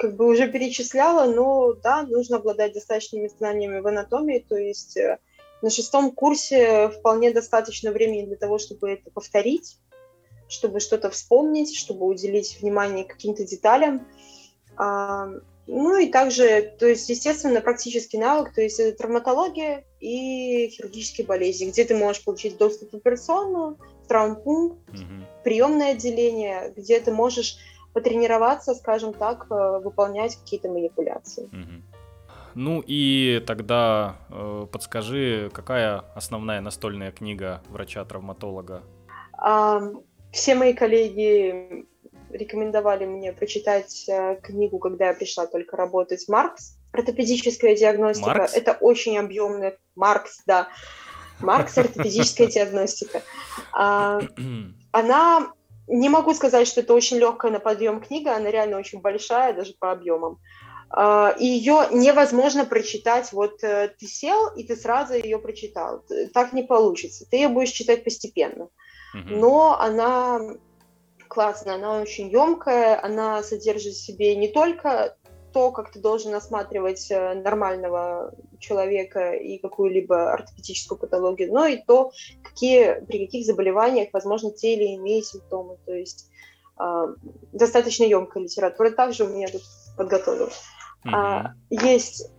как 0.00 0.16
бы 0.16 0.26
уже 0.26 0.48
перечисляла, 0.48 1.30
но 1.30 1.74
да, 1.74 2.04
нужно 2.04 2.38
обладать 2.38 2.72
достаточными 2.72 3.28
знаниями 3.28 3.80
в 3.80 3.86
анатомии, 3.86 4.44
то 4.48 4.56
есть 4.56 4.96
э, 4.96 5.18
на 5.60 5.68
шестом 5.68 6.10
курсе 6.10 6.88
вполне 6.88 7.32
достаточно 7.32 7.92
времени 7.92 8.24
для 8.24 8.36
того, 8.36 8.58
чтобы 8.58 8.90
это 8.92 9.10
повторить, 9.10 9.76
чтобы 10.48 10.80
что-то 10.80 11.10
вспомнить, 11.10 11.76
чтобы 11.76 12.06
уделить 12.06 12.58
внимание 12.62 13.04
каким-то 13.04 13.44
деталям. 13.44 14.06
А, 14.78 15.28
ну 15.66 15.98
и 15.98 16.06
также, 16.06 16.74
то 16.78 16.86
есть, 16.86 17.10
естественно, 17.10 17.60
практический 17.60 18.16
навык, 18.16 18.54
то 18.54 18.62
есть 18.62 18.80
это 18.80 18.96
травматология 18.96 19.84
и 20.00 20.68
хирургические 20.68 21.26
болезни, 21.26 21.66
где 21.66 21.84
ты 21.84 21.94
можешь 21.94 22.24
получить 22.24 22.56
доступ 22.56 22.92
в 22.92 22.96
операционную, 22.96 23.76
в 24.02 24.08
травмпункт, 24.08 24.88
угу. 24.88 25.26
приемное 25.44 25.92
отделение, 25.92 26.72
где 26.74 27.00
ты 27.00 27.12
можешь 27.12 27.58
потренироваться, 27.92 28.74
скажем 28.74 29.12
так, 29.12 29.46
э, 29.50 29.80
выполнять 29.82 30.36
какие-то 30.36 30.68
манипуляции. 30.68 31.44
Угу. 31.44 31.82
Ну 32.54 32.82
и 32.86 33.42
тогда 33.46 34.16
э, 34.28 34.66
подскажи, 34.70 35.50
какая 35.52 36.04
основная 36.14 36.60
настольная 36.60 37.12
книга 37.12 37.62
врача-травматолога? 37.68 38.82
А, 39.32 39.80
все 40.32 40.54
мои 40.54 40.72
коллеги 40.72 41.86
рекомендовали 42.30 43.06
мне 43.06 43.32
прочитать 43.32 44.08
э, 44.08 44.36
книгу, 44.42 44.78
когда 44.78 45.08
я 45.08 45.14
пришла 45.14 45.46
только 45.46 45.76
работать, 45.76 46.28
Маркс, 46.28 46.76
ортопедическая 46.92 47.76
диагностика. 47.76 48.28
Маркс? 48.28 48.54
Это 48.54 48.72
очень 48.72 49.18
объемная. 49.18 49.76
Маркс, 49.94 50.42
да. 50.46 50.68
Маркс, 51.40 51.76
ортопедическая 51.78 52.46
диагностика. 52.48 53.22
А, 53.72 54.20
она 54.92 55.52
не 55.90 56.08
могу 56.08 56.32
сказать, 56.34 56.66
что 56.66 56.80
это 56.80 56.94
очень 56.94 57.18
легкая 57.18 57.50
на 57.50 57.60
подъем 57.60 58.00
книга, 58.00 58.36
она 58.36 58.50
реально 58.50 58.78
очень 58.78 59.00
большая, 59.00 59.52
даже 59.52 59.74
по 59.78 59.90
объемам. 59.90 60.38
А, 60.92 61.34
и 61.38 61.46
ее 61.46 61.88
невозможно 61.92 62.64
прочитать, 62.64 63.32
вот 63.32 63.62
э, 63.62 63.92
ты 63.98 64.06
сел, 64.06 64.48
и 64.56 64.64
ты 64.64 64.76
сразу 64.76 65.14
ее 65.14 65.38
прочитал. 65.38 66.04
Так 66.32 66.52
не 66.52 66.62
получится. 66.62 67.26
Ты 67.30 67.36
ее 67.36 67.48
будешь 67.48 67.70
читать 67.70 68.04
постепенно. 68.04 68.68
Но 69.12 69.76
она 69.80 70.40
классная, 71.26 71.74
она 71.74 72.00
очень 72.00 72.28
емкая, 72.28 73.02
она 73.02 73.42
содержит 73.42 73.94
в 73.94 74.04
себе 74.04 74.36
не 74.36 74.48
только 74.48 75.16
то, 75.52 75.70
как 75.72 75.92
ты 75.92 76.00
должен 76.00 76.34
осматривать 76.34 77.10
э, 77.10 77.34
нормального 77.34 78.32
человека 78.58 79.32
и 79.32 79.58
какую-либо 79.58 80.32
ортопедическую 80.32 80.98
патологию, 80.98 81.52
но 81.52 81.66
и 81.66 81.76
то, 81.76 82.12
какие, 82.42 83.04
при 83.06 83.26
каких 83.26 83.46
заболеваниях, 83.46 84.10
возможно, 84.12 84.50
те 84.50 84.74
или 84.74 84.94
иные 84.94 85.22
симптомы. 85.22 85.78
То 85.86 85.92
есть 85.92 86.30
э, 86.80 87.14
достаточно 87.52 88.04
емкая 88.04 88.44
литература. 88.44 88.90
Также 88.90 89.24
у 89.24 89.28
меня 89.28 89.48
тут 89.48 89.62
подготовил. 89.96 90.46
Mm-hmm. 91.04 91.12
А, 91.12 91.54
есть 91.70 92.30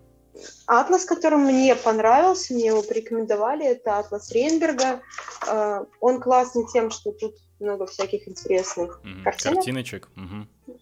атлас, 0.67 1.05
который 1.05 1.37
мне 1.37 1.75
понравился, 1.75 2.53
мне 2.53 2.67
его 2.67 2.81
порекомендовали, 2.83 3.65
это 3.65 3.99
атлас 3.99 4.31
Рейнберга. 4.31 5.01
А, 5.47 5.85
он 5.99 6.21
классный 6.21 6.65
тем, 6.71 6.91
что 6.91 7.11
тут 7.11 7.35
много 7.59 7.85
всяких 7.85 8.27
интересных 8.27 9.01
mm-hmm. 9.03 9.23
картинок. 9.23 9.55
Картиночек. 9.55 10.09
Mm-hmm 10.15 10.80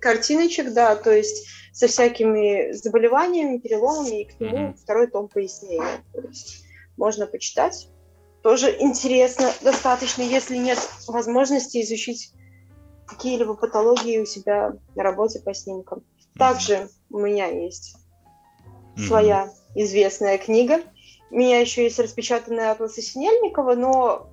картиночек, 0.00 0.72
да, 0.72 0.96
то 0.96 1.12
есть 1.12 1.46
со 1.72 1.86
всякими 1.86 2.72
заболеваниями, 2.72 3.58
переломами, 3.58 4.22
и 4.22 4.24
к 4.24 4.40
нему 4.40 4.56
mm-hmm. 4.56 4.76
второй 4.76 5.06
том 5.06 5.28
пояснения. 5.28 6.04
То 6.12 6.20
есть 6.22 6.64
можно 6.96 7.26
почитать. 7.26 7.88
Тоже 8.42 8.74
интересно 8.80 9.52
достаточно, 9.60 10.22
если 10.22 10.56
нет 10.56 10.78
возможности 11.06 11.82
изучить 11.82 12.32
какие-либо 13.06 13.54
патологии 13.54 14.18
у 14.18 14.26
себя 14.26 14.72
на 14.94 15.02
работе 15.02 15.40
по 15.40 15.54
снимкам. 15.54 15.98
Mm-hmm. 15.98 16.38
Также 16.38 16.88
у 17.10 17.18
меня 17.18 17.46
есть 17.46 17.96
mm-hmm. 18.96 19.06
своя 19.06 19.52
известная 19.74 20.38
книга. 20.38 20.80
У 21.30 21.36
меня 21.36 21.60
еще 21.60 21.84
есть 21.84 21.98
распечатанная 21.98 22.72
атласы 22.72 23.02
Синельникова, 23.02 23.74
но 23.74 24.29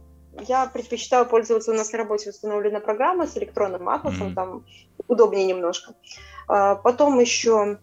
я 0.48 0.66
предпочитаю 0.68 1.26
пользоваться, 1.26 1.72
у 1.72 1.76
нас 1.76 1.92
на 1.92 1.98
работе 1.98 2.30
установлена 2.30 2.80
программа 2.80 3.28
с 3.28 3.38
электронным 3.38 3.90
атласом, 3.90 4.30
mm-hmm. 4.30 4.34
там 4.34 4.66
удобнее 5.08 5.46
немножко. 5.46 5.96
А, 6.48 6.76
потом 6.76 7.20
еще 7.20 7.80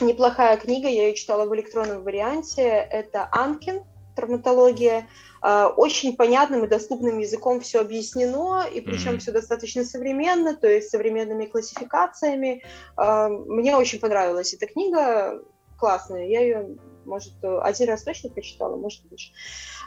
неплохая 0.00 0.56
книга, 0.56 0.88
я 0.88 1.08
ее 1.08 1.14
читала 1.14 1.46
в 1.46 1.54
электронном 1.54 2.02
варианте, 2.02 2.62
это 2.62 3.28
«Анкин. 3.32 3.84
Травматология». 4.14 5.08
А, 5.42 5.68
очень 5.68 6.16
понятным 6.16 6.64
и 6.64 6.68
доступным 6.68 7.18
языком 7.18 7.60
все 7.60 7.80
объяснено, 7.80 8.64
и 8.66 8.80
причем 8.80 9.12
mm-hmm. 9.12 9.18
все 9.18 9.32
достаточно 9.32 9.84
современно, 9.84 10.56
то 10.56 10.66
есть 10.66 10.90
современными 10.90 11.44
классификациями. 11.44 12.64
А, 12.96 13.28
мне 13.28 13.76
очень 13.76 14.00
понравилась 14.00 14.54
эта 14.54 14.66
книга, 14.66 15.42
классная. 15.78 16.26
Я 16.26 16.40
ее, 16.40 16.76
может, 17.04 17.34
один 17.42 17.88
раз 17.88 18.02
точно 18.02 18.30
прочитала, 18.30 18.76
может, 18.76 19.04
больше. 19.04 19.32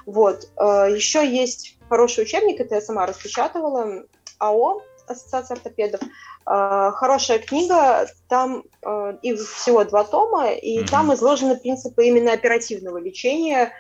Вот. 0.05 0.49
Еще 0.57 1.27
есть 1.27 1.77
хороший 1.89 2.23
учебник, 2.23 2.59
это 2.59 2.75
я 2.75 2.81
сама 2.81 3.05
распечатывала, 3.05 4.03
АО, 4.37 4.81
Ассоциация 5.07 5.55
ортопедов. 5.55 6.01
А, 6.45 6.91
хорошая 6.91 7.39
книга, 7.39 8.07
там 8.27 8.63
а, 8.83 9.17
и 9.21 9.35
всего 9.35 9.83
два 9.83 10.03
тома, 10.03 10.51
и 10.51 10.79
mm-hmm. 10.79 10.89
там 10.89 11.13
изложены 11.13 11.57
принципы 11.57 12.05
именно 12.05 12.33
оперативного 12.33 12.97
лечения 12.97 13.71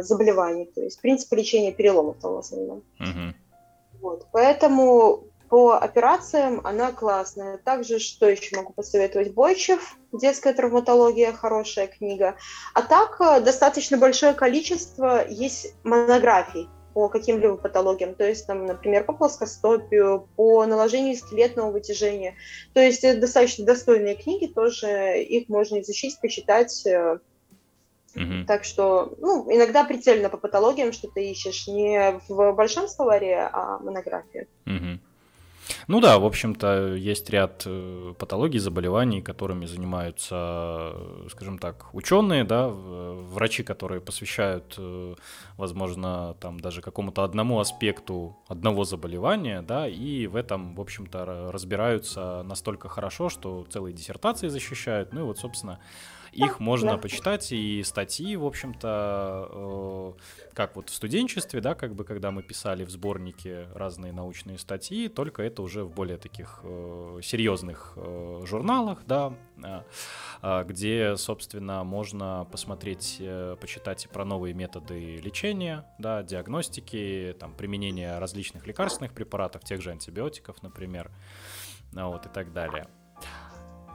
заболеваний, 0.00 0.64
то 0.64 0.80
есть 0.80 1.00
принципы 1.00 1.36
лечения 1.36 1.70
переломов 1.70 2.16
в 2.20 2.36
основном. 2.36 2.82
Mm-hmm. 2.98 3.34
Вот, 4.00 4.26
поэтому 4.32 5.22
по 5.52 5.76
операциям 5.76 6.62
она 6.64 6.92
классная. 6.92 7.58
Также, 7.58 7.98
что 7.98 8.26
еще 8.26 8.56
могу 8.56 8.72
посоветовать? 8.72 9.34
Бойчев, 9.34 9.98
детская 10.10 10.54
травматология, 10.54 11.30
хорошая 11.34 11.88
книга. 11.88 12.36
А 12.72 12.80
так, 12.80 13.18
достаточно 13.44 13.98
большое 13.98 14.32
количество 14.32 15.28
есть 15.28 15.74
монографий 15.84 16.70
по 16.94 17.10
каким-либо 17.10 17.58
патологиям, 17.58 18.14
то 18.14 18.26
есть, 18.26 18.46
там, 18.46 18.64
например, 18.64 19.04
по 19.04 19.12
плоскостопию, 19.12 20.26
по 20.36 20.64
наложению 20.64 21.14
скелетного 21.18 21.70
вытяжения. 21.70 22.34
То 22.72 22.80
есть 22.80 23.04
это 23.04 23.20
достаточно 23.20 23.66
достойные 23.66 24.14
книги, 24.16 24.46
тоже 24.46 25.22
их 25.22 25.50
можно 25.50 25.82
изучить, 25.82 26.18
почитать. 26.18 26.82
Mm-hmm. 26.86 28.46
Так 28.46 28.64
что, 28.64 29.12
ну, 29.18 29.46
иногда 29.54 29.84
прицельно 29.84 30.30
по 30.30 30.38
патологиям, 30.38 30.94
что 30.94 31.08
ты 31.08 31.30
ищешь 31.30 31.68
не 31.68 32.18
в 32.26 32.52
большом 32.52 32.88
словаре, 32.88 33.50
а 33.52 33.78
монографии. 33.80 34.48
Mm-hmm. 34.64 35.11
Ну 35.88 36.00
да, 36.00 36.18
в 36.18 36.24
общем-то, 36.24 36.94
есть 36.94 37.30
ряд 37.30 37.62
э, 37.66 38.14
патологий, 38.18 38.58
заболеваний, 38.58 39.22
которыми 39.22 39.66
занимаются, 39.66 40.94
скажем 41.30 41.58
так, 41.58 41.86
ученые, 41.92 42.44
да, 42.44 42.68
врачи, 42.68 43.62
которые 43.62 44.00
посвящают, 44.00 44.74
э, 44.78 45.14
возможно, 45.56 46.36
там 46.40 46.60
даже 46.60 46.80
какому-то 46.80 47.24
одному 47.24 47.60
аспекту 47.60 48.36
одного 48.48 48.84
заболевания, 48.84 49.62
да, 49.62 49.88
и 49.88 50.26
в 50.26 50.36
этом, 50.36 50.74
в 50.74 50.80
общем-то, 50.80 51.50
разбираются 51.52 52.42
настолько 52.44 52.88
хорошо, 52.88 53.28
что 53.28 53.66
целые 53.70 53.94
диссертации 53.94 54.48
защищают. 54.48 55.12
Ну 55.12 55.20
и 55.20 55.24
вот, 55.24 55.38
собственно, 55.38 55.78
их 56.32 56.60
можно 56.60 56.92
да. 56.92 56.98
почитать, 56.98 57.52
и 57.52 57.82
статьи, 57.82 58.36
в 58.36 58.46
общем-то, 58.46 59.48
э, 59.50 60.12
как 60.54 60.76
вот 60.76 60.88
в 60.88 60.94
студенчестве, 60.94 61.60
да, 61.60 61.74
как 61.74 61.94
бы, 61.94 62.04
когда 62.04 62.30
мы 62.30 62.42
писали 62.42 62.84
в 62.84 62.90
сборнике 62.90 63.68
разные 63.74 64.12
научные 64.12 64.58
статьи, 64.58 65.08
только 65.08 65.42
это 65.42 65.62
уже 65.62 65.84
в 65.84 65.90
более 65.90 66.16
таких 66.16 66.60
э, 66.62 67.20
серьезных 67.22 67.92
э, 67.96 68.42
журналах, 68.46 69.02
да, 69.06 69.34
э, 70.42 70.64
где, 70.64 71.16
собственно, 71.16 71.84
можно 71.84 72.46
посмотреть, 72.50 73.18
э, 73.20 73.56
почитать 73.60 74.08
про 74.10 74.24
новые 74.24 74.54
методы 74.54 75.16
лечения, 75.16 75.84
да, 75.98 76.22
диагностики, 76.22 77.36
там, 77.38 77.54
применения 77.54 78.18
различных 78.18 78.66
лекарственных 78.66 79.12
препаратов, 79.12 79.64
тех 79.64 79.82
же 79.82 79.90
антибиотиков, 79.90 80.62
например, 80.62 81.10
вот, 81.92 82.24
и 82.24 82.28
так 82.30 82.52
далее. 82.54 82.86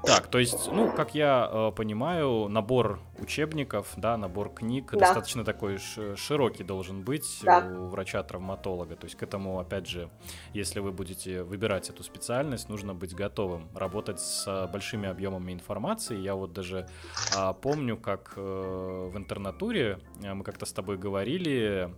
Так, 0.06 0.28
то 0.28 0.40
есть, 0.40 0.72
ну, 0.72 0.92
как 0.92 1.16
я 1.16 1.50
э, 1.52 1.72
понимаю, 1.76 2.48
набор 2.50 3.00
учебников, 3.20 3.94
да, 3.98 4.16
набор 4.18 4.50
книг 4.54 4.92
да. 4.92 5.00
достаточно 5.00 5.44
такой 5.44 5.80
широкий 6.16 6.64
должен 6.64 7.02
быть 7.02 7.40
да. 7.44 7.60
у 7.68 7.88
врача-травматолога. 7.88 8.96
То 8.96 9.06
есть 9.06 9.16
к 9.16 9.24
этому, 9.24 9.60
опять 9.60 9.88
же, 9.88 10.10
если 10.54 10.80
вы 10.80 10.92
будете 10.92 11.44
выбирать 11.44 11.90
эту 11.90 12.04
специальность, 12.04 12.70
нужно 12.70 12.94
быть 12.94 13.14
готовым 13.14 13.70
работать 13.74 14.20
с 14.20 14.68
большими 14.72 15.10
объемами 15.10 15.52
информации. 15.52 16.18
Я 16.18 16.36
вот 16.36 16.54
даже 16.54 16.88
э, 17.36 17.54
помню, 17.62 17.98
как 17.98 18.34
э, 18.36 19.10
в 19.14 19.18
интернатуре 19.18 20.00
э, 20.22 20.34
мы 20.34 20.44
как-то 20.44 20.66
с 20.66 20.74
тобой 20.74 20.98
говорили, 20.98 21.94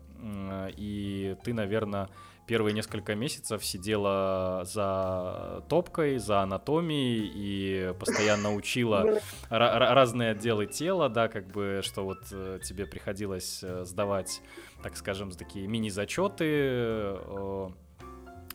и 0.76 1.38
ты, 1.44 1.54
наверное, 1.54 2.10
первые 2.50 2.74
несколько 2.74 3.14
месяцев 3.14 3.64
сидела 3.64 4.64
за 4.66 5.64
топкой, 5.70 6.18
за 6.18 6.42
анатомией 6.42 7.32
и 7.32 7.94
постоянно 8.00 8.56
учила 8.56 9.22
разные 9.50 10.32
отделы 10.32 10.66
тела, 10.66 11.10
да, 11.10 11.28
как 11.28 11.46
бы, 11.46 11.82
что 11.84 12.04
вот 12.04 12.18
э, 12.32 12.60
тебе 12.64 12.88
приходилось 12.88 13.60
э, 13.62 13.86
сдавать, 13.86 14.42
так 14.82 14.98
скажем, 14.98 15.30
такие 15.30 15.68
мини-зачеты, 15.68 16.46
э, 16.50 17.70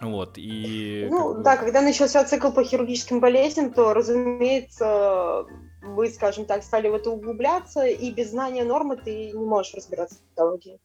вот, 0.01 0.33
и... 0.39 1.07
Ну, 1.09 1.29
как 1.29 1.37
бы... 1.37 1.43
да, 1.45 1.57
когда 1.57 1.81
начался 1.81 2.25
цикл 2.25 2.51
по 2.51 2.65
хирургическим 2.65 3.21
болезням, 3.21 3.73
то, 3.73 3.95
разумеется, 3.95 5.47
вы, 5.83 6.09
скажем 6.09 6.47
так, 6.47 6.65
стали 6.65 6.89
в 6.89 6.95
это 6.95 7.11
углубляться, 7.11 7.87
и 7.87 8.11
без 8.11 8.31
знания 8.31 8.65
нормы 8.65 8.97
ты 8.97 9.31
не 9.31 9.47
можешь 9.47 9.73
разбираться 9.75 10.17
в 10.17 10.23
патологии. 10.31 10.81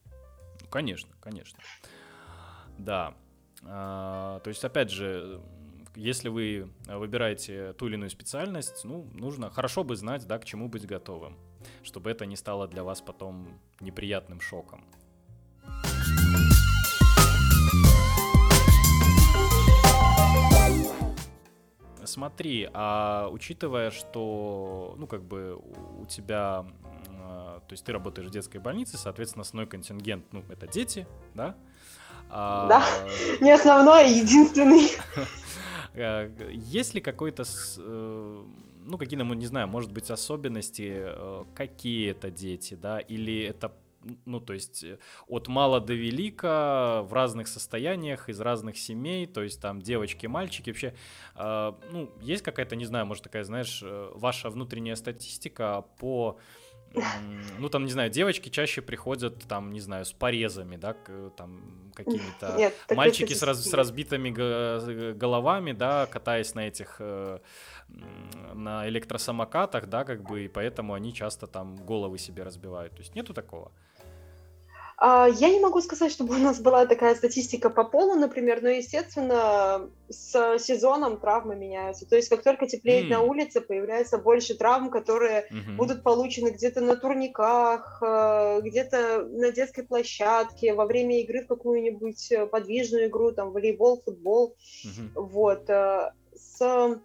Конечно, 0.70 1.10
конечно. 1.20 1.58
Да. 2.80 3.14
А, 3.62 4.40
то 4.40 4.48
есть, 4.48 4.64
опять 4.64 4.90
же, 4.90 5.40
если 5.94 6.30
вы 6.30 6.70
выбираете 6.86 7.74
ту 7.74 7.88
или 7.88 7.94
иную 7.94 8.08
специальность, 8.08 8.84
ну, 8.84 9.06
нужно 9.12 9.50
хорошо 9.50 9.84
бы 9.84 9.96
знать, 9.96 10.26
да, 10.26 10.38
к 10.38 10.46
чему 10.46 10.68
быть 10.68 10.86
готовым, 10.86 11.36
чтобы 11.82 12.10
это 12.10 12.24
не 12.24 12.36
стало 12.36 12.68
для 12.68 12.82
вас 12.82 13.02
потом 13.02 13.60
неприятным 13.80 14.40
шоком. 14.40 14.84
Смотри, 22.04 22.68
а 22.72 23.28
учитывая, 23.30 23.90
что, 23.90 24.94
ну, 24.96 25.06
как 25.06 25.22
бы 25.22 25.62
у 25.98 26.06
тебя, 26.06 26.66
а, 27.10 27.60
то 27.60 27.72
есть 27.72 27.84
ты 27.84 27.92
работаешь 27.92 28.26
в 28.26 28.30
детской 28.30 28.58
больнице, 28.58 28.96
соответственно, 28.96 29.42
основной 29.42 29.68
контингент, 29.68 30.24
ну, 30.32 30.42
это 30.48 30.66
дети, 30.66 31.06
да? 31.34 31.56
А... 32.30 32.66
Да, 32.68 32.84
не 33.40 33.50
основной, 33.52 34.04
а 34.04 34.08
единственный. 34.08 34.90
Э, 35.92 36.30
есть 36.52 36.94
ли 36.94 37.00
какой-то, 37.00 37.42
э, 37.42 38.44
ну, 38.84 38.96
какие-то, 38.96 39.24
не 39.24 39.46
знаю, 39.46 39.66
может 39.66 39.90
быть, 39.90 40.08
особенности, 40.08 40.88
э, 40.92 41.44
какие 41.52 42.12
это 42.12 42.30
дети, 42.30 42.74
да, 42.74 43.00
или 43.00 43.42
это 43.42 43.72
ну, 44.24 44.40
то 44.40 44.54
есть 44.54 44.84
от 45.26 45.48
мала 45.48 45.78
до 45.78 45.92
велика, 45.92 47.02
в 47.02 47.12
разных 47.12 47.48
состояниях, 47.48 48.30
из 48.30 48.40
разных 48.40 48.78
семей, 48.78 49.26
то 49.26 49.42
есть 49.42 49.60
там 49.60 49.82
девочки, 49.82 50.26
мальчики, 50.26 50.70
вообще, 50.70 50.94
э, 51.34 51.72
ну, 51.90 52.10
есть 52.22 52.42
какая-то, 52.42 52.76
не 52.76 52.84
знаю, 52.84 53.04
может 53.04 53.24
такая, 53.24 53.42
знаешь, 53.42 53.82
ваша 53.82 54.48
внутренняя 54.48 54.94
статистика 54.94 55.84
по 55.98 56.38
ну, 57.58 57.68
там, 57.68 57.84
не 57.84 57.90
знаю, 57.90 58.10
девочки 58.10 58.48
чаще 58.48 58.82
приходят, 58.82 59.44
там, 59.48 59.72
не 59.72 59.80
знаю, 59.80 60.04
с 60.04 60.12
порезами, 60.12 60.76
да, 60.76 60.96
там, 61.36 61.92
какими-то... 61.94 62.72
Мальчики 62.94 63.32
с, 63.34 63.42
раз, 63.42 63.64
с 63.64 63.72
разбитыми 63.72 64.30
головами, 65.12 65.72
да, 65.72 66.06
катаясь 66.06 66.54
на 66.54 66.66
этих, 66.66 66.96
э, 66.98 67.38
на 68.54 68.88
электросамокатах, 68.88 69.86
да, 69.86 70.04
как 70.04 70.22
бы, 70.22 70.44
и 70.44 70.48
поэтому 70.48 70.94
они 70.94 71.12
часто 71.12 71.46
там 71.46 71.76
головы 71.76 72.18
себе 72.18 72.42
разбивают. 72.42 72.94
То 72.94 73.00
есть 73.00 73.14
нету 73.14 73.34
такого? 73.34 73.72
А, 75.02 75.26
я 75.26 75.48
не 75.48 75.60
могу 75.60 75.80
сказать, 75.80 76.12
чтобы 76.12 76.34
у 76.34 76.38
нас 76.38 76.60
была 76.60 76.84
такая 76.84 77.14
статистика 77.14 77.70
по 77.70 77.84
полу, 77.84 78.16
например, 78.16 78.60
но, 78.60 78.68
естественно, 78.68 79.88
с 80.10 80.58
сезоном 80.58 81.18
травмы 81.18 81.56
меняются. 81.56 82.06
То 82.06 82.16
есть, 82.16 82.28
как 82.28 82.42
только 82.42 82.66
теплеет 82.66 83.06
mm. 83.06 83.08
на 83.08 83.22
улице, 83.22 83.62
появляется 83.62 84.18
больше 84.18 84.54
травм, 84.54 84.90
которые 84.90 85.48
mm-hmm. 85.50 85.76
будут 85.76 86.02
получены 86.02 86.50
где-то 86.50 86.82
на 86.82 86.96
турниках, 86.96 88.02
э, 88.02 88.60
где-то 88.60 89.24
на 89.24 89.50
детской 89.52 89.84
площадке, 89.84 90.74
во 90.74 90.84
время 90.84 91.18
игры 91.22 91.44
в 91.44 91.46
какую-нибудь 91.46 92.30
э, 92.32 92.46
подвижную 92.46 93.06
игру, 93.06 93.32
там, 93.32 93.52
волейбол, 93.52 94.02
футбол. 94.04 94.54
Mm-hmm. 94.84 95.10
Вот. 95.14 95.70
Э, 95.70 96.12
с 96.34 97.00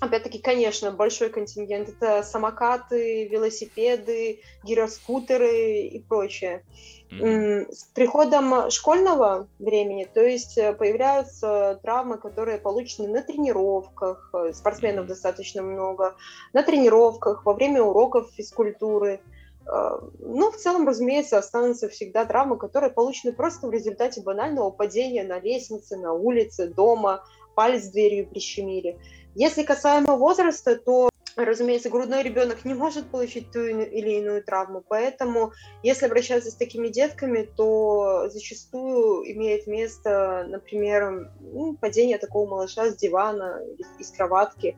Опять-таки, 0.00 0.38
конечно, 0.38 0.92
большой 0.92 1.28
контингент. 1.28 1.88
Это 1.88 2.22
самокаты, 2.22 3.26
велосипеды, 3.26 4.40
гироскутеры 4.62 5.86
и 5.86 5.98
прочее. 6.00 6.62
Mm-hmm. 7.10 7.72
С 7.72 7.84
приходом 7.94 8.70
школьного 8.70 9.48
времени, 9.58 10.06
то 10.12 10.20
есть 10.20 10.58
э, 10.58 10.74
появляются 10.74 11.80
травмы, 11.82 12.18
которые 12.18 12.58
получены 12.58 13.08
на 13.08 13.22
тренировках, 13.22 14.30
э, 14.34 14.52
спортсменов 14.52 15.06
mm-hmm. 15.06 15.08
достаточно 15.08 15.62
много, 15.62 16.16
на 16.52 16.62
тренировках, 16.62 17.46
во 17.46 17.54
время 17.54 17.82
уроков 17.82 18.30
физкультуры. 18.34 19.20
Э, 19.66 19.98
ну, 20.18 20.50
в 20.50 20.56
целом, 20.56 20.86
разумеется, 20.86 21.38
останутся 21.38 21.88
всегда 21.88 22.26
травмы, 22.26 22.58
которые 22.58 22.90
получены 22.90 23.32
просто 23.32 23.66
в 23.66 23.72
результате 23.72 24.20
банального 24.20 24.70
падения 24.70 25.24
на 25.24 25.40
лестнице, 25.40 25.96
на 25.96 26.12
улице, 26.12 26.68
дома, 26.68 27.24
палец 27.54 27.86
дверью 27.86 28.28
прищемили. 28.28 28.98
Если 29.34 29.62
касаемо 29.62 30.16
возраста, 30.16 30.76
то 30.76 31.08
разумеется, 31.44 31.90
грудной 31.90 32.22
ребенок 32.22 32.64
не 32.64 32.74
может 32.74 33.10
получить 33.10 33.50
ту 33.52 33.60
или 33.60 34.18
иную 34.18 34.42
травму, 34.42 34.82
поэтому 34.86 35.52
если 35.82 36.06
обращаться 36.06 36.50
с 36.50 36.54
такими 36.54 36.88
детками, 36.88 37.42
то 37.42 38.28
зачастую 38.28 39.30
имеет 39.32 39.66
место, 39.66 40.46
например, 40.48 41.30
ну, 41.40 41.76
падение 41.76 42.18
такого 42.18 42.48
малыша 42.48 42.90
с 42.90 42.96
дивана, 42.96 43.62
из, 43.78 43.86
из 44.00 44.10
кроватки, 44.10 44.76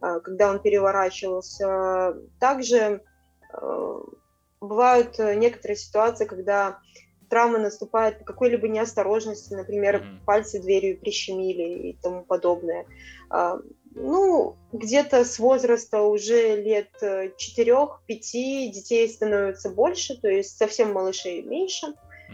а, 0.00 0.20
когда 0.20 0.50
он 0.50 0.58
переворачивался. 0.58 2.16
Также 2.40 3.02
а, 3.52 4.00
бывают 4.60 5.18
некоторые 5.18 5.76
ситуации, 5.76 6.24
когда 6.24 6.80
травма 7.28 7.58
наступает 7.58 8.18
по 8.18 8.24
какой-либо 8.24 8.66
неосторожности, 8.66 9.54
например, 9.54 9.96
mm-hmm. 9.96 10.24
пальцы 10.26 10.60
дверью 10.60 10.98
прищемили 10.98 11.90
и 11.90 11.96
тому 12.02 12.24
подобное. 12.24 12.86
Ну, 13.94 14.56
где-то 14.72 15.24
с 15.24 15.38
возраста 15.38 16.02
уже 16.02 16.60
лет 16.62 16.90
4-5 17.02 17.96
э, 18.08 18.16
детей 18.68 19.08
становится 19.08 19.70
больше, 19.70 20.16
то 20.16 20.28
есть 20.28 20.56
совсем 20.56 20.92
малышей 20.92 21.42
меньше, 21.42 21.88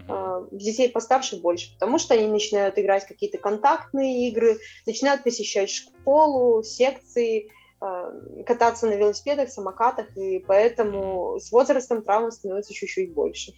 uh-huh. 0.07 0.49
детей 0.51 0.90
постарше 0.90 1.40
больше, 1.40 1.73
потому 1.75 1.99
что 1.99 2.14
они 2.14 2.27
начинают 2.27 2.79
играть 2.79 3.07
какие-то 3.07 3.38
контактные 3.38 4.29
игры, 4.29 4.59
начинают 4.85 5.25
посещать 5.25 5.71
школу, 5.71 6.62
секции, 6.62 7.51
а, 7.79 8.11
кататься 8.47 8.87
на 8.87 8.95
велосипедах, 8.95 9.51
самокатах, 9.51 10.16
и 10.16 10.38
поэтому 10.38 11.38
с 11.38 11.53
возрастом 11.53 12.03
травм 12.03 12.31
становится 12.31 12.73
чуть-чуть 12.73 13.12
больше. 13.12 13.53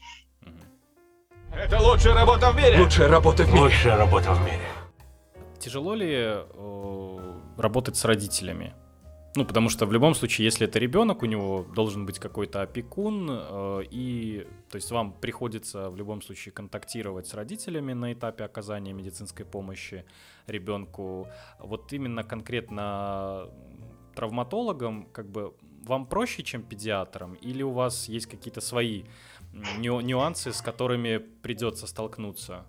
Это 1.52 1.80
лучшая 1.80 2.14
работа 2.14 2.50
в 2.50 2.56
мире! 2.56 2.80
Лучшая 2.80 3.08
работа 3.08 3.44
в 3.44 3.48
мире! 3.48 3.60
Лучшая 3.60 3.96
работа 3.96 4.32
в 4.32 4.44
мире! 4.44 4.68
Тяжело 5.58 5.94
ли 5.94 6.12
э, 6.12 6.44
работать 7.58 7.96
с 7.96 8.04
родителями? 8.04 8.74
Ну, 9.36 9.44
потому 9.44 9.68
что 9.68 9.86
в 9.86 9.92
любом 9.92 10.14
случае, 10.14 10.46
если 10.46 10.66
это 10.66 10.78
ребенок, 10.78 11.22
у 11.22 11.26
него 11.26 11.66
должен 11.74 12.06
быть 12.06 12.18
какой-то 12.18 12.62
опекун, 12.62 13.28
э, 13.30 13.82
и, 13.90 14.46
то 14.70 14.76
есть, 14.76 14.90
вам 14.90 15.12
приходится 15.12 15.90
в 15.90 15.96
любом 15.96 16.22
случае 16.22 16.52
контактировать 16.52 17.26
с 17.26 17.34
родителями 17.34 17.92
на 17.92 18.12
этапе 18.12 18.44
оказания 18.44 18.92
медицинской 18.92 19.44
помощи 19.44 20.04
ребенку. 20.46 21.28
Вот 21.60 21.92
именно 21.92 22.24
конкретно 22.24 23.48
травматологом, 24.14 25.06
как 25.12 25.30
бы, 25.30 25.54
вам 25.84 26.06
проще, 26.06 26.42
чем 26.42 26.62
педиатрам, 26.62 27.34
или 27.34 27.62
у 27.62 27.70
вас 27.70 28.08
есть 28.08 28.26
какие-то 28.26 28.60
свои 28.60 29.04
нюансы, 29.78 30.52
с 30.52 30.60
которыми 30.60 31.18
придется 31.18 31.86
столкнуться? 31.86 32.64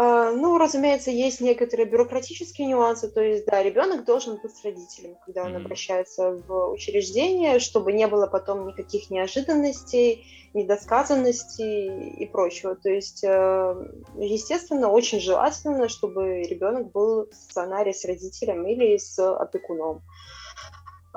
А, 0.00 0.30
ну, 0.30 0.58
разумеется, 0.58 1.10
есть 1.10 1.40
некоторые 1.40 1.84
бюрократические 1.84 2.68
нюансы, 2.68 3.08
то 3.10 3.20
есть, 3.20 3.46
да, 3.46 3.60
ребенок 3.60 4.04
должен 4.04 4.36
быть 4.40 4.56
с 4.56 4.64
родителем, 4.64 5.16
когда 5.26 5.42
он 5.42 5.56
mm-hmm. 5.56 5.64
обращается 5.64 6.30
в 6.46 6.70
учреждение, 6.70 7.58
чтобы 7.58 7.92
не 7.92 8.06
было 8.06 8.28
потом 8.28 8.68
никаких 8.68 9.10
неожиданностей, 9.10 10.24
недосказанностей 10.54 12.10
и 12.10 12.26
прочего. 12.26 12.76
То 12.76 12.90
есть, 12.90 13.24
э, 13.24 13.74
естественно, 14.18 14.88
очень 14.88 15.18
желательно, 15.18 15.88
чтобы 15.88 16.42
ребенок 16.44 16.92
был 16.92 17.26
в 17.26 17.34
стационаре 17.34 17.92
с 17.92 18.04
родителем 18.04 18.68
или 18.68 18.98
с 18.98 19.18
опекуном. 19.18 20.02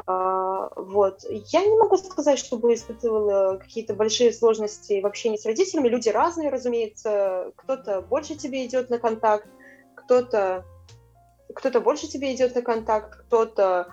Вот. 0.06 1.26
Я 1.30 1.66
не 1.66 1.78
могу 1.78 1.98
сказать, 1.98 2.40
чтобы 2.40 2.74
испытывала 2.74 3.58
какие-то 3.58 3.94
большие 3.94 4.34
сложности 4.34 5.02
в 5.02 5.06
общении 5.06 5.38
с 5.38 5.46
родителями. 5.46 5.90
Люди 5.90 6.10
разные, 6.10 6.50
разумеется. 6.50 7.52
Кто-то 7.58 8.02
больше 8.02 8.36
тебе 8.36 8.66
идет 8.66 8.90
на 8.90 9.00
контакт, 9.00 9.48
кто-то 9.96 10.66
кто-то 11.54 11.82
больше 11.82 12.08
тебе 12.08 12.34
идет 12.34 12.56
на 12.56 12.62
контакт, 12.62 13.26
кто-то 13.26 13.88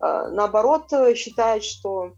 э, 0.00 0.28
наоборот 0.30 0.90
считает, 1.14 1.62
что, 1.62 2.14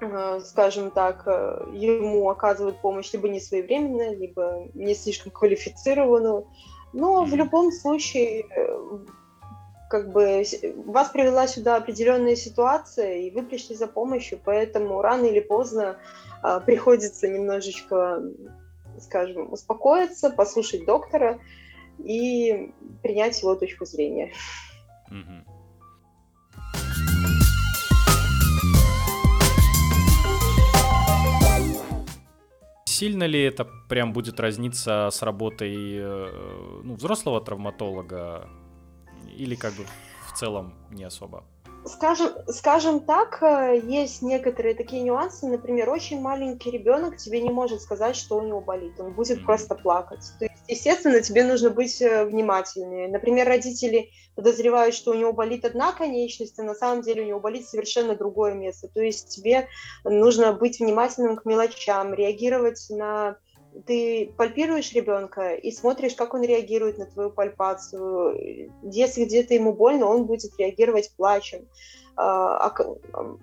э, 0.00 0.40
скажем 0.44 0.92
так, 0.92 1.26
ему 1.26 2.30
оказывают 2.30 2.80
помощь 2.80 3.12
либо 3.12 3.28
не 3.28 3.40
своевременно, 3.40 4.14
либо 4.14 4.68
не 4.74 4.94
слишком 4.94 5.32
квалифицированную. 5.32 6.46
Но 6.92 7.24
в 7.24 7.34
любом 7.34 7.72
случае 7.72 8.46
как 9.90 10.12
бы 10.12 10.44
вас 10.86 11.08
привела 11.08 11.48
сюда 11.48 11.76
определенная 11.76 12.36
ситуация, 12.36 13.16
и 13.16 13.30
вы 13.32 13.42
пришли 13.42 13.74
за 13.74 13.88
помощью, 13.88 14.38
поэтому 14.42 15.02
рано 15.02 15.26
или 15.26 15.40
поздно 15.40 15.98
а, 16.42 16.60
приходится 16.60 17.26
немножечко 17.26 18.22
скажем, 19.00 19.52
успокоиться, 19.52 20.30
послушать 20.30 20.84
доктора 20.86 21.40
и 21.98 22.72
принять 23.02 23.40
его 23.42 23.54
точку 23.56 23.84
зрения. 23.84 24.32
Сильно 32.84 33.24
ли 33.24 33.42
это 33.42 33.66
прям 33.88 34.12
будет 34.12 34.38
разниться 34.38 35.08
с 35.10 35.22
работой 35.22 35.74
э, 35.96 36.80
ну, 36.84 36.94
взрослого 36.96 37.40
травматолога 37.40 38.46
или 39.36 39.54
как 39.54 39.72
бы 39.74 39.84
в 40.28 40.38
целом 40.38 40.74
не 40.90 41.04
особо? 41.04 41.44
Скажем, 41.86 42.32
скажем 42.48 43.00
так, 43.00 43.42
э, 43.42 43.80
есть 43.82 44.20
некоторые 44.20 44.74
такие 44.74 45.02
нюансы. 45.02 45.46
Например, 45.46 45.88
очень 45.88 46.20
маленький 46.20 46.70
ребенок 46.70 47.16
тебе 47.16 47.40
не 47.40 47.48
может 47.48 47.80
сказать, 47.80 48.16
что 48.16 48.36
у 48.36 48.42
него 48.42 48.60
болит. 48.60 49.00
Он 49.00 49.14
будет 49.14 49.38
mm-hmm. 49.38 49.44
просто 49.46 49.74
плакать. 49.74 50.20
То 50.38 50.44
есть, 50.44 50.56
естественно, 50.68 51.22
тебе 51.22 51.42
нужно 51.42 51.70
быть 51.70 52.02
э, 52.02 52.26
внимательнее. 52.26 53.08
Например, 53.08 53.46
родители 53.46 54.10
подозревают, 54.34 54.94
что 54.94 55.12
у 55.12 55.14
него 55.14 55.32
болит 55.32 55.64
одна 55.64 55.92
конечность, 55.92 56.58
а 56.58 56.64
на 56.64 56.74
самом 56.74 57.02
деле 57.02 57.22
у 57.22 57.26
него 57.26 57.40
болит 57.40 57.66
совершенно 57.66 58.14
другое 58.14 58.52
место. 58.52 58.88
То 58.88 59.00
есть 59.00 59.28
тебе 59.28 59.66
нужно 60.04 60.52
быть 60.52 60.80
внимательным 60.80 61.36
к 61.36 61.46
мелочам, 61.46 62.12
реагировать 62.12 62.86
на 62.90 63.38
ты 63.86 64.32
пальпируешь 64.36 64.92
ребенка 64.92 65.54
и 65.54 65.70
смотришь, 65.70 66.14
как 66.14 66.34
он 66.34 66.42
реагирует 66.42 66.98
на 66.98 67.06
твою 67.06 67.30
пальпацию. 67.30 68.70
Если 68.82 69.24
где-то 69.24 69.54
ему 69.54 69.72
больно, 69.72 70.06
он 70.06 70.24
будет 70.24 70.58
реагировать 70.58 71.12
плачем. 71.16 71.66
А, 72.16 72.74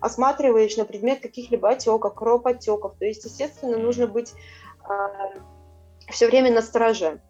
осматриваешь 0.02 0.78
на 0.78 0.86
предмет 0.86 1.22
каких-либо 1.22 1.70
отеков, 1.70 2.14
кровоподтеков. 2.14 2.96
То 2.98 3.06
есть, 3.06 3.26
естественно, 3.26 3.78
нужно 3.78 4.08
быть 4.08 4.34
а, 4.84 5.10
все 6.10 6.28
время 6.28 6.54
на 6.54 6.62
стороже. 6.62 7.22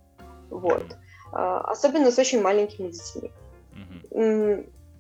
Вот. 0.50 0.86
А, 1.32 1.62
особенно 1.62 2.12
с 2.12 2.18
очень 2.18 2.42
маленькими 2.42 2.90
детьми. 2.90 3.32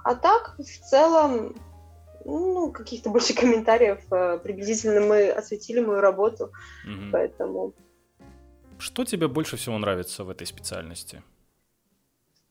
А 0.03 0.15
так, 0.15 0.55
в 0.57 0.89
целом, 0.89 1.55
ну, 2.23 2.71
каких-то 2.71 3.09
больше 3.09 3.33
комментариев. 3.33 3.99
Приблизительно 4.41 5.01
мы 5.01 5.29
осветили 5.29 5.81
мою 5.81 5.99
работу, 5.99 6.51
mm-hmm. 6.87 7.09
поэтому 7.11 7.73
что 8.79 9.05
тебе 9.05 9.27
больше 9.27 9.57
всего 9.57 9.77
нравится 9.77 10.23
в 10.23 10.29
этой 10.29 10.47
специальности? 10.47 11.23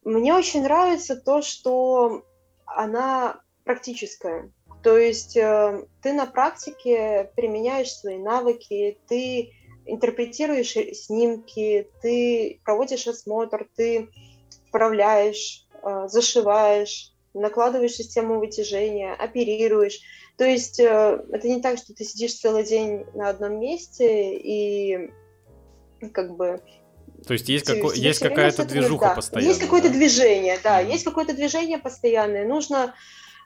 Мне 0.05 0.35
очень 0.35 0.63
нравится 0.63 1.17
то, 1.17 1.43
что 1.43 2.25
она 2.65 3.41
практическая. 3.65 4.53
То 4.83 4.97
есть 4.97 5.37
э, 5.37 5.85
ты 6.01 6.13
на 6.13 6.27
практике 6.27 7.33
применяешь 7.35 7.93
свои 7.93 8.19
навыки, 8.19 8.99
ты 9.09 9.53
интерпретируешь 9.85 10.75
снимки, 10.97 11.89
ты 12.03 12.61
проводишь 12.65 13.09
осмотр, 13.09 13.67
ты 13.75 14.09
вправляешь, 14.69 15.67
э, 15.83 16.07
зашиваешь, 16.09 17.13
накладываешь 17.35 17.95
систему 17.95 18.39
вытяжения, 18.39 19.15
оперируешь. 19.15 20.01
То 20.37 20.45
есть 20.45 20.79
э, 20.79 21.25
это 21.33 21.49
не 21.49 21.61
так, 21.61 21.79
что 21.79 21.95
ты 21.95 22.05
сидишь 22.05 22.35
целый 22.35 22.65
день 22.65 23.05
на 23.15 23.29
одном 23.31 23.59
месте 23.59 24.37
и 24.37 25.11
как 26.13 26.37
бы 26.37 26.61
то 27.27 27.33
есть 27.33 27.49
есть, 27.49 27.67
како... 27.67 27.93
есть 27.93 28.21
какая-то 28.21 28.65
движуха 28.65 29.07
да. 29.07 29.15
постоянная. 29.15 29.49
Есть 29.49 29.61
какое-то 29.61 29.89
да? 29.89 29.95
движение, 29.95 30.59
да, 30.63 30.83
mm-hmm. 30.83 30.93
есть 30.93 31.05
какое-то 31.05 31.35
движение 31.35 31.79
постоянное. 31.79 32.47
Нужно 32.47 32.95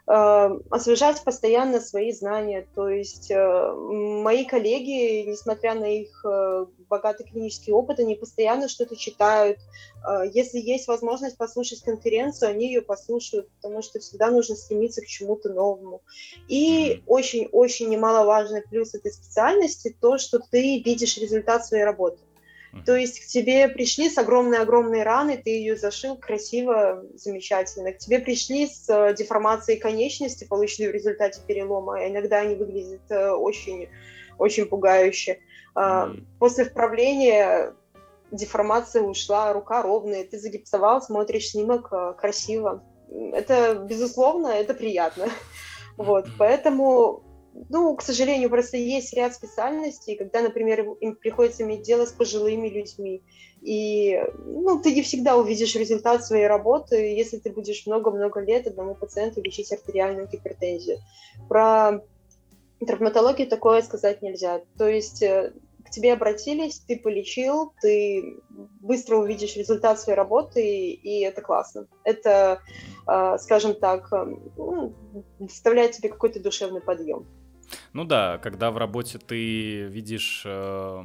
э, 0.06 0.58
освежать 0.70 1.22
постоянно 1.22 1.80
свои 1.80 2.12
знания. 2.12 2.66
То 2.74 2.88
есть 2.88 3.30
э, 3.30 3.72
мои 3.72 4.44
коллеги, 4.44 5.28
несмотря 5.30 5.74
на 5.74 5.84
их 5.84 6.24
э, 6.24 6.66
богатый 6.88 7.24
клинический 7.24 7.72
опыт, 7.72 8.00
они 8.00 8.16
постоянно 8.16 8.68
что-то 8.68 8.96
читают. 8.96 9.58
Э, 10.06 10.24
если 10.30 10.58
есть 10.58 10.88
возможность 10.88 11.38
послушать 11.38 11.82
конференцию, 11.82 12.50
они 12.50 12.66
ее 12.66 12.82
послушают, 12.82 13.48
потому 13.62 13.82
что 13.82 13.98
всегда 14.00 14.30
нужно 14.30 14.56
стремиться 14.56 15.00
к 15.00 15.06
чему-то 15.06 15.50
новому. 15.50 16.02
И 16.48 17.02
очень-очень 17.06 17.88
немаловажный 17.88 18.62
плюс 18.62 18.94
этой 18.94 19.12
специальности 19.12 19.96
то, 20.00 20.18
что 20.18 20.40
ты 20.50 20.82
видишь 20.82 21.16
результат 21.18 21.64
своей 21.64 21.84
работы. 21.84 22.20
То 22.86 22.94
есть 22.94 23.20
к 23.20 23.26
тебе 23.26 23.68
пришли 23.68 24.08
с 24.08 24.16
огромной-огромной 24.16 25.02
раной, 25.02 25.36
ты 25.36 25.50
ее 25.50 25.76
зашил 25.76 26.16
красиво, 26.16 27.04
замечательно. 27.14 27.92
К 27.92 27.98
тебе 27.98 28.20
пришли 28.20 28.66
с 28.68 28.88
э, 28.88 29.14
деформацией 29.14 29.78
конечности, 29.78 30.44
получили 30.44 30.88
в 30.88 30.92
результате 30.92 31.40
перелома. 31.46 31.98
А 31.98 32.08
иногда 32.08 32.38
они 32.38 32.54
выглядят 32.54 33.02
э, 33.10 33.30
очень, 33.30 33.88
очень 34.38 34.66
пугающе. 34.66 35.40
Mm-hmm. 35.74 36.24
После 36.38 36.64
вправления 36.64 37.74
деформация 38.30 39.02
ушла, 39.02 39.52
рука 39.52 39.82
ровная, 39.82 40.24
ты 40.24 40.38
загипсовал, 40.38 41.02
смотришь 41.02 41.50
снимок 41.50 41.88
э, 41.92 42.14
красиво. 42.16 42.84
Это, 43.32 43.74
безусловно, 43.74 44.48
это 44.48 44.74
приятно. 44.74 45.26
Вот, 45.96 46.28
поэтому 46.38 47.22
ну, 47.68 47.96
к 47.96 48.02
сожалению, 48.02 48.50
просто 48.50 48.76
есть 48.76 49.12
ряд 49.14 49.34
специальностей, 49.34 50.16
когда, 50.16 50.40
например, 50.40 50.92
им 51.00 51.16
приходится 51.16 51.62
иметь 51.62 51.82
дело 51.82 52.06
с 52.06 52.12
пожилыми 52.12 52.68
людьми. 52.68 53.22
И 53.60 54.22
ну, 54.44 54.80
ты 54.80 54.94
не 54.94 55.02
всегда 55.02 55.36
увидишь 55.36 55.74
результат 55.74 56.24
своей 56.24 56.46
работы, 56.46 56.96
если 56.96 57.38
ты 57.38 57.50
будешь 57.52 57.86
много-много 57.86 58.40
лет 58.40 58.66
одному 58.66 58.94
пациенту 58.94 59.42
лечить 59.42 59.72
артериальную 59.72 60.28
гипертензию. 60.28 60.98
Про 61.48 62.02
травматологию 62.86 63.48
такое 63.48 63.82
сказать 63.82 64.22
нельзя. 64.22 64.62
То 64.78 64.88
есть 64.88 65.22
э, 65.22 65.52
к 65.84 65.90
тебе 65.90 66.12
обратились, 66.12 66.78
ты 66.78 66.98
полечил, 66.98 67.74
ты 67.82 68.40
быстро 68.80 69.16
увидишь 69.16 69.56
результат 69.56 70.00
своей 70.00 70.16
работы, 70.16 70.66
и, 70.66 70.92
и 70.92 71.20
это 71.20 71.42
классно. 71.42 71.86
Это, 72.04 72.60
э, 73.06 73.36
скажем 73.38 73.74
так, 73.74 74.10
э, 74.12 74.24
ну, 74.56 74.94
доставляет 75.38 75.92
тебе 75.92 76.08
какой-то 76.08 76.40
душевный 76.40 76.80
подъем. 76.80 77.26
Ну 77.92 78.04
да, 78.04 78.38
когда 78.38 78.70
в 78.70 78.78
работе 78.78 79.18
ты 79.18 79.84
видишь 79.84 80.42
э, 80.44 81.04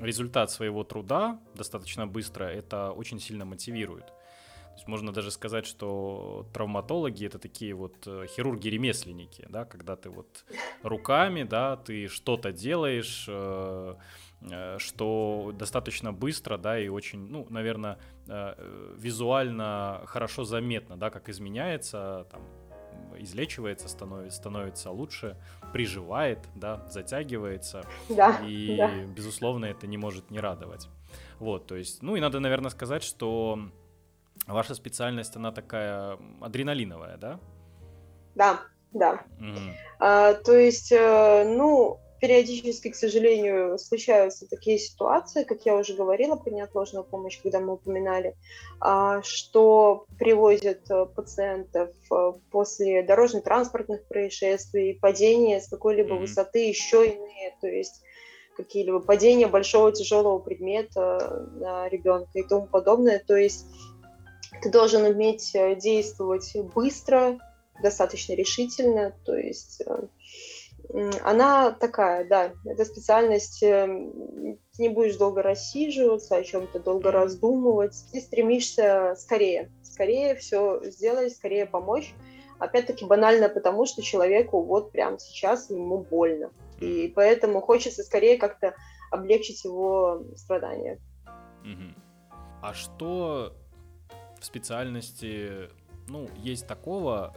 результат 0.00 0.50
своего 0.50 0.84
труда 0.84 1.40
достаточно 1.54 2.06
быстро, 2.06 2.44
это 2.44 2.92
очень 2.92 3.20
сильно 3.20 3.44
мотивирует. 3.44 4.06
То 4.06 4.74
есть 4.80 4.88
можно 4.88 5.12
даже 5.12 5.32
сказать, 5.32 5.66
что 5.66 6.46
травматологи 6.52 7.26
это 7.26 7.38
такие 7.40 7.74
вот 7.74 8.06
э, 8.06 8.26
хирурги-ремесленники, 8.28 9.46
да, 9.48 9.64
когда 9.64 9.96
ты 9.96 10.08
вот 10.08 10.44
руками, 10.82 11.42
да, 11.42 11.76
ты 11.76 12.06
что-то 12.06 12.52
делаешь, 12.52 13.26
э, 13.28 13.94
э, 14.42 14.78
что 14.78 15.52
достаточно 15.58 16.12
быстро, 16.12 16.58
да, 16.58 16.78
и 16.78 16.86
очень, 16.88 17.26
ну, 17.26 17.44
наверное, 17.50 17.98
э, 18.28 18.94
визуально 18.96 20.02
хорошо 20.06 20.44
заметно, 20.44 20.96
да, 20.96 21.10
как 21.10 21.28
изменяется 21.28 22.28
там 22.30 22.42
излечивается, 23.18 23.88
становится, 23.88 24.38
становится 24.38 24.90
лучше, 24.90 25.36
приживает, 25.72 26.38
да, 26.54 26.86
затягивается. 26.88 27.84
Да, 28.08 28.40
и, 28.46 28.76
да. 28.76 28.90
безусловно, 29.04 29.66
это 29.66 29.86
не 29.86 29.98
может 29.98 30.30
не 30.30 30.40
радовать. 30.40 30.88
Вот, 31.38 31.66
то 31.66 31.76
есть, 31.76 32.02
ну 32.02 32.16
и 32.16 32.20
надо, 32.20 32.40
наверное, 32.40 32.70
сказать, 32.70 33.02
что 33.02 33.58
ваша 34.46 34.74
специальность, 34.74 35.36
она 35.36 35.52
такая 35.52 36.18
адреналиновая, 36.40 37.16
да? 37.16 37.40
Да, 38.34 38.60
да. 38.92 39.24
Угу. 39.38 39.60
А, 40.00 40.34
то 40.34 40.56
есть, 40.56 40.92
э, 40.92 41.44
ну, 41.44 42.00
периодически, 42.20 42.90
к 42.90 42.96
сожалению, 42.96 43.78
случаются 43.78 44.48
такие 44.48 44.78
ситуации, 44.78 45.44
как 45.44 45.64
я 45.64 45.76
уже 45.76 45.94
говорила, 45.94 46.36
про 46.36 46.50
неотложную 46.50 47.04
помощь, 47.04 47.40
когда 47.40 47.60
мы 47.60 47.74
упоминали, 47.74 48.34
а, 48.80 49.22
что 49.22 50.06
привозят 50.18 50.90
э, 50.90 51.06
пациентов 51.06 51.90
э, 52.10 52.32
после 52.50 53.02
дорожно-транспортных 53.02 54.06
происшествий, 54.08 54.98
падения 55.00 55.60
с 55.60 55.68
какой-либо 55.68 56.14
mm-hmm. 56.14 56.20
высоты, 56.20 56.68
еще 56.68 57.06
иные, 57.06 57.56
то 57.60 57.68
есть 57.68 58.02
какие-либо 58.56 59.00
падения 59.00 59.46
большого 59.46 59.92
тяжелого 59.92 60.40
предмета 60.40 61.48
на 61.54 61.88
ребенка 61.88 62.30
и 62.34 62.42
тому 62.42 62.66
подобное. 62.66 63.22
То 63.24 63.36
есть 63.36 63.66
ты 64.62 64.70
должен 64.70 65.04
уметь 65.04 65.54
э, 65.54 65.76
действовать 65.76 66.56
быстро, 66.74 67.38
достаточно 67.80 68.32
решительно, 68.32 69.14
то 69.24 69.36
есть 69.36 69.82
она 71.22 71.70
такая, 71.72 72.26
да, 72.26 72.52
эта 72.64 72.84
специальность, 72.84 73.62
эм, 73.62 74.58
ты 74.74 74.82
не 74.82 74.88
будешь 74.88 75.16
долго 75.16 75.42
рассиживаться, 75.42 76.36
о 76.36 76.42
чем-то 76.42 76.80
долго 76.80 77.10
раздумывать, 77.10 77.94
ты 78.12 78.20
стремишься 78.20 79.14
скорее, 79.18 79.70
скорее 79.82 80.34
все 80.36 80.80
сделать, 80.84 81.36
скорее 81.36 81.66
помочь. 81.66 82.14
Опять-таки 82.58 83.04
банально 83.04 83.48
потому, 83.48 83.86
что 83.86 84.02
человеку 84.02 84.62
вот 84.62 84.90
прямо 84.90 85.18
сейчас 85.18 85.70
ему 85.70 85.98
больно. 85.98 86.50
И 86.80 87.12
поэтому 87.14 87.60
хочется 87.60 88.02
скорее 88.02 88.38
как-то 88.38 88.74
облегчить 89.10 89.64
его 89.64 90.22
страдания. 90.36 90.98
А 92.62 92.74
что 92.74 93.54
в 94.40 94.44
специальности, 94.44 95.68
ну, 96.08 96.28
есть 96.36 96.66
такого, 96.66 97.34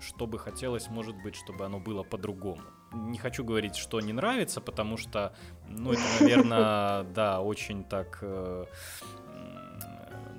что 0.00 0.26
бы 0.26 0.38
хотелось, 0.38 0.88
может 0.88 1.20
быть, 1.22 1.36
чтобы 1.36 1.64
оно 1.64 1.78
было 1.78 2.02
по-другому? 2.02 2.62
Не 2.92 3.18
хочу 3.18 3.44
говорить, 3.44 3.76
что 3.76 4.00
не 4.00 4.12
нравится, 4.12 4.60
потому 4.60 4.96
что, 4.96 5.34
ну, 5.68 5.92
это, 5.92 6.02
наверное, 6.20 7.02
да, 7.14 7.40
очень 7.40 7.84
так 7.84 8.18
э, 8.22 8.64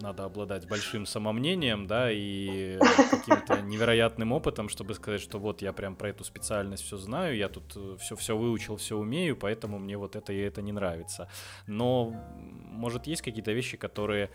надо 0.01 0.25
обладать 0.25 0.67
большим 0.67 1.05
самомнением, 1.05 1.87
да, 1.87 2.09
и 2.11 2.79
каким-то 3.09 3.61
невероятным 3.61 4.31
опытом, 4.31 4.69
чтобы 4.69 4.93
сказать, 4.93 5.21
что 5.21 5.39
вот 5.39 5.61
я 5.61 5.73
прям 5.73 5.95
про 5.95 6.09
эту 6.09 6.23
специальность 6.23 6.83
все 6.83 6.97
знаю, 6.97 7.35
я 7.35 7.49
тут 7.49 7.71
все, 7.99 8.15
э, 8.15 8.17
все 8.17 8.37
выучил, 8.37 8.77
все 8.77 8.97
умею, 8.97 9.35
поэтому 9.35 9.79
мне 9.79 9.97
вот 9.97 10.15
это 10.15 10.33
и 10.33 10.37
это 10.37 10.61
не 10.61 10.71
нравится. 10.71 11.29
Но, 11.65 12.13
может, 12.37 13.07
есть 13.07 13.21
какие-то 13.21 13.51
вещи, 13.51 13.77
которые 13.77 14.29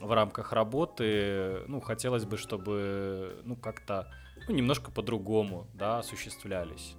в 0.00 0.12
рамках 0.12 0.52
работы, 0.52 1.62
ну, 1.66 1.80
хотелось 1.80 2.24
бы, 2.24 2.36
чтобы, 2.36 3.40
ну, 3.44 3.56
как-то, 3.56 4.12
ну, 4.48 4.54
немножко 4.54 4.90
по-другому, 4.90 5.66
да, 5.74 5.98
осуществлялись. 5.98 6.96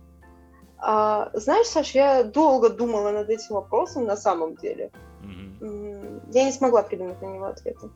А, 0.82 1.30
знаешь, 1.34 1.68
Саш, 1.68 1.92
я 1.92 2.24
долго 2.24 2.70
думала 2.70 3.12
над 3.12 3.30
этим 3.30 3.56
вопросом 3.56 4.06
на 4.06 4.18
самом 4.18 4.56
деле. 4.56 4.92
Угу. 5.24 6.22
Я 6.34 6.44
не 6.44 6.52
смогла 6.52 6.82
придумать 6.82 7.22
на 7.22 7.28
него 7.28 7.46
ответа. 7.46 7.92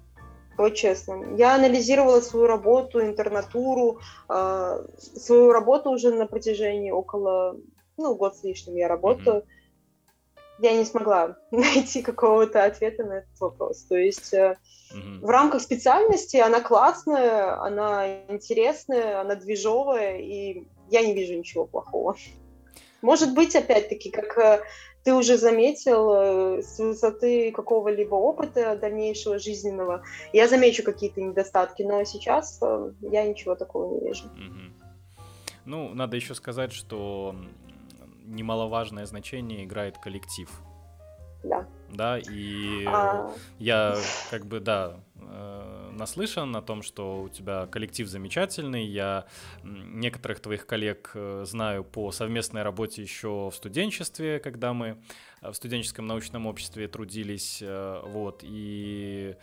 Вот 0.58 0.76
честно. 0.76 1.36
Я 1.36 1.56
анализировала 1.56 2.22
свою 2.22 2.46
работу, 2.48 3.02
интернатуру, 3.02 4.00
э, 4.30 4.86
свою 4.98 5.52
работу 5.52 5.90
уже 5.90 6.14
на 6.14 6.28
протяжении 6.28 6.92
около, 6.92 7.58
ну, 7.98 8.16
год 8.16 8.38
с 8.38 8.44
лишним 8.44 8.76
я 8.76 8.88
работаю. 8.88 9.38
mm 9.38 9.46
Я 10.60 10.78
не 10.78 10.86
смогла 10.86 11.38
найти 11.52 12.02
какого-то 12.02 12.64
ответа 12.64 13.04
на 13.04 13.14
этот 13.14 13.40
вопрос. 13.42 13.84
То 13.84 13.98
есть 13.98 14.34
э, 14.34 14.56
mm 14.94 15.20
в 15.22 15.30
рамках 15.30 15.62
специальности 15.62 16.38
она 16.38 16.62
классная, 16.62 17.60
она 17.60 18.24
интересная, 18.30 19.22
она 19.22 19.36
движовая, 19.36 20.20
и 20.20 20.68
я 20.92 21.02
не 21.02 21.14
вижу 21.14 21.34
ничего 21.34 21.66
плохого. 21.66 22.16
Может 23.06 23.36
быть, 23.36 23.56
опять-таки, 23.56 24.10
как 24.10 24.36
э, 24.40 24.64
ты 25.04 25.14
уже 25.14 25.38
заметил 25.38 26.12
э, 26.12 26.62
с 26.64 26.80
высоты 26.80 27.52
какого-либо 27.52 28.16
опыта 28.16 28.76
дальнейшего 28.76 29.38
жизненного, 29.38 30.04
я 30.34 30.48
замечу 30.48 30.82
какие-то 30.82 31.22
недостатки, 31.22 31.84
но 31.84 32.04
сейчас 32.04 32.58
э, 32.64 32.94
я 33.02 33.24
ничего 33.28 33.54
такого 33.54 33.94
не 33.94 34.08
вижу. 34.08 34.24
Ну, 35.66 35.94
надо 35.94 36.16
еще 36.16 36.34
сказать, 36.34 36.74
что 36.74 37.36
немаловажное 38.26 39.06
значение 39.06 39.66
играет 39.66 40.00
коллектив. 40.00 40.50
Да. 41.44 41.68
Да, 41.94 42.18
и 42.18 42.86
а... 42.88 43.32
я 43.60 43.98
как 44.32 44.48
бы, 44.48 44.60
да, 44.60 45.00
наслышан 45.96 46.56
о 46.56 46.62
том, 46.62 46.82
что 46.82 47.22
у 47.22 47.30
тебя 47.30 47.68
коллектив 47.68 48.08
замечательный. 48.08 48.86
Я 48.86 49.26
некоторых 49.64 50.40
твоих 50.40 50.66
коллег 50.66 51.12
э, 51.14 51.44
знаю 51.46 51.84
по 51.84 52.12
совместной 52.12 52.64
работе 52.64 53.02
еще 53.02 53.50
в 53.50 53.56
студенчестве, 53.56 54.40
когда 54.40 54.74
мы 54.74 54.98
э, 55.42 55.52
в 55.52 55.54
студенческом 55.54 56.06
научном 56.08 56.46
обществе 56.46 56.88
трудились. 56.88 57.60
Э, 57.62 58.02
вот, 58.06 58.42
и 58.44 59.36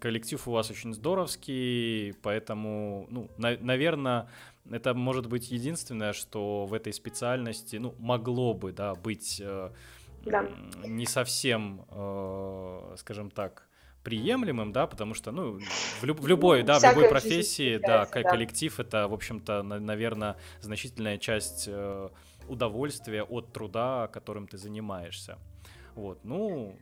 коллектив 0.00 0.46
у 0.48 0.50
вас 0.50 0.70
очень 0.70 0.92
здоровский, 0.92 2.14
поэтому, 2.22 3.06
ну, 3.10 3.30
на, 3.38 3.56
наверное, 3.60 4.28
это 4.70 4.94
может 4.94 5.28
быть 5.28 5.50
единственное, 5.50 6.12
что 6.12 6.66
в 6.66 6.74
этой 6.74 6.92
специальности, 6.92 7.76
ну, 7.76 7.94
могло 7.98 8.54
бы, 8.54 8.72
да, 8.72 8.94
быть 8.94 9.40
да. 10.24 10.48
не 10.84 11.06
совсем, 11.06 11.84
скажем 12.96 13.30
так, 13.30 13.65
приемлемым, 14.06 14.72
да, 14.72 14.86
потому 14.86 15.14
что, 15.14 15.32
ну, 15.32 15.58
в, 16.00 16.04
люб, 16.04 16.20
в 16.20 16.28
любой, 16.28 16.62
да, 16.62 16.78
в 16.78 16.84
любой 16.84 17.08
профессии, 17.08 17.78
да, 17.78 18.06
да, 18.06 18.22
коллектив 18.22 18.78
это, 18.78 19.08
в 19.08 19.12
общем-то, 19.12 19.64
на, 19.64 19.80
наверное, 19.80 20.36
значительная 20.60 21.18
часть 21.18 21.64
э, 21.66 22.08
удовольствия 22.48 23.24
от 23.24 23.52
труда, 23.52 24.08
которым 24.12 24.46
ты 24.46 24.58
занимаешься. 24.58 25.38
Вот, 25.96 26.20
ну, 26.22 26.76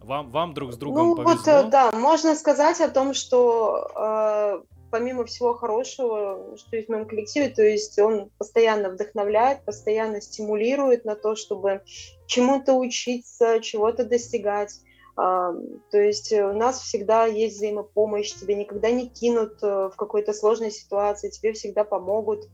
вам, 0.00 0.30
вам 0.30 0.54
друг 0.54 0.72
с 0.72 0.78
другом 0.78 1.08
ну, 1.08 1.16
повезло. 1.16 1.62
вот, 1.62 1.70
да, 1.70 1.92
можно 1.92 2.34
сказать 2.34 2.80
о 2.80 2.88
том, 2.88 3.12
что 3.12 3.90
э, 3.94 4.62
помимо 4.90 5.26
всего 5.26 5.52
хорошего, 5.52 6.56
что 6.56 6.76
есть 6.76 6.88
в 6.88 6.90
моем 6.90 7.06
коллективе, 7.06 7.50
то 7.50 7.62
есть 7.62 7.98
он 7.98 8.30
постоянно 8.38 8.88
вдохновляет, 8.88 9.62
постоянно 9.66 10.22
стимулирует 10.22 11.04
на 11.04 11.16
то, 11.16 11.36
чтобы 11.36 11.82
чему-то 12.26 12.72
учиться, 12.72 13.60
чего-то 13.60 14.06
достигать. 14.06 14.72
То 15.14 15.60
есть 15.92 16.32
у 16.32 16.52
нас 16.52 16.80
всегда 16.80 17.26
есть 17.26 17.56
взаимопомощь, 17.56 18.32
тебя 18.32 18.54
никогда 18.54 18.90
не 18.90 19.08
кинут 19.08 19.62
э, 19.62 19.90
в 19.92 19.96
какой-то 19.96 20.32
сложной 20.32 20.70
ситуации, 20.70 21.28
тебе 21.28 21.52
всегда 21.52 21.84
помогут. 21.84 22.48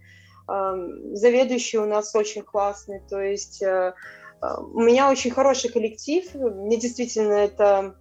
Заведующий 0.46 1.78
у 1.78 1.86
нас 1.86 2.14
очень 2.14 2.42
классный, 2.42 3.00
то 3.06 3.20
есть 3.20 3.62
э, 3.62 3.92
у 4.40 4.80
меня 4.80 5.10
очень 5.10 5.30
хороший 5.30 5.70
коллектив, 5.70 6.24
мне 6.34 6.78
действительно 6.78 7.34
это, 7.34 7.96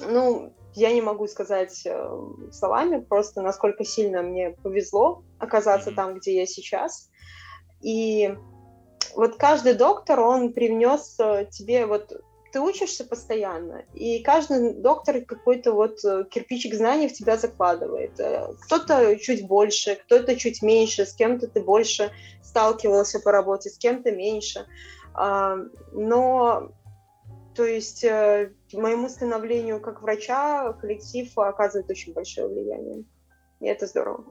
ну, 0.00 0.52
я 0.74 0.92
не 0.92 1.00
могу 1.00 1.28
сказать 1.28 1.82
э, 1.86 2.18
словами, 2.50 2.98
просто 2.98 3.42
насколько 3.42 3.84
сильно 3.84 4.22
мне 4.22 4.50
повезло 4.50 5.22
оказаться 5.38 5.92
там, 5.92 6.16
где 6.16 6.34
я 6.34 6.46
сейчас. 6.46 7.10
И 7.80 8.36
вот 9.14 9.36
каждый 9.36 9.74
доктор, 9.74 10.18
он 10.18 10.52
привнес 10.52 11.16
тебе 11.50 11.86
вот 11.86 12.12
ты 12.56 12.60
учишься 12.62 13.04
постоянно, 13.04 13.84
и 13.92 14.22
каждый 14.22 14.72
доктор 14.72 15.20
какой-то 15.20 15.74
вот 15.74 16.02
э, 16.06 16.24
кирпичик 16.24 16.72
знаний 16.74 17.06
в 17.06 17.12
тебя 17.12 17.36
закладывает. 17.36 18.18
Э, 18.18 18.54
кто-то 18.62 19.14
чуть 19.18 19.46
больше, 19.46 19.96
кто-то 19.96 20.36
чуть 20.36 20.62
меньше, 20.62 21.04
с 21.04 21.12
кем-то 21.12 21.48
ты 21.48 21.60
больше 21.60 22.12
сталкивался 22.42 23.20
по 23.20 23.30
работе, 23.30 23.68
с 23.68 23.76
кем-то 23.76 24.10
меньше. 24.10 24.64
А, 25.12 25.58
но, 25.92 26.72
то 27.54 27.66
есть, 27.66 28.02
э, 28.04 28.52
моему 28.72 29.10
становлению 29.10 29.78
как 29.78 30.00
врача 30.00 30.72
коллектив 30.72 31.30
оказывает 31.36 31.90
очень 31.90 32.14
большое 32.14 32.48
влияние. 32.48 33.04
И 33.60 33.66
это 33.66 33.86
здорово. 33.86 34.24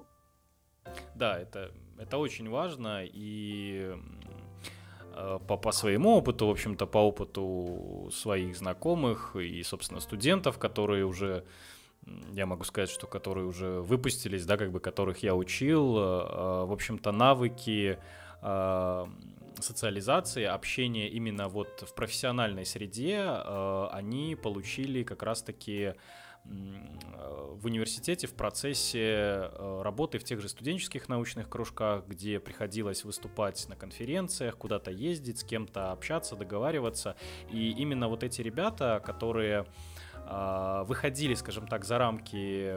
Да, 1.13 1.39
это, 1.39 1.71
это 1.99 2.17
очень 2.17 2.49
важно, 2.49 3.03
и 3.05 3.93
по, 5.47 5.57
по 5.57 5.71
своему 5.71 6.17
опыту, 6.17 6.47
в 6.47 6.49
общем-то, 6.49 6.85
по 6.85 6.97
опыту 6.97 8.09
своих 8.13 8.57
знакомых 8.57 9.35
и, 9.35 9.63
собственно, 9.63 10.01
студентов, 10.01 10.57
которые 10.57 11.05
уже, 11.05 11.45
я 12.33 12.45
могу 12.45 12.63
сказать, 12.63 12.89
что 12.89 13.07
которые 13.07 13.45
уже 13.45 13.81
выпустились, 13.81 14.45
да, 14.45 14.57
как 14.57 14.71
бы 14.71 14.79
которых 14.79 15.23
я 15.23 15.33
учил, 15.35 15.97
э, 15.97 16.01
э, 16.01 16.65
в 16.65 16.71
общем-то, 16.71 17.11
навыки 17.11 17.97
социализации, 19.59 20.43
общения 20.43 21.09
именно 21.09 21.47
вот 21.47 21.83
в 21.87 21.95
профессиональной 21.95 22.63
среде, 22.63 23.23
они 23.91 24.35
получили 24.35 25.01
как 25.01 25.23
раз-таки 25.23 25.93
в 27.65 27.65
университете 27.65 28.27
в 28.27 28.33
процессе 28.33 28.99
э, 28.99 29.81
работы 29.83 30.19
в 30.19 30.23
тех 30.23 30.39
же 30.39 30.49
студенческих 30.49 31.09
научных 31.09 31.49
кружках, 31.49 32.05
где 32.07 32.39
приходилось 32.39 33.03
выступать 33.03 33.67
на 33.67 33.75
конференциях, 33.75 34.57
куда-то 34.57 34.91
ездить, 34.91 35.39
с 35.39 35.43
кем-то 35.43 35.91
общаться, 35.91 36.35
договариваться. 36.35 37.15
И 37.49 37.71
именно 37.71 38.07
вот 38.07 38.23
эти 38.23 38.41
ребята, 38.41 39.01
которые 39.03 39.65
а, 40.27 40.83
выходили, 40.83 41.33
скажем 41.33 41.67
так, 41.67 41.85
за 41.85 41.97
рамки 41.97 42.71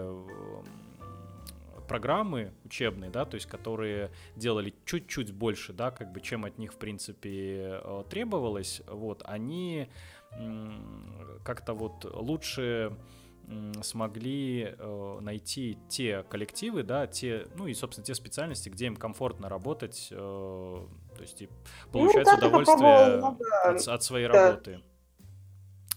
программы 1.86 2.52
учебные, 2.64 3.10
да, 3.10 3.24
то 3.24 3.34
есть 3.34 3.46
которые 3.46 4.10
делали 4.36 4.74
чуть-чуть 4.84 5.32
больше, 5.32 5.72
да, 5.72 5.90
как 5.90 6.12
бы 6.12 6.20
чем 6.20 6.44
от 6.44 6.58
них, 6.58 6.72
в 6.72 6.76
принципе, 6.76 7.80
э, 7.82 8.04
требовалось, 8.08 8.82
вот, 8.86 9.22
они 9.26 9.88
как-то 11.42 11.72
вот 11.72 12.04
лучше 12.04 12.94
смогли 13.82 14.74
э, 14.78 15.18
найти 15.20 15.78
те 15.88 16.24
коллективы, 16.28 16.82
да, 16.82 17.07
те, 17.07 17.46
ну 17.55 17.66
и, 17.66 17.74
собственно, 17.74 18.05
те 18.05 18.14
специальности, 18.14 18.68
где 18.68 18.86
им 18.86 18.96
комфортно 18.96 19.49
работать, 19.49 20.09
э, 20.11 20.16
то 20.16 21.22
есть 21.22 21.42
и 21.42 21.49
получать 21.92 22.26
ну, 22.26 22.32
да, 22.32 22.46
удовольствие 22.46 23.22
от, 23.64 23.88
от 23.88 24.03
своей 24.03 24.28
да. 24.28 24.51
работы. 24.51 24.80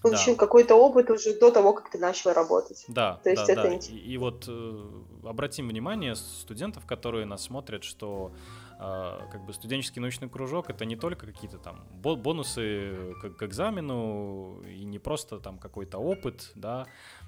Получил 0.01 0.33
да. 0.33 0.39
какой-то 0.39 0.75
опыт 0.75 1.11
уже 1.11 1.37
до 1.37 1.51
того, 1.51 1.73
как 1.73 1.91
ты 1.91 1.99
начал 1.99 2.33
работать. 2.33 2.85
Да, 2.87 3.19
то 3.23 3.29
есть 3.29 3.45
да, 3.45 3.53
это 3.53 3.63
да. 3.63 3.75
И, 3.75 3.97
и 3.97 4.17
вот 4.17 4.45
э, 4.47 4.89
обратим 5.23 5.67
внимание 5.67 6.15
студентов, 6.15 6.85
которые 6.85 7.25
нас 7.25 7.43
смотрят, 7.43 7.83
что 7.83 8.31
а, 8.83 9.27
как 9.31 9.45
бы 9.45 9.53
студенческий 9.53 10.01
научный 10.01 10.27
кружок 10.27 10.71
это 10.71 10.85
не 10.85 10.95
только 10.95 11.27
какие-то 11.27 11.59
там 11.59 11.85
бонусы 12.01 13.13
к, 13.21 13.29
к 13.29 13.43
экзамену 13.43 14.63
и 14.63 14.83
не 14.85 14.97
просто 14.97 15.37
там 15.37 15.59
какой-то 15.59 15.99
опыт, 15.99 16.51
да, 16.55 16.87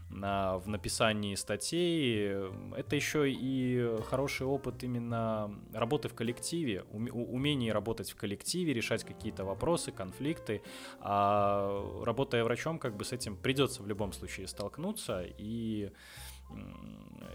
в 0.10 0.64
написании 0.68 1.36
статей, 1.36 2.30
это 2.76 2.96
еще 2.96 3.32
и 3.32 3.98
хороший 4.10 4.46
опыт 4.46 4.84
именно 4.84 5.54
работы 5.74 6.08
в 6.08 6.14
коллективе, 6.14 6.84
умение 6.92 7.74
работать 7.74 8.12
в 8.12 8.16
коллективе, 8.16 8.74
решать 8.74 9.04
какие-то 9.04 9.44
вопросы, 9.44 9.92
конфликты. 9.92 10.62
А 11.00 12.04
работая 12.04 12.44
врачом, 12.44 12.80
как 12.80 12.96
бы 12.96 13.06
с 13.06 13.12
этим 13.12 13.36
придется 13.36 13.82
в 13.82 13.88
любом 13.88 14.14
случае 14.14 14.48
столкнуться 14.48 15.26
и 15.38 15.92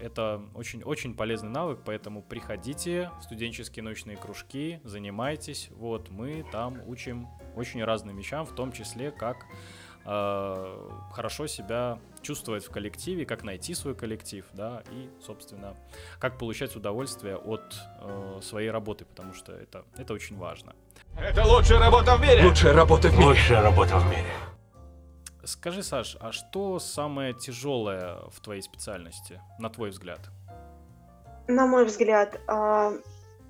это 0.01 0.41
очень, 0.53 0.81
очень 0.83 1.13
полезный 1.13 1.49
навык, 1.49 1.81
поэтому 1.85 2.21
приходите 2.21 3.11
в 3.19 3.23
студенческие 3.23 3.83
научные 3.83 4.15
кружки, 4.15 4.79
занимайтесь. 4.83 5.69
Вот, 5.71 6.09
мы 6.09 6.45
там 6.51 6.79
учим 6.87 7.27
очень 7.55 7.83
разным 7.83 8.15
вещам, 8.15 8.45
в 8.45 8.55
том 8.55 8.71
числе, 8.71 9.11
как 9.11 9.45
э, 10.05 10.89
хорошо 11.11 11.47
себя 11.47 11.99
чувствовать 12.21 12.65
в 12.65 12.71
коллективе, 12.71 13.25
как 13.25 13.43
найти 13.43 13.73
свой 13.73 13.95
коллектив, 13.95 14.45
да, 14.53 14.83
и, 14.91 15.09
собственно, 15.25 15.75
как 16.19 16.37
получать 16.37 16.75
удовольствие 16.75 17.37
от 17.37 17.75
э, 18.01 18.39
своей 18.41 18.71
работы, 18.71 19.05
потому 19.05 19.33
что 19.33 19.53
это, 19.53 19.83
это 19.97 20.13
очень 20.13 20.37
важно. 20.37 20.75
Это 21.17 21.45
лучшая 21.45 21.79
работа 21.79 22.15
в 22.15 22.21
мире! 22.21 22.45
Лучшая 22.45 22.73
работа 22.73 23.09
в 23.09 23.13
мире. 23.13 23.25
Лучшая 23.25 23.61
работа 23.61 23.97
в 23.97 24.09
мире. 24.09 24.31
Скажи, 25.43 25.81
Саш, 25.83 26.17
а 26.19 26.31
что 26.31 26.79
самое 26.79 27.33
тяжелое 27.33 28.17
в 28.31 28.39
твоей 28.41 28.61
специальности, 28.61 29.41
на 29.57 29.69
твой 29.69 29.89
взгляд? 29.89 30.19
На 31.47 31.65
мой 31.65 31.85
взгляд, 31.85 32.39
а, 32.47 32.91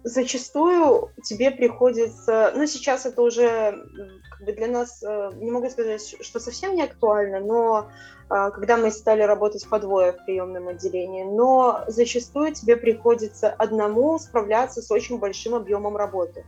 зачастую 0.04 1.12
тебе 1.24 1.52
приходится, 1.52 2.54
ну 2.56 2.66
сейчас 2.66 3.06
это 3.06 3.22
уже 3.22 3.84
как 4.30 4.46
бы 4.46 4.54
для 4.54 4.68
нас, 4.68 5.04
э, 5.04 5.32
не 5.36 5.52
могу 5.52 5.70
сказать, 5.70 6.16
что 6.22 6.40
совсем 6.40 6.76
не 6.76 6.84
актуально, 6.84 7.40
но 7.40 7.90
а, 8.30 8.52
когда 8.52 8.78
мы 8.78 8.92
стали 8.92 9.24
работать 9.24 9.68
по 9.68 9.80
двое 9.80 10.14
в 10.14 10.24
приемном 10.26 10.68
отделении, 10.68 11.24
но 11.24 11.84
зачастую 11.88 12.54
тебе 12.54 12.78
приходится 12.78 13.50
одному 13.50 14.20
справляться 14.20 14.82
с 14.82 14.92
очень 14.92 15.18
большим 15.18 15.56
объемом 15.56 15.98
работы. 15.98 16.46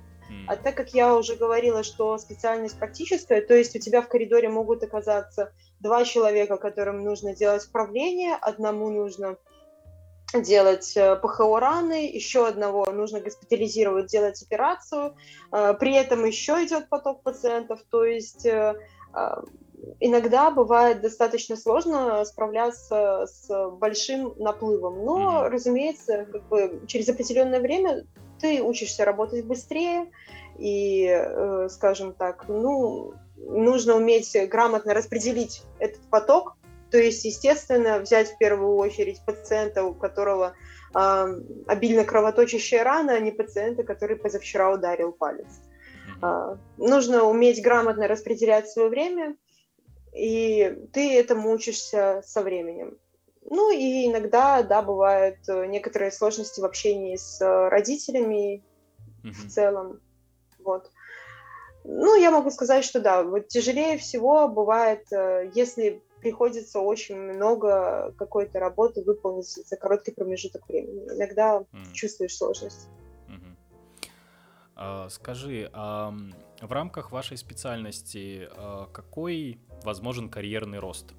А 0.48 0.56
так 0.56 0.76
как 0.76 0.94
я 0.94 1.16
уже 1.16 1.36
говорила, 1.36 1.84
что 1.84 2.18
специальность 2.18 2.78
практическая, 2.80 3.42
то 3.42 3.54
есть 3.54 3.76
у 3.76 3.80
тебя 3.80 4.02
в 4.02 4.08
коридоре 4.08 4.48
могут 4.48 4.82
оказаться 4.84 5.52
два 5.80 6.06
человека, 6.06 6.58
которым 6.58 7.04
нужно 7.04 7.36
делать 7.36 7.64
вправление, 7.64 8.36
одному 8.36 8.90
нужно 8.90 9.38
делать 10.34 10.96
э, 10.96 11.16
ПХО 11.16 11.60
раны, 11.60 12.08
еще 12.08 12.48
одного 12.48 12.86
нужно 12.92 13.20
госпитализировать, 13.20 14.08
делать 14.08 14.42
операцию, 14.42 15.16
э, 15.52 15.74
при 15.80 15.94
этом 15.96 16.26
еще 16.26 16.64
идет 16.66 16.90
поток 16.90 17.24
пациентов, 17.24 17.82
то 17.90 18.06
есть 18.06 18.46
э, 18.46 18.76
иногда 20.00 20.52
бывает 20.52 21.02
достаточно 21.02 21.56
сложно 21.56 22.24
справляться 22.26 23.28
с 23.28 23.70
большим 23.72 24.34
наплывом, 24.38 25.04
но, 25.04 25.50
разумеется, 25.50 26.26
как 26.32 26.48
бы 26.48 26.82
через 26.88 27.10
определенное 27.10 27.60
время 27.60 28.06
ты 28.40 28.62
учишься 28.62 29.06
работать 29.06 29.46
быстрее, 29.46 30.12
и, 30.58 31.08
э, 31.08 31.68
скажем 31.70 32.14
так, 32.14 32.46
ну, 32.48 33.14
нужно 33.38 33.96
уметь 33.96 34.36
грамотно 34.50 34.94
распределить 34.94 35.64
этот 35.80 36.02
поток, 36.10 36.56
то 36.92 36.98
есть, 36.98 37.24
естественно, 37.24 38.00
взять 38.00 38.34
в 38.34 38.38
первую 38.38 38.76
очередь 38.76 39.24
пациента, 39.26 39.84
у 39.84 39.94
которого 39.94 40.54
э, 40.94 41.28
обильно 41.68 42.04
кровоточащая 42.04 42.84
рана, 42.84 43.14
а 43.14 43.20
не 43.20 43.32
пациента, 43.32 43.84
который 43.84 44.18
позавчера 44.18 44.72
ударил 44.72 45.14
палец. 45.14 45.48
Э, 46.22 46.58
нужно 46.78 47.24
уметь 47.24 47.64
грамотно 47.64 48.10
распределять 48.10 48.70
свое 48.70 48.90
время, 48.90 49.38
и 50.14 50.86
ты 50.92 51.18
этому 51.18 51.52
учишься 51.52 52.22
со 52.26 52.42
временем. 52.42 52.98
Ну 53.50 53.72
и 53.72 54.08
иногда, 54.08 54.62
да, 54.62 54.82
бывают 54.82 55.38
э, 55.48 55.66
некоторые 55.68 56.12
сложности 56.12 56.60
в 56.60 56.66
общении 56.66 57.16
с 57.16 57.40
родителями 57.70 58.64
mm-hmm. 59.24 59.32
в 59.32 59.48
целом. 59.50 60.02
Вот. 60.60 60.92
Ну, 61.84 62.16
я 62.16 62.32
могу 62.32 62.52
сказать, 62.52 62.84
что 62.84 63.00
да, 63.00 63.24
вот 63.24 63.48
тяжелее 63.48 63.98
всего 63.98 64.50
бывает, 64.50 65.06
э, 65.12 65.50
если 65.56 66.04
приходится 66.22 66.80
очень 66.80 67.18
много 67.18 68.14
какой-то 68.18 68.60
работы 68.60 69.04
выполнить 69.04 69.48
за 69.48 69.76
короткий 69.76 70.12
промежуток 70.12 70.68
времени. 70.68 71.08
Иногда 71.16 71.64
mm. 71.72 71.94
чувствуешь 71.94 72.38
сложность. 72.38 72.88
А, 74.84 75.10
скажи, 75.10 75.70
а 75.74 76.12
в 76.60 76.72
рамках 76.72 77.12
вашей 77.12 77.38
специальности 77.38 78.48
а, 78.52 78.88
какой 78.88 79.60
возможен 79.84 80.28
карьерный 80.28 80.80
рост? 80.80 81.10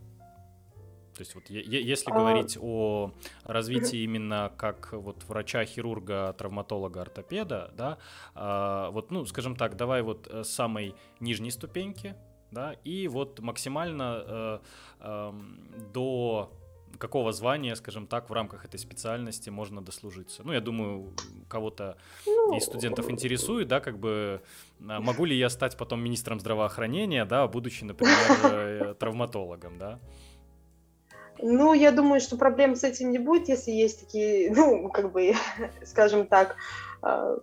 То 1.15 1.21
есть 1.21 1.35
вот 1.37 1.49
если 1.49 2.11
а... 2.11 2.15
говорить 2.15 2.59
о 2.61 3.13
развитии 3.45 3.99
именно 3.99 4.53
как 4.57 4.93
вот 4.93 5.23
врача-хирурга, 5.25 6.35
травматолога, 6.37 7.03
ортопеда, 7.03 7.71
да, 7.77 7.99
а, 8.35 8.91
вот, 8.91 9.13
ну, 9.13 9.25
скажем 9.27 9.55
так, 9.55 9.77
давай 9.77 10.03
вот 10.03 10.27
с 10.27 10.49
самой 10.49 10.97
нижней 11.21 11.53
ступеньки, 11.53 12.17
да, 12.53 12.77
и 12.85 13.09
вот 13.09 13.41
максимально 13.41 14.23
э, 14.27 14.59
э, 15.01 15.33
до 15.93 16.53
какого 16.99 17.33
звания, 17.33 17.75
скажем 17.75 18.07
так, 18.07 18.31
в 18.31 18.33
рамках 18.33 18.65
этой 18.65 18.79
специальности 18.79 19.51
можно 19.51 19.83
дослужиться? 19.83 20.43
Ну, 20.45 20.53
я 20.53 20.61
думаю, 20.61 21.13
кого-то 21.49 21.97
ну... 22.27 22.57
из 22.57 22.65
студентов 22.65 23.11
интересует, 23.11 23.69
да, 23.69 23.81
как 23.81 23.99
бы, 23.99 24.41
а, 24.89 25.01
могу 25.01 25.25
ли 25.25 25.37
я 25.37 25.49
стать 25.49 25.77
потом 25.77 26.03
министром 26.03 26.39
здравоохранения, 26.41 27.25
да, 27.25 27.49
будучи, 27.49 27.85
например, 27.85 28.15
э, 28.45 28.95
травматологом, 28.99 29.79
да? 29.79 29.99
Ну, 31.39 31.75
я 31.75 31.91
думаю, 31.91 32.21
что 32.21 32.37
проблем 32.37 32.77
с 32.77 32.85
этим 32.85 33.11
не 33.11 33.19
будет, 33.19 33.49
если 33.49 33.73
есть 33.73 34.01
такие, 34.01 34.53
ну, 34.55 34.89
как 34.91 35.13
бы, 35.13 35.35
скажем 35.85 36.27
так, 36.27 36.57
а, 37.01 37.39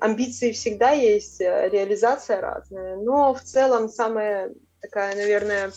амбиции 0.00 0.52
всегда 0.52 0.90
есть, 0.90 1.40
э, 1.40 1.68
реализация 1.70 2.40
разная. 2.40 2.96
Но 2.96 3.34
в 3.34 3.42
целом 3.42 3.88
самая 3.88 4.52
такая, 4.80 5.14
наверное, 5.14 5.72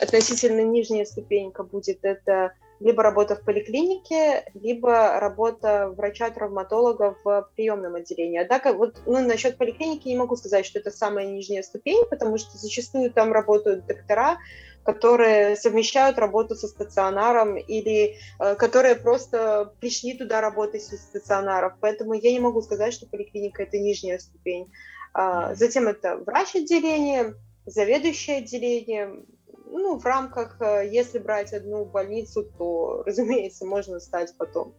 относительно 0.00 0.60
нижняя 0.60 1.04
ступенька 1.04 1.62
будет 1.62 2.00
это 2.02 2.52
либо 2.80 3.02
работа 3.02 3.36
в 3.36 3.42
поликлинике, 3.42 4.44
либо 4.54 5.18
работа 5.20 5.94
врача-травматолога 5.96 7.16
в 7.22 7.48
приемном 7.54 7.94
отделении. 7.94 8.38
Однако 8.38 8.72
вот 8.72 9.00
ну, 9.06 9.20
насчет 9.20 9.56
поликлиники 9.56 10.08
не 10.08 10.16
могу 10.16 10.36
сказать, 10.36 10.66
что 10.66 10.80
это 10.80 10.90
самая 10.90 11.26
нижняя 11.26 11.62
ступень, 11.62 12.04
потому 12.10 12.36
что 12.36 12.58
зачастую 12.58 13.12
там 13.12 13.32
работают 13.32 13.86
доктора, 13.86 14.38
которые 14.84 15.56
совмещают 15.56 16.18
работу 16.18 16.54
со 16.54 16.68
стационаром 16.68 17.56
или 17.56 18.16
э, 18.38 18.54
которые 18.54 18.94
просто 18.94 19.72
пришли 19.80 20.16
туда 20.16 20.40
работать 20.40 20.82
со 20.82 20.96
стационаров. 20.96 21.74
Поэтому 21.80 22.14
я 22.14 22.30
не 22.32 22.40
могу 22.40 22.60
сказать, 22.60 22.92
что 22.92 23.06
поликлиника 23.06 23.62
это 23.62 23.78
нижняя 23.78 24.18
ступень. 24.18 24.70
А, 25.14 25.54
затем 25.54 25.88
это 25.88 26.18
врач 26.18 26.54
отделение, 26.54 27.34
заведующее 27.64 28.38
отделение. 28.38 29.24
Ну, 29.66 29.98
в 29.98 30.04
рамках, 30.04 30.60
э, 30.60 30.88
если 30.90 31.18
брать 31.18 31.52
одну 31.52 31.84
больницу, 31.86 32.44
то, 32.58 33.02
разумеется, 33.06 33.64
можно 33.64 34.00
стать 34.00 34.34
потом 34.36 34.74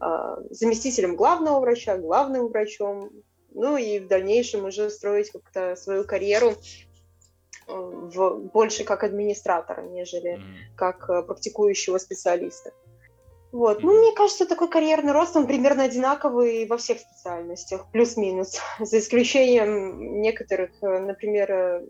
а, 0.00 0.38
заместителем 0.50 1.16
главного 1.16 1.60
врача, 1.60 1.98
главным 1.98 2.48
врачом, 2.48 3.10
ну 3.52 3.76
и 3.76 3.98
в 3.98 4.08
дальнейшем 4.08 4.64
уже 4.64 4.88
строить 4.88 5.30
как-то 5.30 5.76
свою 5.76 6.04
карьеру 6.04 6.54
в, 7.70 8.38
больше 8.52 8.84
как 8.84 9.04
администратора, 9.04 9.82
нежели 9.82 10.36
mm-hmm. 10.36 10.76
как 10.76 11.08
э, 11.08 11.22
практикующего 11.22 11.98
специалиста. 11.98 12.72
Вот. 13.52 13.78
Mm-hmm. 13.78 13.86
Ну, 13.86 14.00
мне 14.00 14.12
кажется, 14.14 14.46
такой 14.46 14.68
карьерный 14.68 15.12
рост, 15.12 15.36
он 15.36 15.46
примерно 15.46 15.84
одинаковый 15.84 16.66
во 16.66 16.76
всех 16.76 16.98
специальностях, 17.00 17.86
плюс-минус, 17.92 18.60
за 18.80 18.98
исключением 18.98 20.20
некоторых, 20.20 20.70
э, 20.82 20.98
например, 20.98 21.50
э, 21.50 21.86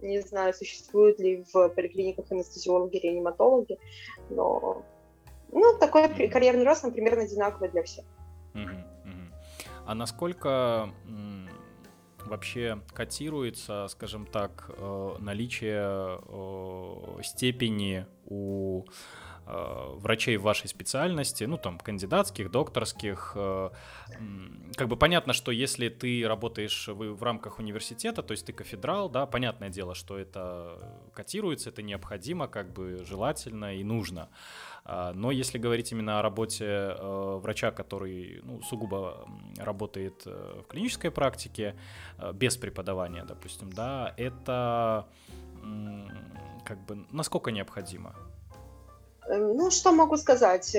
не 0.00 0.20
знаю, 0.20 0.54
существуют 0.54 1.20
ли 1.20 1.44
в 1.52 1.68
поликлиниках 1.70 2.30
анестезиологи, 2.30 2.96
реаниматологи, 2.96 3.78
но 4.30 4.82
ну, 5.50 5.78
такой 5.78 6.04
mm-hmm. 6.04 6.28
карьерный 6.28 6.64
рост, 6.64 6.84
он 6.84 6.92
примерно 6.92 7.22
одинаковый 7.22 7.68
для 7.68 7.82
всех. 7.82 8.04
Mm-hmm. 8.54 8.92
А 9.84 9.94
насколько 9.94 10.90
вообще 12.32 12.80
котируется, 12.94 13.86
скажем 13.88 14.24
так, 14.26 14.70
э, 14.70 15.16
наличие 15.18 16.18
э, 16.18 17.22
степени 17.22 18.06
у 18.24 18.84
врачей 19.46 20.36
в 20.36 20.42
вашей 20.42 20.68
специальности, 20.68 21.44
ну 21.44 21.56
там 21.56 21.78
кандидатских, 21.78 22.50
докторских, 22.50 23.32
как 23.34 24.88
бы 24.88 24.96
понятно, 24.96 25.32
что 25.32 25.50
если 25.50 25.88
ты 25.88 26.26
работаешь 26.26 26.88
в, 26.88 27.22
рамках 27.22 27.58
университета, 27.58 28.22
то 28.22 28.32
есть 28.32 28.46
ты 28.46 28.52
кафедрал, 28.52 29.08
да, 29.08 29.26
понятное 29.26 29.68
дело, 29.68 29.94
что 29.94 30.18
это 30.18 30.78
котируется, 31.14 31.70
это 31.70 31.82
необходимо, 31.82 32.48
как 32.48 32.72
бы 32.72 33.04
желательно 33.04 33.76
и 33.76 33.84
нужно. 33.84 34.28
А, 34.84 35.12
но 35.12 35.30
если 35.30 35.58
говорить 35.58 35.92
именно 35.92 36.18
о 36.18 36.22
работе 36.22 36.64
э, 36.64 37.38
врача, 37.40 37.70
который 37.70 38.40
ну, 38.42 38.62
сугубо 38.62 39.28
работает 39.56 40.22
э, 40.26 40.62
в 40.62 40.66
клинической 40.66 41.10
практике, 41.10 41.76
э, 42.18 42.32
без 42.32 42.56
преподавания, 42.56 43.24
допустим, 43.24 43.72
да, 43.72 44.14
это 44.16 45.06
как 46.64 46.84
бы 46.86 47.06
насколько 47.12 47.52
необходимо? 47.52 48.16
Ну, 49.28 49.70
что 49.70 49.92
могу 49.92 50.16
сказать? 50.16 50.76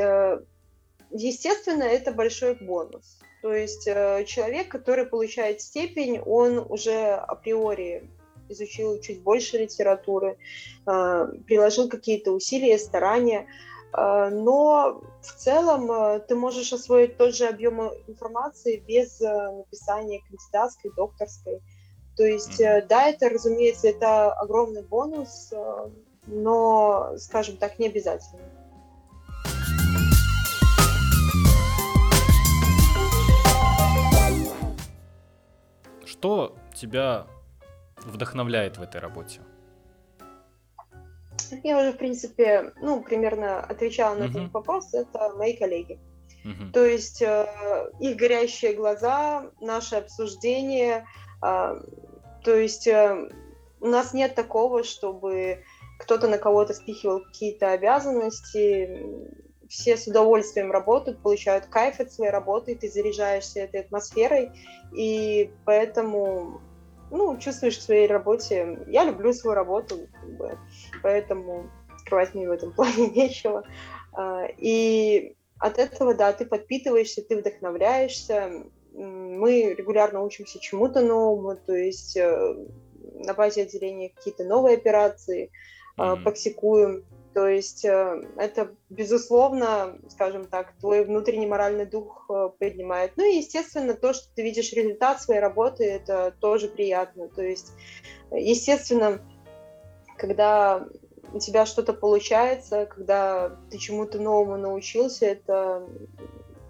Естественно, 1.11 1.83
это 1.83 2.11
большой 2.11 2.55
бонус. 2.55 3.19
То 3.41 3.53
есть 3.53 3.85
человек, 3.85 4.69
который 4.69 5.05
получает 5.05 5.61
степень, 5.61 6.19
он 6.19 6.59
уже 6.59 7.13
априори 7.13 8.09
изучил 8.49 8.99
чуть 8.99 9.21
больше 9.21 9.57
литературы, 9.57 10.37
приложил 10.85 11.89
какие-то 11.89 12.31
усилия, 12.31 12.77
старания. 12.77 13.47
Но 13.95 15.03
в 15.21 15.33
целом 15.35 15.91
э, 15.91 16.19
ты 16.27 16.35
можешь 16.35 16.73
освоить 16.73 17.15
тот 17.15 17.35
же 17.35 17.45
объем 17.45 17.79
информации 18.07 18.77
без 18.87 19.21
э, 19.21 19.51
написания 19.51 20.19
кандидатской, 20.27 20.91
докторской. 20.95 21.61
То 22.17 22.23
есть, 22.23 22.57
да, 22.57 23.07
это, 23.07 23.29
разумеется, 23.29 23.89
это 23.89 24.31
огромный 24.33 24.81
бонус, 24.81 25.53
но, 26.27 27.13
скажем 27.17 27.57
так, 27.57 27.79
не 27.79 27.87
обязательно. 27.87 28.41
Что 36.05 36.55
тебя 36.73 37.27
вдохновляет 37.97 38.77
в 38.77 38.81
этой 38.81 39.01
работе? 39.01 39.41
Я 41.63 41.79
уже, 41.79 41.91
в 41.91 41.97
принципе, 41.97 42.73
ну, 42.81 43.03
примерно 43.03 43.59
отвечала 43.59 44.15
на 44.15 44.23
uh-huh. 44.23 44.29
этот 44.29 44.53
вопрос. 44.53 44.93
Это 44.93 45.33
мои 45.35 45.55
коллеги. 45.55 45.99
Uh-huh. 46.45 46.71
То 46.71 46.85
есть 46.85 47.21
э, 47.21 47.91
их 47.99 48.17
горящие 48.17 48.73
глаза, 48.73 49.51
наше 49.61 49.97
обсуждение. 49.97 51.05
Э, 51.43 51.79
то 52.43 52.55
есть 52.55 52.87
э, 52.87 53.29
у 53.81 53.87
нас 53.87 54.13
нет 54.13 54.35
такого, 54.35 54.83
чтобы 54.83 55.63
кто-то 56.03 56.27
на 56.27 56.37
кого-то 56.37 56.73
спихивал 56.73 57.21
какие-то 57.23 57.71
обязанности. 57.71 59.05
Все 59.69 59.95
с 59.95 60.05
удовольствием 60.05 60.71
работают, 60.71 61.21
получают 61.21 61.65
кайф 61.65 61.99
от 61.99 62.11
своей 62.11 62.29
работы, 62.29 62.75
ты 62.75 62.91
заряжаешься 62.91 63.61
этой 63.61 63.79
атмосферой, 63.79 64.51
и 64.95 65.51
поэтому 65.65 66.61
ну, 67.09 67.37
чувствуешь 67.37 67.77
в 67.77 67.81
своей 67.81 68.07
работе. 68.07 68.79
Я 68.87 69.05
люблю 69.05 69.33
свою 69.33 69.55
работу, 69.55 70.07
как 70.19 70.37
бы, 70.37 70.57
поэтому 71.01 71.69
скрывать 71.99 72.35
мне 72.35 72.47
в 72.49 72.51
этом 72.51 72.73
плане 72.75 73.07
нечего. 73.09 73.63
А, 74.11 74.45
и 74.57 75.35
от 75.57 75.79
этого, 75.79 76.13
да, 76.13 76.33
ты 76.33 76.45
подпитываешься, 76.45 77.23
ты 77.23 77.37
вдохновляешься. 77.37 78.65
Мы 78.93 79.73
регулярно 79.73 80.21
учимся 80.21 80.59
чему-то 80.59 81.01
новому, 81.01 81.55
то 81.55 81.73
есть 81.73 82.15
э, 82.17 82.55
на 83.25 83.33
базе 83.33 83.63
отделения 83.63 84.09
какие-то 84.09 84.43
новые 84.43 84.77
операции 84.77 85.49
mm-hmm. 85.97 86.23
практикуем. 86.23 87.05
То 87.33 87.47
есть 87.47 87.83
э, 87.83 88.21
это, 88.37 88.75
безусловно, 88.89 89.97
скажем 90.09 90.45
так, 90.45 90.73
твой 90.79 91.03
внутренний 91.03 91.47
моральный 91.47 91.87
дух 91.87 92.27
э, 92.29 92.49
поднимает. 92.59 93.13
Ну 93.15 93.25
и, 93.25 93.37
естественно, 93.37 93.95
то, 93.95 94.13
что 94.13 94.27
ты 94.35 94.43
видишь 94.43 94.71
результат 94.73 95.21
своей 95.21 95.39
работы, 95.39 95.83
это 95.83 96.35
тоже 96.39 96.67
приятно. 96.67 97.27
То 97.29 97.41
есть, 97.41 97.71
естественно, 98.31 99.19
когда 100.17 100.87
у 101.33 101.39
тебя 101.39 101.65
что-то 101.65 101.93
получается, 101.93 102.85
когда 102.85 103.57
ты 103.71 103.79
чему-то 103.79 104.19
новому 104.19 104.57
научился, 104.57 105.25
это 105.25 105.87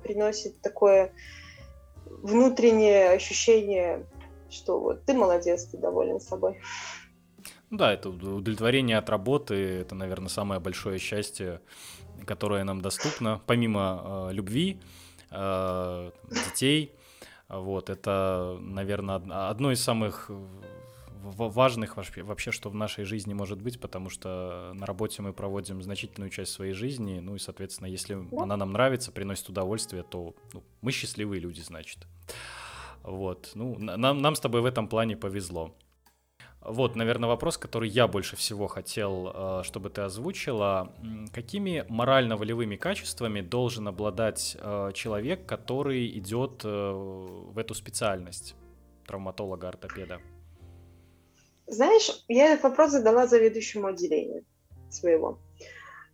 приносит 0.02 0.62
такое 0.62 1.12
внутреннее 2.06 3.10
ощущение, 3.10 4.06
что 4.50 4.80
вот 4.80 5.04
ты 5.06 5.14
молодец, 5.14 5.66
ты 5.66 5.78
доволен 5.78 6.22
собой. 6.22 6.62
Ну 7.74 7.80
да, 7.80 7.92
это 7.92 8.10
удовлетворение 8.10 9.00
от 9.00 9.10
работы, 9.10 9.56
это, 9.56 9.96
наверное, 9.96 10.30
самое 10.30 10.62
большое 10.62 11.00
счастье, 11.00 11.60
которое 12.24 12.64
нам 12.64 12.82
доступно, 12.82 13.42
помимо 13.48 14.28
э, 14.30 14.34
любви, 14.34 14.80
э, 15.32 16.12
детей. 16.30 16.92
Вот, 17.50 17.90
это, 17.90 18.60
наверное, 18.62 19.16
одно 19.50 19.72
из 19.72 19.82
самых 19.82 20.30
важных 21.24 21.98
вообще, 21.98 22.52
что 22.52 22.70
в 22.70 22.76
нашей 22.76 23.06
жизни 23.06 23.34
может 23.34 23.60
быть, 23.60 23.80
потому 23.80 24.12
что 24.12 24.72
на 24.76 24.86
работе 24.86 25.24
мы 25.24 25.34
проводим 25.34 25.82
значительную 25.82 26.30
часть 26.30 26.52
своей 26.52 26.74
жизни, 26.74 27.22
ну 27.22 27.34
и, 27.34 27.40
соответственно, 27.40 27.88
если 27.88 28.14
да. 28.14 28.44
она 28.44 28.56
нам 28.56 28.72
нравится, 28.72 29.12
приносит 29.12 29.50
удовольствие, 29.50 30.04
то 30.04 30.36
ну, 30.54 30.64
мы 30.82 30.92
счастливые 30.92 31.40
люди, 31.40 31.62
значит. 31.62 32.06
Вот, 33.02 33.50
ну, 33.56 33.80
нам, 33.80 34.22
нам 34.22 34.36
с 34.36 34.40
тобой 34.40 34.62
в 34.62 34.66
этом 34.66 34.88
плане 34.88 35.18
повезло. 35.18 35.74
Вот, 36.66 36.96
наверное, 36.96 37.28
вопрос, 37.28 37.58
который 37.58 37.90
я 37.90 38.08
больше 38.08 38.38
всего 38.38 38.68
хотел, 38.68 39.32
э, 39.34 39.62
чтобы 39.64 39.90
ты 39.90 40.02
озвучила. 40.02 40.94
Какими 41.34 41.86
морально-волевыми 41.90 42.78
качествами 42.78 43.42
должен 43.42 43.88
обладать 43.88 44.56
э, 44.60 44.92
человек, 44.94 45.46
который 45.46 46.08
идет 46.18 46.62
э, 46.64 46.68
в 46.70 47.58
эту 47.58 47.74
специальность 47.74 48.56
травматолога-ортопеда? 49.08 50.22
Знаешь, 51.68 52.24
я 52.30 52.54
этот 52.54 52.64
вопрос 52.64 52.92
задала 52.92 53.28
заведующему 53.28 53.88
отделению 53.88 54.46
своего. 54.90 55.40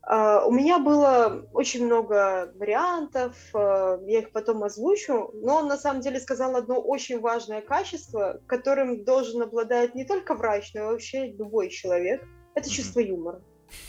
Uh, 0.08 0.44
у 0.46 0.52
меня 0.52 0.80
было 0.80 1.46
очень 1.54 1.86
много 1.86 2.52
вариантов, 2.56 3.36
uh, 3.54 4.02
я 4.08 4.20
их 4.20 4.32
потом 4.32 4.64
озвучу, 4.64 5.32
но 5.34 5.58
он 5.58 5.68
на 5.68 5.78
самом 5.78 6.02
деле 6.02 6.20
сказал 6.20 6.56
одно 6.56 6.80
очень 6.80 7.20
важное 7.20 7.62
качество, 7.62 8.40
которым 8.48 9.04
должен 9.04 9.42
обладать 9.42 9.96
не 9.96 10.06
только 10.06 10.36
врач, 10.36 10.72
но 10.74 10.82
и 10.82 10.86
вообще 10.86 11.28
любой 11.28 11.70
человек. 11.70 12.24
Это 12.56 12.70
чувство 12.70 13.02
юмора. 13.02 13.42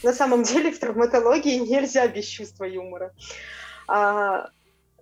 На 0.03 0.13
самом 0.13 0.43
деле 0.43 0.73
в 0.73 0.79
травматологии 0.79 1.59
нельзя 1.59 2.07
без 2.09 2.27
чувства 2.27 2.65
юмора. 2.65 3.15
Uh, 3.89 4.47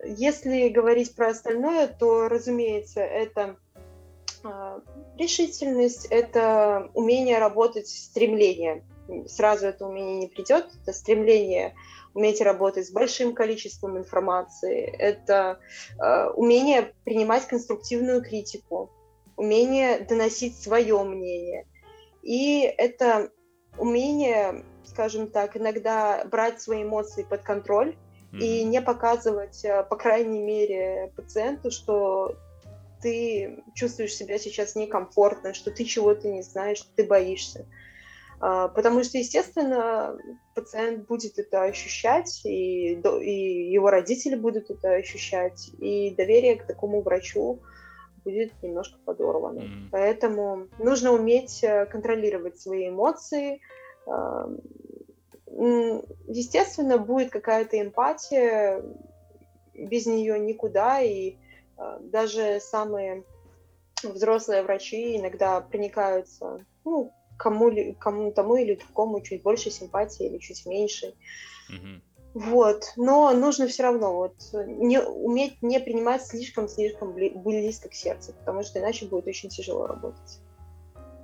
если 0.04 0.68
говорить 0.68 1.16
про 1.16 1.30
остальное, 1.30 1.88
то, 1.88 2.28
разумеется, 2.28 3.00
это 3.00 3.56
решительность, 5.18 6.06
это 6.10 6.90
умение 6.94 7.38
работать, 7.38 7.88
стремление 7.88 8.84
сразу 9.26 9.66
это 9.66 9.86
умение 9.86 10.18
не 10.18 10.26
придет, 10.26 10.66
это 10.82 10.92
стремление 10.92 11.74
уметь 12.14 12.40
работать 12.40 12.86
с 12.86 12.90
большим 12.90 13.34
количеством 13.34 13.98
информации, 13.98 14.84
это 14.98 15.60
э, 15.98 16.30
умение 16.30 16.92
принимать 17.04 17.46
конструктивную 17.46 18.22
критику, 18.22 18.90
умение 19.36 20.00
доносить 20.00 20.60
свое 20.60 21.02
мнение. 21.04 21.66
И 22.22 22.62
это 22.62 23.30
умение, 23.78 24.64
скажем 24.84 25.28
так, 25.28 25.56
иногда 25.56 26.24
брать 26.24 26.60
свои 26.60 26.82
эмоции 26.82 27.22
под 27.22 27.42
контроль 27.42 27.96
mm-hmm. 28.32 28.38
и 28.38 28.64
не 28.64 28.82
показывать, 28.82 29.64
э, 29.64 29.84
по 29.84 29.96
крайней 29.96 30.40
мере, 30.40 31.12
пациенту, 31.16 31.70
что 31.70 32.36
ты 33.00 33.62
чувствуешь 33.74 34.14
себя 34.14 34.38
сейчас 34.38 34.74
некомфортно, 34.74 35.54
что 35.54 35.70
ты 35.70 35.84
чего-то 35.84 36.28
не 36.28 36.42
знаешь, 36.42 36.78
что 36.78 36.88
ты 36.96 37.04
боишься. 37.04 37.66
А, 38.40 38.68
потому 38.68 39.02
что, 39.02 39.18
естественно, 39.18 40.16
пациент 40.54 41.06
будет 41.06 41.38
это 41.38 41.64
ощущать, 41.64 42.42
и, 42.44 42.94
и 42.94 43.70
его 43.72 43.90
родители 43.90 44.36
будут 44.36 44.70
это 44.70 44.92
ощущать, 44.94 45.70
и 45.78 46.14
доверие 46.14 46.56
к 46.56 46.66
такому 46.66 47.02
врачу 47.02 47.60
будет 48.24 48.52
немножко 48.62 48.98
подорвано. 49.04 49.60
Mm-hmm. 49.60 49.88
Поэтому 49.90 50.68
нужно 50.78 51.12
уметь 51.12 51.64
э, 51.64 51.86
контролировать 51.86 52.60
свои 52.60 52.88
эмоции. 52.88 53.60
А, 54.06 54.48
естественно, 56.26 56.98
будет 56.98 57.30
какая-то 57.30 57.80
эмпатия, 57.80 58.82
без 59.74 60.06
нее 60.06 60.38
никуда, 60.38 61.00
и 61.00 61.36
а, 61.76 61.98
даже 62.00 62.60
самые 62.60 63.24
взрослые 64.02 64.62
врачи 64.62 65.16
иногда 65.16 65.60
проникаются 65.60 66.64
ну, 66.84 67.12
кому, 67.38 67.94
кому 67.98 68.32
тому 68.32 68.56
или 68.56 68.74
другому 68.74 69.20
чуть 69.22 69.42
больше 69.42 69.70
симпатии 69.70 70.26
или 70.26 70.38
чуть 70.38 70.66
меньше. 70.66 71.14
Mm-hmm. 71.70 72.00
Вот, 72.34 72.92
но 72.96 73.32
нужно 73.32 73.66
все 73.66 73.84
равно 73.84 74.14
вот 74.14 74.34
не 74.52 75.00
уметь 75.00 75.62
не 75.62 75.80
принимать 75.80 76.24
слишком-слишком 76.26 77.14
близко 77.14 77.88
к 77.88 77.94
сердцу, 77.94 78.34
потому 78.38 78.62
что 78.62 78.78
иначе 78.78 79.06
будет 79.06 79.26
очень 79.26 79.48
тяжело 79.48 79.86
работать. 79.86 80.40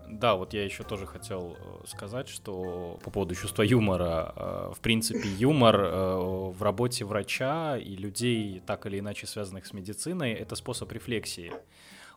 Да, 0.08 0.36
вот 0.36 0.54
я 0.54 0.64
еще 0.64 0.84
тоже 0.84 1.06
хотел 1.06 1.56
э, 1.58 1.86
сказать, 1.86 2.28
что 2.28 2.98
по 3.02 3.10
поводу 3.10 3.34
чувства 3.34 3.62
юмора, 3.62 4.32
э, 4.36 4.72
в 4.74 4.80
принципе, 4.80 5.28
юмор 5.28 5.80
э, 5.80 6.16
в 6.50 6.62
работе 6.62 7.04
врача 7.04 7.76
и 7.78 7.96
людей, 7.96 8.62
так 8.66 8.86
или 8.86 9.00
иначе 9.00 9.26
связанных 9.26 9.66
с 9.66 9.72
медициной, 9.72 10.32
это 10.32 10.56
способ 10.56 10.92
рефлексии 10.92 11.52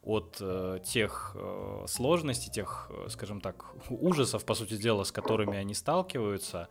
от 0.08 0.38
э, 0.40 0.80
тех 0.86 1.36
э, 1.36 1.86
сложностей, 1.88 2.50
тех, 2.50 2.90
э, 2.90 3.10
скажем 3.10 3.42
так, 3.42 3.66
ужасов, 3.90 4.46
по 4.46 4.56
сути 4.56 4.78
дела, 4.78 5.04
с 5.04 5.12
которыми 5.12 5.58
они 5.58 5.74
сталкиваются, 5.74 6.70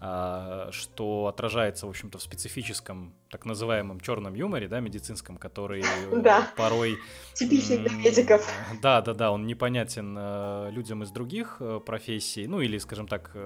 э, 0.00 0.68
что 0.70 1.26
отражается, 1.26 1.86
в 1.86 1.90
общем-то, 1.90 2.16
в 2.16 2.22
специфическом 2.22 3.12
так 3.30 3.44
называемом 3.44 4.00
черном 4.00 4.34
юморе, 4.34 4.68
да, 4.68 4.80
медицинском, 4.80 5.36
который 5.36 5.84
да. 6.22 6.50
порой... 6.56 6.96
Типичный 7.34 7.76
для 7.76 7.92
медиков. 7.94 8.50
Да, 8.80 9.02
да, 9.02 9.12
да, 9.12 9.32
он 9.32 9.46
непонятен 9.46 10.16
э, 10.18 10.70
людям 10.72 11.02
из 11.02 11.10
других 11.10 11.58
э, 11.60 11.80
профессий, 11.84 12.46
ну 12.46 12.62
или, 12.62 12.78
скажем 12.78 13.06
так, 13.06 13.36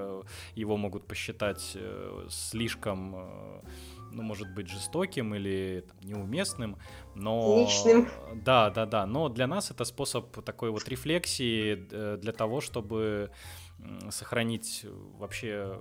его 0.55 0.77
могут 0.77 1.09
посчитать 1.09 1.77
слишком... 2.29 3.63
Ну, 4.13 4.23
может 4.23 4.53
быть, 4.55 4.69
жестоким 4.69 5.35
или 5.35 5.85
там, 5.89 5.97
неуместным, 6.03 6.77
но... 7.15 7.61
Личным. 7.61 8.09
Да, 8.35 8.71
да, 8.71 8.87
да, 8.87 9.07
но 9.07 9.29
для 9.29 9.47
нас 9.47 9.71
это 9.71 9.85
способ 9.85 10.45
такой 10.45 10.71
вот 10.71 10.89
рефлексии 10.89 11.87
э, 11.91 12.19
для 12.21 12.33
того, 12.33 12.61
чтобы 12.61 13.31
сохранить 14.11 14.87
вообще 15.19 15.79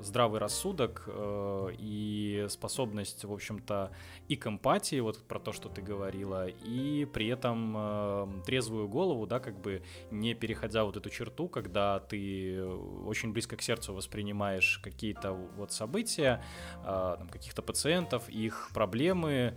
здравый 0.00 0.40
рассудок 0.40 1.04
э, 1.06 1.68
и 1.78 2.46
способность, 2.48 3.24
в 3.24 3.32
общем-то, 3.32 3.90
и 4.28 4.36
к 4.36 4.46
эмпатии, 4.46 5.00
вот 5.00 5.22
про 5.26 5.38
то, 5.38 5.52
что 5.52 5.68
ты 5.68 5.82
говорила, 5.82 6.46
и 6.48 7.04
при 7.04 7.28
этом 7.28 7.74
э, 7.76 8.26
трезвую 8.44 8.88
голову, 8.88 9.26
да, 9.26 9.40
как 9.40 9.60
бы 9.60 9.82
не 10.10 10.34
переходя 10.34 10.84
вот 10.84 10.96
эту 10.96 11.10
черту, 11.10 11.48
когда 11.48 12.00
ты 12.00 12.62
очень 13.06 13.32
близко 13.32 13.56
к 13.56 13.62
сердцу 13.62 13.94
воспринимаешь 13.94 14.80
какие-то 14.82 15.32
вот 15.32 15.72
события, 15.72 16.42
э, 16.84 17.16
каких-то 17.30 17.62
пациентов, 17.62 18.28
их 18.28 18.70
проблемы, 18.74 19.56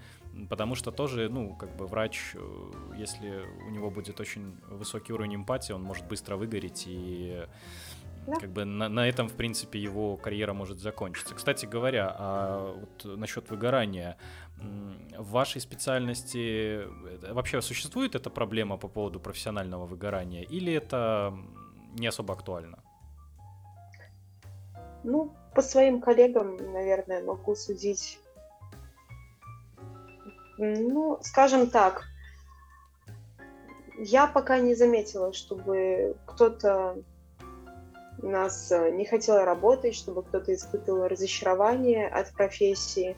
потому 0.49 0.75
что 0.75 0.91
тоже, 0.91 1.29
ну, 1.29 1.55
как 1.55 1.75
бы 1.75 1.87
врач, 1.87 2.33
э, 2.35 2.93
если 2.97 3.43
у 3.65 3.69
него 3.69 3.89
будет 3.89 4.19
очень 4.19 4.55
высокий 4.67 5.13
уровень 5.13 5.35
эмпатии, 5.35 5.73
он 5.73 5.81
может 5.81 6.05
быстро 6.07 6.35
выгореть 6.37 6.85
и 6.87 7.45
да. 8.27 8.35
как 8.35 8.51
бы 8.51 8.65
на, 8.65 8.89
на 8.89 9.07
этом, 9.07 9.27
в 9.27 9.33
принципе, 9.33 9.79
его 9.79 10.17
карьера 10.17 10.53
может 10.53 10.79
закончиться. 10.79 11.33
Кстати 11.33 11.65
говоря, 11.65 12.15
а 12.17 12.75
вот 12.79 13.17
насчет 13.17 13.49
выгорания, 13.49 14.17
в 15.17 15.31
вашей 15.31 15.61
специальности 15.61 16.81
э, 16.81 17.33
вообще 17.33 17.61
существует 17.61 18.15
эта 18.15 18.29
проблема 18.29 18.77
по 18.77 18.87
поводу 18.87 19.19
профессионального 19.19 19.85
выгорания 19.85 20.43
или 20.43 20.73
это 20.73 21.33
не 21.93 22.07
особо 22.07 22.33
актуально? 22.33 22.79
Ну, 25.03 25.33
по 25.55 25.61
своим 25.61 26.01
коллегам, 26.01 26.57
наверное, 26.57 27.23
могу 27.23 27.55
судить 27.55 28.19
ну, 30.57 31.19
скажем 31.21 31.69
так, 31.69 32.05
я 33.97 34.27
пока 34.27 34.59
не 34.59 34.75
заметила, 34.75 35.33
чтобы 35.33 36.15
кто-то 36.25 36.97
нас 38.21 38.71
э, 38.71 38.91
не 38.91 39.05
хотел 39.05 39.43
работать, 39.43 39.95
чтобы 39.95 40.23
кто-то 40.23 40.53
испытывал 40.53 41.07
разочарование 41.07 42.07
от 42.07 42.31
профессии. 42.33 43.17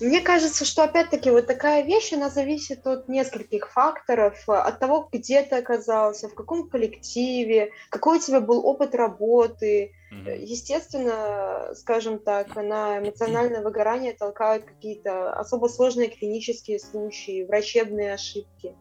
Мне 0.00 0.20
кажется, 0.20 0.64
что 0.64 0.84
опять-таки 0.84 1.28
вот 1.30 1.48
такая 1.48 1.82
вещь, 1.82 2.12
она 2.12 2.30
зависит 2.30 2.86
от 2.86 3.08
нескольких 3.08 3.72
факторов, 3.72 4.48
от 4.48 4.78
того, 4.78 5.08
где 5.10 5.42
ты 5.42 5.56
оказался, 5.56 6.28
в 6.28 6.34
каком 6.34 6.68
коллективе, 6.68 7.72
какой 7.90 8.18
у 8.18 8.20
тебя 8.20 8.40
был 8.40 8.64
опыт 8.64 8.94
работы. 8.94 9.92
Mm-hmm. 10.12 10.38
Естественно, 10.38 11.74
скажем 11.74 12.20
так, 12.20 12.54
на 12.54 12.98
эмоциональное 12.98 13.60
выгорание 13.60 14.12
толкают 14.12 14.66
какие-то 14.66 15.32
особо 15.32 15.66
сложные 15.66 16.10
клинические 16.10 16.78
случаи, 16.78 17.44
врачебные 17.44 18.14
ошибки. 18.14 18.76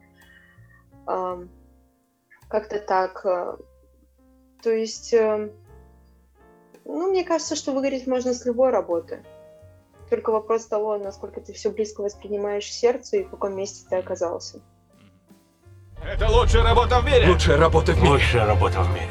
Как-то 1.08 2.80
так. 2.80 3.26
То 4.62 4.72
есть, 4.72 5.14
э, 5.14 5.52
ну, 6.86 7.10
мне 7.10 7.24
кажется, 7.24 7.56
что 7.56 7.72
выгореть 7.72 8.08
можно 8.08 8.34
с 8.34 8.46
любой 8.46 8.72
работы. 8.72 9.24
Только 10.10 10.32
вопрос 10.32 10.66
того, 10.66 10.98
насколько 10.98 11.42
ты 11.42 11.54
все 11.54 11.70
близко 11.70 12.02
воспринимаешь 12.02 12.66
к 12.66 12.72
сердцу 12.72 13.18
и 13.18 13.24
в 13.24 13.30
каком 13.30 13.56
месте 13.56 13.86
ты 13.90 13.98
оказался. 13.98 14.62
Это 16.04 16.30
лучшая 16.30 16.64
работа 16.64 17.02
в 17.02 17.06
мире! 17.06 17.30
Лучшая 17.30 17.58
работа 17.58 17.92
в 17.92 17.98
мире! 17.98 18.10
Лучшая 18.10 18.46
работа 18.46 18.82
в 18.82 18.90
мире. 18.94 19.10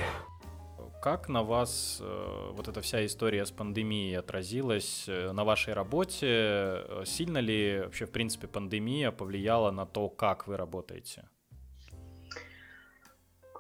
Как 1.03 1.29
на 1.29 1.43
вас 1.43 1.99
э, 2.01 2.51
вот 2.53 2.67
эта 2.69 2.81
вся 2.81 3.05
история 3.07 3.47
с 3.47 3.51
пандемией 3.51 4.19
отразилась 4.19 5.05
э, 5.07 5.31
на 5.33 5.45
вашей 5.45 5.75
работе? 5.75 6.27
Э, 6.27 7.03
сильно 7.07 7.39
ли 7.39 7.81
вообще, 7.85 8.07
в 8.07 8.11
принципе, 8.11 8.49
пандемия 8.49 9.13
повлияла 9.13 9.71
на 9.71 9.87
то, 9.87 10.09
как 10.09 10.49
вы 10.49 10.57
работаете? 10.57 11.29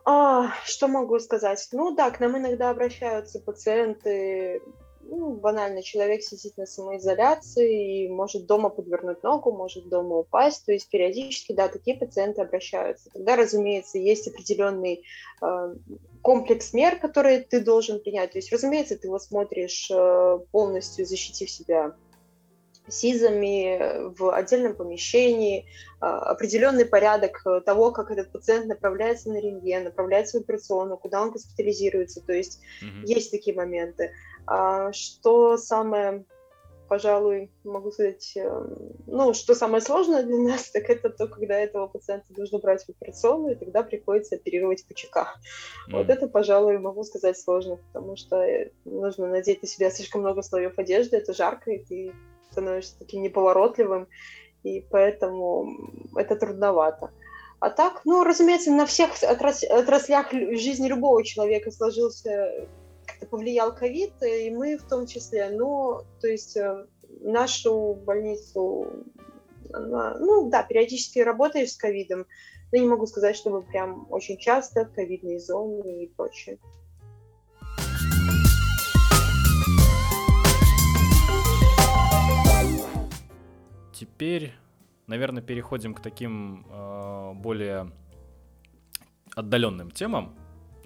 А, 0.09 0.52
что 0.64 0.86
могу 0.86 1.18
сказать? 1.18 1.68
Ну 1.72 1.94
да, 1.94 2.11
к 2.12 2.20
нам 2.20 2.38
иногда 2.38 2.70
обращаются 2.70 3.40
пациенты 3.40 4.62
ну, 5.09 5.32
банально, 5.34 5.82
человек 5.82 6.22
сидит 6.22 6.57
на 6.57 6.66
самоизоляции 6.66 8.04
и 8.04 8.09
может 8.09 8.46
дома 8.46 8.70
подвернуть 8.70 9.22
ногу, 9.22 9.52
может 9.52 9.88
дома 9.88 10.18
упасть. 10.18 10.64
То 10.64 10.72
есть 10.72 10.88
периодически, 10.90 11.52
да, 11.52 11.68
такие 11.68 11.96
пациенты 11.96 12.42
обращаются. 12.42 13.11
Тогда, 13.12 13.36
разумеется, 13.36 13.98
есть 13.98 14.28
определенный 14.28 15.04
э, 15.42 15.74
комплекс 16.22 16.72
мер, 16.72 16.98
которые 16.98 17.40
ты 17.40 17.61
должен 17.61 18.00
принять. 18.00 18.32
То 18.32 18.38
есть, 18.38 18.52
разумеется, 18.52 18.96
ты 18.96 19.07
его 19.07 19.18
смотришь 19.18 19.90
э, 19.90 20.38
полностью, 20.50 21.07
защитив 21.07 21.50
себя 21.50 21.94
СИЗами 22.89 24.14
в 24.16 24.34
отдельном 24.34 24.74
помещении, 24.74 25.66
а, 26.01 26.30
определенный 26.30 26.84
порядок 26.84 27.43
того, 27.64 27.91
как 27.91 28.11
этот 28.11 28.32
пациент 28.32 28.66
направляется 28.66 29.28
на 29.30 29.41
рентген, 29.41 29.84
направляется 29.84 30.39
в 30.39 30.43
операционную, 30.43 30.99
куда 30.99 31.22
он 31.22 31.30
госпитализируется. 31.30 32.20
То 32.20 32.32
есть 32.32 32.61
mm-hmm. 32.82 33.07
есть 33.07 33.30
такие 33.30 33.57
моменты. 33.57 34.12
А 34.47 34.93
что 34.93 35.57
самое, 35.57 36.24
пожалуй, 36.89 37.51
могу 37.64 37.91
сказать, 37.91 38.39
ну, 39.07 39.34
что 39.34 39.55
самое 39.57 39.82
сложное 39.82 40.22
для 40.22 40.39
нас, 40.39 40.70
так 40.72 40.89
это 40.89 41.11
то, 41.11 41.26
когда 41.26 41.59
этого 41.59 41.89
пациента 41.89 42.26
нужно 42.37 42.59
брать 42.59 42.84
в 42.84 42.91
операционную, 42.91 43.57
и 43.57 43.59
тогда 43.59 43.82
приходится 43.82 44.37
оперировать 44.37 44.84
ПЧК. 44.87 45.34
Mm. 45.89 45.93
Вот 45.93 46.11
это, 46.11 46.28
пожалуй, 46.28 46.78
могу 46.78 47.03
сказать 47.03 47.39
сложно, 47.39 47.78
потому 47.93 48.16
что 48.16 48.37
э, 48.37 48.70
нужно 48.84 49.26
надеть 49.26 49.62
на 49.62 49.68
себя 49.68 49.91
слишком 49.91 50.20
много 50.20 50.43
слоев 50.43 50.78
одежды, 50.78 51.16
это 51.16 51.32
жарко, 51.32 51.72
и 51.72 51.84
ты 51.84 52.12
становишься 52.57 52.98
таким 52.98 53.22
неповоротливым, 53.22 54.09
и 54.62 54.80
поэтому 54.80 55.68
это 56.16 56.36
трудновато. 56.36 57.11
А 57.61 57.70
так, 57.70 58.02
ну, 58.04 58.24
разумеется, 58.24 58.70
на 58.70 58.86
всех 58.86 59.11
отраслях 59.22 60.32
жизни 60.32 60.88
любого 60.88 61.22
человека 61.22 61.70
сложился 61.70 62.66
как-то 63.07 63.26
повлиял 63.26 63.74
ковид, 63.74 64.12
и 64.22 64.50
мы 64.50 64.78
в 64.78 64.82
том 64.88 65.07
числе. 65.07 65.50
Но, 65.50 66.02
то 66.20 66.28
есть, 66.28 66.57
э, 66.57 66.86
нашу 67.20 67.94
больницу, 67.94 68.86
она, 69.72 70.16
ну 70.18 70.50
да, 70.50 70.62
периодически 70.62 71.20
работаешь 71.20 71.72
с 71.72 71.76
ковидом, 71.76 72.26
но 72.72 72.78
не 72.78 72.86
могу 72.86 73.07
сказать, 73.07 73.36
чтобы 73.36 73.62
прям 73.62 74.07
очень 74.11 74.38
часто 74.38 74.86
в 74.86 74.92
ковидной 74.92 75.38
зоне 75.38 76.04
и 76.04 76.09
прочее. 76.09 76.59
Теперь, 83.99 84.53
наверное, 85.07 85.42
переходим 85.42 85.94
к 85.94 86.01
таким 86.01 86.66
э, 86.68 87.32
более 87.34 87.90
отдаленным 89.34 89.90
темам 89.90 90.34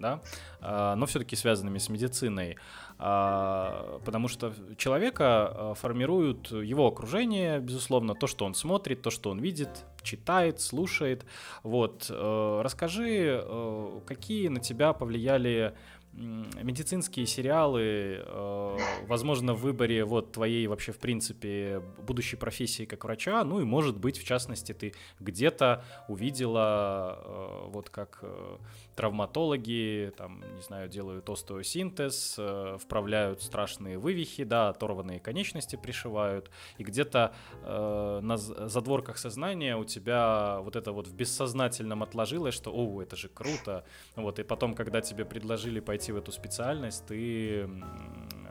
да, 0.01 0.23
а, 0.61 0.97
но 0.97 1.07
все-таки 1.07 1.37
связанными 1.37 1.79
с 1.79 1.89
медициной, 1.89 2.57
а, 2.99 4.01
потому 4.05 4.29
что 4.29 4.53
человека 4.77 5.25
а, 5.27 5.75
формируют 5.75 6.51
его 6.51 6.89
окружение, 6.89 7.61
безусловно, 7.61 8.15
то, 8.15 8.27
что 8.27 8.47
он 8.47 8.55
смотрит, 8.55 9.03
то, 9.03 9.11
что 9.11 9.31
он 9.31 9.39
видит, 9.39 9.85
читает, 10.03 10.61
слушает. 10.61 11.27
Вот, 11.63 12.07
э, 12.09 12.61
расскажи, 12.65 13.43
э, 13.43 14.01
какие 14.07 14.49
на 14.49 14.61
тебя 14.61 14.95
повлияли 14.95 15.75
медицинские 16.13 17.27
сериалы, 17.27 18.23
э, 18.27 18.77
возможно, 19.07 19.55
в 19.55 19.61
выборе 19.61 20.05
вот 20.05 20.33
твоей 20.33 20.67
вообще, 20.67 20.93
в 20.93 20.99
принципе, 20.99 21.83
будущей 22.07 22.37
профессии 22.37 22.85
как 22.85 23.05
врача, 23.05 23.45
ну 23.45 23.61
и, 23.61 23.65
может 23.65 23.97
быть, 23.97 24.19
в 24.19 24.25
частности, 24.25 24.73
ты 24.73 24.93
где-то 25.21 25.85
увидела, 26.09 27.19
э, 27.25 27.69
вот 27.69 27.91
как 27.91 28.19
э, 28.23 28.57
травматологи, 28.97 30.13
там, 30.17 30.43
не 30.57 30.63
знаю, 30.63 30.89
делают 30.89 31.31
остеосинтез, 31.31 32.39
вправляют 32.79 33.43
страшные 33.43 33.97
вывихи, 33.97 34.45
да, 34.45 34.69
оторванные 34.71 35.21
конечности 35.21 35.77
пришивают, 35.77 36.51
и 36.77 36.85
где-то 36.85 37.33
на 37.63 38.37
задворках 38.37 39.17
сознания 39.17 39.77
у 39.77 39.85
тебя 39.85 40.59
вот 40.61 40.77
это 40.77 40.93
вот 40.93 41.07
в 41.07 41.15
бессознательном 41.15 42.03
отложилось, 42.03 42.55
что, 42.55 42.73
о, 42.75 43.01
это 43.03 43.17
же 43.17 43.29
круто, 43.29 43.85
вот, 44.17 44.39
и 44.39 44.43
потом, 44.43 44.75
когда 44.75 45.01
тебе 45.01 45.25
предложили 45.25 45.81
пойти 45.81 46.00
пойти 46.01 46.13
в 46.13 46.17
эту 46.17 46.33
специальность, 46.33 47.05
ты, 47.07 47.69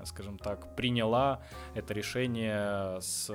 скажем 0.05 0.37
так, 0.37 0.75
приняла 0.75 1.41
это 1.73 1.95
решение 1.95 3.01
с 3.01 3.31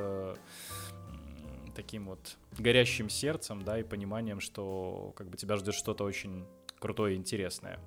таким 1.74 2.06
вот 2.06 2.20
горящим 2.56 3.08
сердцем, 3.08 3.62
да, 3.64 3.80
и 3.80 3.82
пониманием, 3.82 4.38
что 4.38 5.12
как 5.16 5.26
бы 5.26 5.36
тебя 5.36 5.56
ждет 5.56 5.74
что-то 5.74 6.04
очень 6.04 6.46
крутое 6.78 7.14
и 7.14 7.16
интересное. 7.16 7.80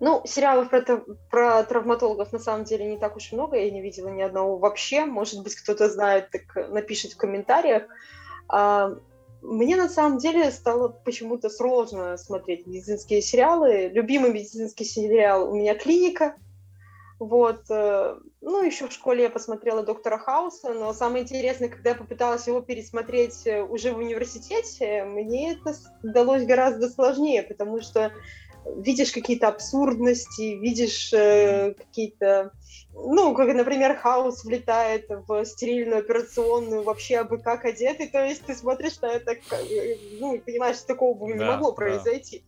Ну, 0.00 0.22
сериалов 0.26 0.70
про, 0.70 0.82
про 1.30 1.62
травматологов 1.62 2.32
на 2.32 2.40
самом 2.40 2.64
деле 2.64 2.84
не 2.84 2.98
так 2.98 3.16
уж 3.16 3.30
много, 3.30 3.56
я 3.56 3.70
не 3.70 3.80
видела 3.80 4.08
ни 4.08 4.22
одного 4.22 4.58
вообще. 4.58 5.04
Может 5.04 5.44
быть, 5.44 5.54
кто-то 5.54 5.88
знает, 5.88 6.30
так 6.32 6.70
напишет 6.70 7.12
в 7.12 7.16
комментариях. 7.16 7.84
Мне 9.42 9.76
на 9.76 9.88
самом 9.88 10.18
деле 10.18 10.50
стало 10.52 10.88
почему-то 10.88 11.50
сложно 11.50 12.16
смотреть 12.16 12.66
медицинские 12.66 13.20
сериалы. 13.20 13.88
Любимый 13.92 14.32
медицинский 14.32 14.84
сериал 14.84 15.50
у 15.50 15.56
меня 15.56 15.74
«Клиника». 15.74 16.36
Вот. 17.18 17.64
Э, 17.68 18.16
ну, 18.40 18.64
еще 18.64 18.88
в 18.88 18.92
школе 18.92 19.24
я 19.24 19.30
посмотрела 19.30 19.82
«Доктора 19.82 20.18
Хауса», 20.18 20.74
но 20.74 20.92
самое 20.92 21.24
интересное, 21.24 21.68
когда 21.68 21.90
я 21.90 21.96
попыталась 21.96 22.46
его 22.46 22.60
пересмотреть 22.60 23.46
э, 23.46 23.62
уже 23.62 23.92
в 23.92 23.98
университете, 23.98 25.04
мне 25.04 25.52
это 25.52 25.74
далось 26.02 26.44
гораздо 26.44 26.88
сложнее, 26.88 27.42
потому 27.42 27.80
что 27.80 28.12
видишь 28.76 29.12
какие-то 29.12 29.48
абсурдности, 29.48 30.56
видишь 30.56 31.12
э, 31.12 31.74
какие-то, 31.74 32.52
ну, 32.92 33.34
как, 33.34 33.54
например, 33.54 33.96
Хаус 33.96 34.44
влетает 34.44 35.06
в 35.08 35.44
стерильную 35.44 36.00
операционную, 36.00 36.82
вообще 36.82 37.18
абы 37.18 37.38
как 37.38 37.64
одетый, 37.64 38.08
то 38.08 38.24
есть 38.24 38.44
ты 38.44 38.54
смотришь 38.54 39.00
на 39.00 39.06
это, 39.06 39.32
э, 39.32 39.96
ну, 40.20 40.38
понимаешь, 40.38 40.76
что 40.76 40.88
такого 40.88 41.14
бы 41.18 41.28
да, 41.28 41.34
не 41.34 41.44
могло 41.44 41.72
произойти. 41.72 42.44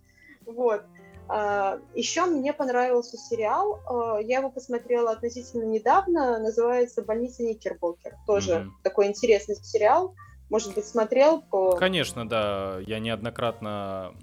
Да. 0.47 0.53
Вот. 0.53 0.83
А, 1.27 1.79
еще 1.95 2.27
мне 2.27 2.53
понравился 2.53 3.17
сериал, 3.17 3.81
а, 3.87 4.19
я 4.19 4.39
его 4.39 4.51
посмотрела 4.51 5.13
относительно 5.13 5.65
недавно, 5.65 6.39
называется 6.39 7.03
«Больница 7.03 7.43
Никербокер». 7.43 8.17
Тоже 8.27 8.53
mm-hmm. 8.53 8.69
такой 8.83 9.07
интересный 9.07 9.57
сериал. 9.57 10.15
Может 10.51 10.75
быть, 10.75 10.87
смотрел 10.87 11.41
по... 11.41 11.75
Конечно, 11.77 12.29
да. 12.29 12.79
Я 12.87 12.99
неоднократно. 12.99 14.15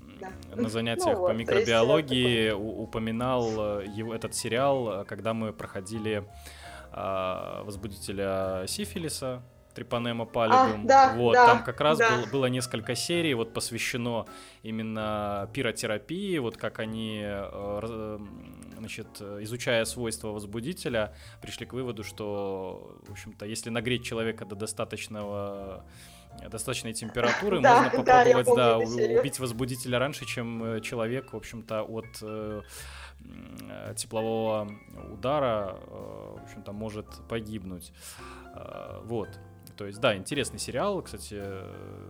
На 0.56 0.70
занятиях 0.70 1.18
ну, 1.18 1.28
по 1.28 1.32
микробиологии 1.32 2.50
такой... 2.50 2.84
упоминал 2.84 3.80
э, 3.82 3.86
его, 3.88 4.14
этот 4.14 4.36
сериал, 4.36 5.06
когда 5.06 5.34
мы 5.34 5.54
проходили 5.54 6.24
а, 6.92 7.64
возбудителя 7.64 8.66
сифилиса 8.68 9.42
Трипанема 9.74 10.26
Палидум. 10.26 10.84
А, 10.84 10.88
да, 10.88 11.14
вот, 11.16 11.34
да, 11.34 11.46
там 11.46 11.64
как 11.64 11.80
раз 11.80 11.98
да. 11.98 12.18
был, 12.18 12.26
было 12.28 12.46
несколько 12.48 12.96
серий, 12.96 13.34
вот 13.34 13.54
посвящено 13.54 14.26
именно 14.64 15.50
пиротерапии, 15.54 16.38
вот 16.40 16.58
как 16.58 16.80
они, 16.80 17.22
э, 17.24 18.20
значит, 18.78 19.08
изучая 19.22 19.86
свойства 19.86 20.30
возбудителя, 20.30 21.14
пришли 21.42 21.66
к 21.66 21.72
выводу, 21.72 22.04
что, 22.04 22.98
в 23.08 23.12
общем-то, 23.12 23.46
если 23.46 23.70
нагреть 23.70 24.04
человека 24.04 24.44
до 24.46 24.56
достаточного 24.56 25.86
достаточной 26.50 26.94
температуры, 26.94 27.60
можно 27.62 27.90
попробовать, 27.90 28.48
да, 28.56 28.78
убить 28.78 29.40
возбудителя 29.40 30.00
раньше, 30.00 30.26
чем 30.26 30.64
э, 30.64 30.82
человек, 30.82 31.34
в 31.34 31.38
общем-то, 31.38 31.84
от 31.84 32.08
э, 32.22 32.62
теплового 33.96 34.68
удара, 35.12 35.78
в 35.86 36.44
общем-то, 36.44 36.72
может 36.72 37.06
погибнуть. 37.30 37.94
Вот. 39.04 39.30
То 39.72 39.86
есть, 39.86 40.00
да, 40.00 40.16
интересный 40.16 40.60
сериал. 40.60 41.02
Кстати, 41.02 41.42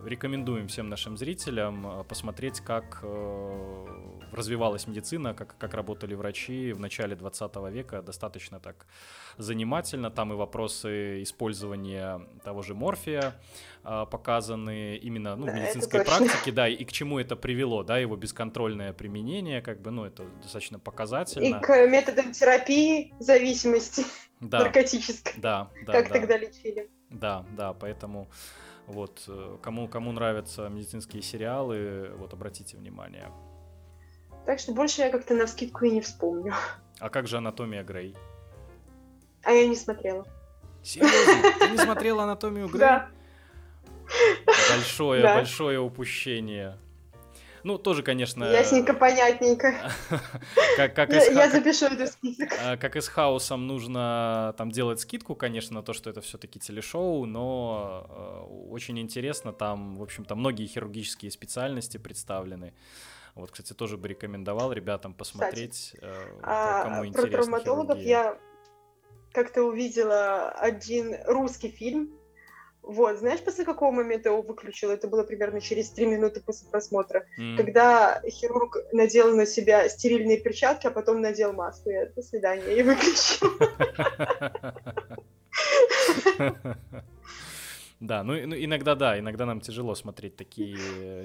рекомендуем 0.05 0.68
всем 0.68 0.89
нашим 0.89 1.18
зрителям 1.18 2.01
э, 2.01 2.03
посмотреть, 2.03 2.59
как 2.62 2.99
э, 3.03 3.86
развивалась 4.32 4.88
медицина, 4.88 5.34
как, 5.34 5.57
как 5.57 5.74
работали 5.74 6.14
врачи 6.14 6.74
в 6.74 6.80
начале 6.80 7.16
20 7.16 7.55
века. 7.72 8.01
Достаточно 8.01 8.59
так 8.59 8.86
занимательно. 9.38 10.09
Там 10.09 10.34
и 10.34 10.36
вопросы 10.36 11.24
использования 11.24 12.22
того 12.43 12.62
же 12.62 12.74
морфия 12.74 13.34
э, 13.84 14.05
показаны 14.09 14.97
именно 14.97 15.36
ну, 15.36 15.47
в 15.47 15.53
медицинской 15.53 16.03
практике, 16.03 16.51
да, 16.51 16.68
и 16.68 16.84
к 16.84 16.91
чему 16.91 17.20
это 17.20 17.36
привело, 17.36 17.84
да, 17.84 17.97
его 17.97 18.16
бесконтрольное 18.16 18.93
применение, 18.93 19.62
как 19.62 19.82
бы, 19.82 19.91
ну, 19.91 20.05
это 20.05 20.24
достаточно 20.41 20.80
показательно. 20.80 21.57
И 21.57 21.62
к 21.62 21.88
методам 21.88 22.32
терапии 22.32 23.14
зависимости 23.20 24.03
да. 24.41 24.59
наркотической. 24.59 25.34
Да, 25.38 25.70
да. 25.86 25.93
Как 25.93 26.07
да. 26.09 26.14
тогда 26.14 26.38
лечили. 26.38 26.89
Да, 27.12 27.45
да, 27.57 27.74
поэтому 27.74 28.28
вот 28.88 29.24
э, 29.28 29.57
кому, 29.62 29.88
кому 29.88 30.12
нравятся 30.12 30.68
медицинские 30.70 31.22
сериалы, 31.22 32.12
вот 32.18 32.34
обратите 32.34 32.78
внимание. 32.78 33.32
Так 34.45 34.59
что 34.59 34.74
больше 34.74 35.01
я 35.01 35.12
как-то 35.12 35.36
на 35.36 35.45
вскидку 35.45 35.86
и 35.86 35.91
не 35.91 36.01
вспомню. 36.01 36.53
А 36.99 37.09
как 37.09 37.28
же 37.28 37.38
«Анатомия 37.38 37.84
Грей»? 37.84 38.16
А 39.43 39.51
я 39.51 39.68
не 39.68 39.76
смотрела. 39.76 40.26
Серьезно? 40.84 41.51
Ты 41.59 41.70
не 41.70 41.78
смотрела 41.78 42.24
«Анатомию 42.24 42.68
Грей»? 42.68 42.80
Да. 42.80 43.09
Большое, 44.70 45.22
да. 45.22 45.36
большое 45.36 45.80
упущение. 45.80 46.78
Ну, 47.64 47.78
тоже, 47.78 48.03
конечно... 48.03 48.45
Ясненько, 48.45 48.93
понятненько. 48.93 49.74
как, 50.78 50.95
как 50.95 51.12
я, 51.12 51.24
я 51.24 51.49
запишу 51.49 51.86
это 51.86 52.05
в 52.05 52.09
список. 52.09 52.49
А, 52.64 52.78
как 52.78 52.95
и 52.95 53.01
с 53.01 53.07
хаосом 53.07 53.68
нужно 53.68 54.53
там 54.57 54.72
делать 54.72 54.99
скидку, 54.99 55.36
конечно, 55.36 55.76
на 55.76 55.84
то, 55.84 55.93
что 55.93 56.09
это 56.09 56.22
все-таки 56.22 56.59
телешоу, 56.59 57.26
но 57.26 58.07
э, 58.09 58.72
очень 58.72 58.99
интересно, 58.99 59.53
там, 59.53 59.97
в 59.97 60.03
общем-то, 60.03 60.36
многие 60.36 60.66
хирургические 60.66 61.32
специальности 61.32 61.97
представлены. 61.97 62.74
Вот, 63.36 63.51
кстати, 63.51 63.74
тоже 63.74 63.97
бы 63.97 64.07
рекомендовал 64.07 64.74
ребятам 64.74 65.14
посмотреть, 65.14 65.93
кстати, 65.93 66.03
э, 66.03 66.39
а, 66.43 66.84
кому 66.84 67.05
интересно. 67.05 67.22
Про 67.22 67.38
травматологов 67.38 67.97
хирургия. 67.97 68.24
я 68.24 68.38
как-то 69.32 69.64
увидела 69.64 70.49
один 70.49 71.16
русский 71.26 71.70
фильм, 71.70 72.12
вот, 72.84 73.18
знаешь, 73.18 73.42
после 73.42 73.64
какого 73.64 73.92
момента 73.92 74.30
его 74.30 74.42
выключил? 74.42 74.90
Это 74.90 75.08
было 75.08 75.24
примерно 75.24 75.62
через 75.62 75.92
три 75.92 76.06
минуты 76.06 76.42
после 76.42 76.68
просмотра. 76.70 77.26
Mm. 77.38 77.58
Когда 77.58 78.22
хирург 78.28 78.78
надел 78.92 79.36
на 79.36 79.46
себя 79.46 79.88
стерильные 79.88 80.38
перчатки, 80.38 80.88
а 80.88 80.92
потом 80.92 81.22
надел 81.22 81.54
маску. 81.54 81.90
Я 81.90 82.08
до 82.08 82.22
свидания, 82.22 82.76
и 82.76 82.84
выключил. 82.84 83.48
Да, 88.00 88.24
ну, 88.24 88.34
ну 88.48 88.56
иногда 88.56 88.96
да, 88.96 89.20
иногда 89.20 89.46
нам 89.46 89.62
тяжело 89.62 89.94
смотреть 89.94 90.36
такие 90.36 90.76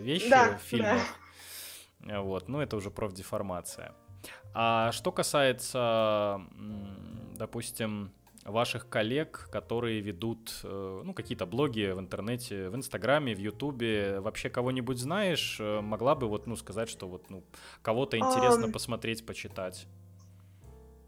вещи 0.02 0.28
в 0.28 0.58
фильмах. 0.62 1.02
Вот, 2.00 2.48
ну 2.48 2.60
это 2.60 2.76
уже 2.76 2.90
профдеформация. 2.90 3.94
А 4.52 4.92
что 4.92 5.10
касается, 5.10 6.40
допустим, 7.34 8.12
ваших 8.46 8.88
коллег, 8.88 9.48
которые 9.50 10.00
ведут 10.00 10.60
э, 10.62 11.02
ну, 11.04 11.12
какие-то 11.14 11.46
блоги 11.46 11.92
в 11.92 11.98
интернете, 11.98 12.68
в 12.68 12.76
Инстаграме, 12.76 13.34
в 13.34 13.38
Ютубе. 13.38 14.20
Вообще 14.20 14.48
кого-нибудь 14.48 14.98
знаешь? 14.98 15.58
Э, 15.60 15.80
могла 15.80 16.14
бы 16.14 16.28
вот, 16.28 16.46
ну, 16.46 16.56
сказать, 16.56 16.88
что 16.88 17.08
вот, 17.08 17.28
ну, 17.30 17.42
кого-то 17.82 18.16
интересно 18.16 18.66
um, 18.66 18.72
посмотреть, 18.72 19.26
почитать? 19.26 19.86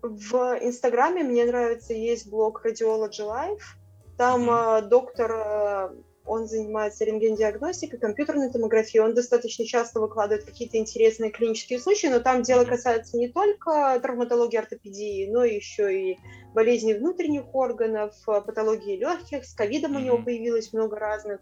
В 0.03 0.59
Инстаграме 0.61 1.22
мне 1.22 1.45
нравится, 1.45 1.93
есть 1.95 2.28
блог 2.28 2.64
Radiology 2.64 3.20
Life. 3.20 3.62
Там 4.16 4.51
mm-hmm. 4.51 4.89
доктор 4.89 5.93
он 6.29 6.47
занимается 6.47 7.05
рентген-диагностикой, 7.05 7.99
компьютерной 7.99 8.51
томографией, 8.51 9.03
он 9.03 9.14
достаточно 9.14 9.64
часто 9.64 10.01
выкладывает 10.01 10.45
какие-то 10.45 10.76
интересные 10.76 11.31
клинические 11.31 11.79
случаи, 11.79 12.09
но 12.09 12.20
там 12.20 12.43
дело 12.43 12.64
касается 12.64 13.16
не 13.16 13.29
только 13.29 13.99
травматологии, 14.01 14.59
ортопедии, 14.59 15.29
но 15.31 15.45
еще 15.45 16.12
и 16.12 16.18
болезней 16.55 16.95
внутренних 16.95 17.55
органов, 17.55 18.14
патологии 18.24 18.97
легких, 18.97 19.45
с 19.45 19.55
ковидом 19.55 19.97
у 19.97 20.01
него 20.01 20.18
появилось 20.18 20.72
много 20.72 20.99
разных 20.99 21.41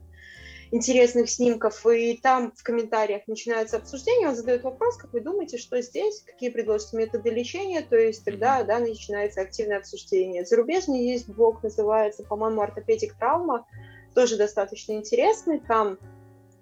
интересных 0.73 1.31
снимков, 1.31 1.87
и 1.87 2.19
там 2.21 2.53
в 2.57 2.63
комментариях 2.63 3.23
начинается 3.27 3.77
обсуждение, 3.77 4.29
он 4.29 4.37
задает 4.37 4.65
вопрос, 4.65 4.97
как 4.97 5.13
вы 5.13 5.21
думаете, 5.21 5.59
что 5.59 5.81
здесь, 5.81 6.23
какие 6.27 6.51
предложите 6.51 6.97
методы 6.97 7.31
лечения, 7.31 7.83
то 7.83 7.97
есть 7.97 8.25
тогда, 8.25 8.63
да, 8.65 8.79
начинается 8.79 9.41
активное 9.41 9.79
обсуждение. 9.79 10.45
Зарубежный 10.45 11.07
есть 11.07 11.29
блог, 11.29 11.63
называется, 11.63 12.25
по-моему, 12.25 12.63
ортопедик 12.63 13.15
травма, 13.15 13.67
тоже 14.17 14.37
достаточно 14.37 14.93
интересный. 14.93 15.61
Там 15.61 15.99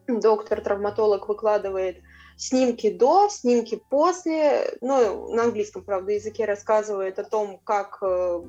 доктор-травматолог 0.09 1.29
выкладывает 1.29 1.99
снимки 2.37 2.91
до, 2.91 3.29
снимки 3.29 3.81
после, 3.89 4.77
ну, 4.81 5.33
на 5.33 5.45
английском, 5.45 5.85
правда, 5.85 6.11
языке 6.13 6.47
рассказывает 6.47 7.21
о 7.21 7.25
том, 7.25 7.61
как 7.63 7.99
э, 8.03 8.43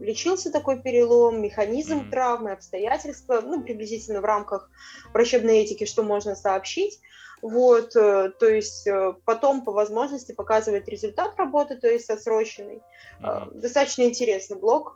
лечился 0.00 0.52
такой 0.52 0.82
перелом, 0.82 1.40
механизм 1.40 2.00
mm-hmm. 2.00 2.10
травмы, 2.10 2.52
обстоятельства, 2.52 3.40
ну, 3.40 3.62
приблизительно 3.62 4.20
в 4.20 4.26
рамках 4.26 4.70
врачебной 5.14 5.60
этики, 5.60 5.86
что 5.86 6.02
можно 6.02 6.36
сообщить. 6.36 7.00
Вот, 7.40 7.96
э, 7.96 8.32
то 8.38 8.46
есть 8.46 8.86
э, 8.86 9.14
потом 9.24 9.64
по 9.64 9.72
возможности 9.72 10.32
показывает 10.32 10.90
результат 10.90 11.36
работы, 11.38 11.76
то 11.76 11.88
есть 11.88 12.10
отсроченный. 12.10 12.82
Mm-hmm. 13.22 13.60
Достаточно 13.60 14.02
интересный 14.02 14.58
блог, 14.58 14.94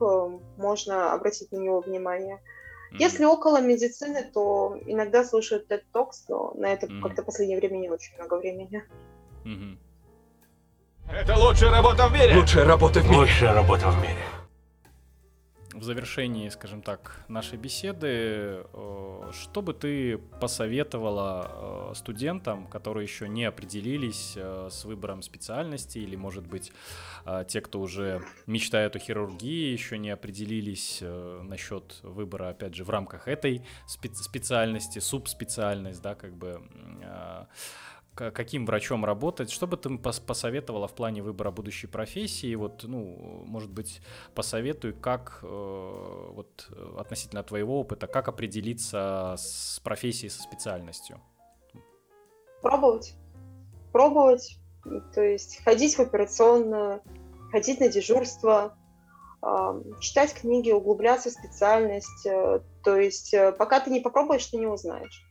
можно 0.58 1.14
обратить 1.14 1.50
на 1.52 1.56
него 1.56 1.80
внимание. 1.80 2.42
Mm-hmm. 2.90 2.96
Если 2.98 3.24
около 3.24 3.60
медицины, 3.60 4.30
то 4.32 4.78
иногда 4.86 5.24
слушают 5.24 5.70
TED 5.70 5.82
Talks, 5.92 6.24
но 6.28 6.52
на 6.54 6.72
это 6.72 6.86
mm-hmm. 6.86 7.02
как-то 7.02 7.22
в 7.22 7.26
последнее 7.26 7.58
время 7.58 7.78
не 7.78 7.90
очень 7.90 8.14
много 8.16 8.34
времени. 8.38 8.84
Mm-hmm. 9.44 9.78
Это 11.12 11.36
лучшая 11.36 11.70
работа 11.70 12.08
в 12.08 12.12
мире! 12.12 12.36
Лучшая 12.36 12.64
работа 12.64 13.00
в 13.00 13.04
мире! 13.04 13.18
Лучшая 13.18 13.54
работа 13.54 13.90
в 13.90 14.02
мире 14.02 14.35
в 15.78 15.82
завершении, 15.82 16.48
скажем 16.48 16.82
так, 16.82 17.20
нашей 17.28 17.58
беседы, 17.58 18.08
э, 18.72 19.30
что 19.32 19.62
бы 19.62 19.74
ты 19.74 20.18
посоветовала 20.40 21.90
э, 21.90 21.94
студентам, 21.94 22.66
которые 22.66 23.04
еще 23.04 23.28
не 23.28 23.44
определились 23.44 24.34
э, 24.36 24.68
с 24.70 24.84
выбором 24.84 25.22
специальности, 25.22 25.98
или, 25.98 26.16
может 26.16 26.46
быть, 26.46 26.72
те, 27.48 27.60
кто 27.60 27.80
уже 27.80 28.22
мечтает 28.46 28.94
о 28.94 29.00
хирургии, 29.00 29.72
еще 29.72 29.98
не 29.98 30.10
определились 30.10 31.02
насчет 31.02 31.98
выбора, 32.02 32.50
опять 32.50 32.74
же, 32.76 32.84
в 32.84 32.90
рамках 32.90 33.26
этой 33.26 33.64
специальности, 33.86 35.00
субспециальность, 35.00 36.00
да, 36.02 36.14
как 36.14 36.36
бы 36.36 36.60
каким 38.16 38.66
врачом 38.66 39.04
работать, 39.04 39.50
что 39.50 39.66
бы 39.66 39.76
ты 39.76 39.96
посоветовала 39.98 40.88
в 40.88 40.94
плане 40.94 41.22
выбора 41.22 41.50
будущей 41.50 41.86
профессии? 41.86 42.54
Вот, 42.54 42.84
ну, 42.84 43.44
может 43.46 43.70
быть, 43.70 44.00
посоветуй, 44.34 44.92
как 44.92 45.40
э, 45.42 45.46
вот 45.46 46.68
относительно 46.98 47.42
твоего 47.42 47.80
опыта, 47.80 48.06
как 48.06 48.28
определиться 48.28 49.34
с 49.38 49.80
профессией, 49.84 50.30
со 50.30 50.42
специальностью? 50.42 51.20
Пробовать. 52.62 53.14
Пробовать. 53.92 54.58
То 55.14 55.22
есть 55.22 55.62
ходить 55.64 55.94
в 55.96 56.00
операционную, 56.00 57.02
ходить 57.50 57.80
на 57.80 57.88
дежурство, 57.88 58.76
читать 60.00 60.34
книги, 60.34 60.70
углубляться 60.70 61.30
в 61.30 61.32
специальность. 61.32 62.26
Э, 62.26 62.60
то 62.82 62.96
есть 62.96 63.32
э, 63.34 63.52
пока 63.52 63.80
ты 63.80 63.90
не 63.90 64.00
попробуешь, 64.00 64.46
ты 64.46 64.56
не 64.56 64.66
узнаешь, 64.66 65.24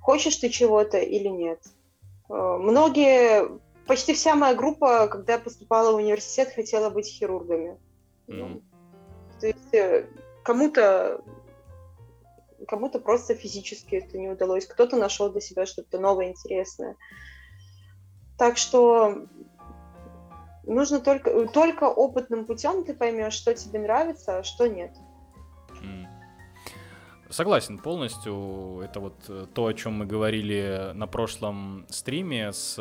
хочешь 0.00 0.36
ты 0.36 0.48
чего-то 0.48 0.98
или 0.98 1.28
нет. 1.28 1.60
Э, 2.28 2.56
многие, 2.58 3.58
почти 3.86 4.14
вся 4.14 4.34
моя 4.34 4.54
группа, 4.54 5.08
когда 5.08 5.38
поступала 5.38 5.92
в 5.92 5.96
университет, 5.96 6.52
хотела 6.54 6.90
быть 6.90 7.06
хирургами. 7.06 7.78
Mm. 8.28 8.62
То 9.40 9.46
есть 9.46 10.10
кому-то 10.42 11.22
кому-то 12.66 12.98
просто 12.98 13.34
физически 13.34 13.96
это 13.96 14.18
не 14.18 14.28
удалось, 14.28 14.66
кто-то 14.66 14.96
нашел 14.96 15.30
для 15.30 15.40
себя 15.40 15.66
что-то 15.66 15.98
новое, 15.98 16.28
интересное. 16.30 16.96
Так 18.38 18.56
что 18.56 19.26
нужно 20.64 21.00
только, 21.00 21.46
только 21.48 21.84
опытным 21.84 22.44
путем 22.44 22.84
ты 22.84 22.94
поймешь, 22.94 23.34
что 23.34 23.54
тебе 23.54 23.80
нравится, 23.80 24.38
а 24.38 24.42
что 24.42 24.66
нет. 24.66 24.92
Согласен 27.30 27.78
полностью. 27.78 28.80
Это 28.84 29.00
вот 29.00 29.14
э, 29.28 29.46
то, 29.52 29.66
о 29.66 29.74
чем 29.74 29.94
мы 29.94 30.06
говорили 30.06 30.92
на 30.94 31.06
прошлом 31.06 31.86
стриме 31.88 32.52
с 32.52 32.78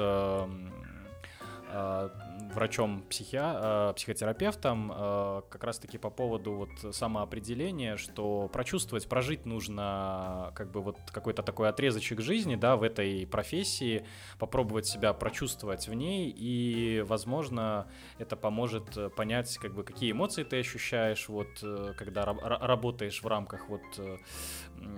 э, 2.56 3.90
э, 3.90 3.94
психотерапевтом 3.96 4.92
э, 4.92 5.42
как 5.50 5.64
раз-таки 5.64 5.98
по 5.98 6.10
поводу 6.10 6.54
вот 6.54 6.96
самоопределения, 6.96 7.98
что 7.98 8.50
прочувствовать, 8.52 9.08
прожить 9.08 9.46
нужно 9.46 10.52
как 10.56 10.72
бы 10.72 10.82
вот 10.82 10.98
какой-то 11.12 11.44
такой 11.44 11.70
отрезочек 11.70 12.22
жизни, 12.22 12.56
да, 12.56 12.76
в 12.76 12.84
этой 12.84 13.28
профессии, 13.28 14.06
попробовать 14.40 14.86
себя 14.86 15.14
прочувствовать 15.14 15.88
в 15.88 15.94
ней, 15.94 16.34
и, 16.36 17.04
возможно, 17.08 17.88
это 18.18 18.36
поможет 18.36 19.16
понять, 19.16 19.58
как 19.58 19.74
бы, 19.74 19.84
какие 19.84 20.12
эмоции 20.12 20.44
ты 20.44 20.60
ощущаешь, 20.60 21.28
вот, 21.30 21.48
э, 21.62 21.94
когда 21.98 22.26
работаешь 22.26 23.22
в 23.22 23.28
рамках 23.28 23.70
вот 23.70 23.82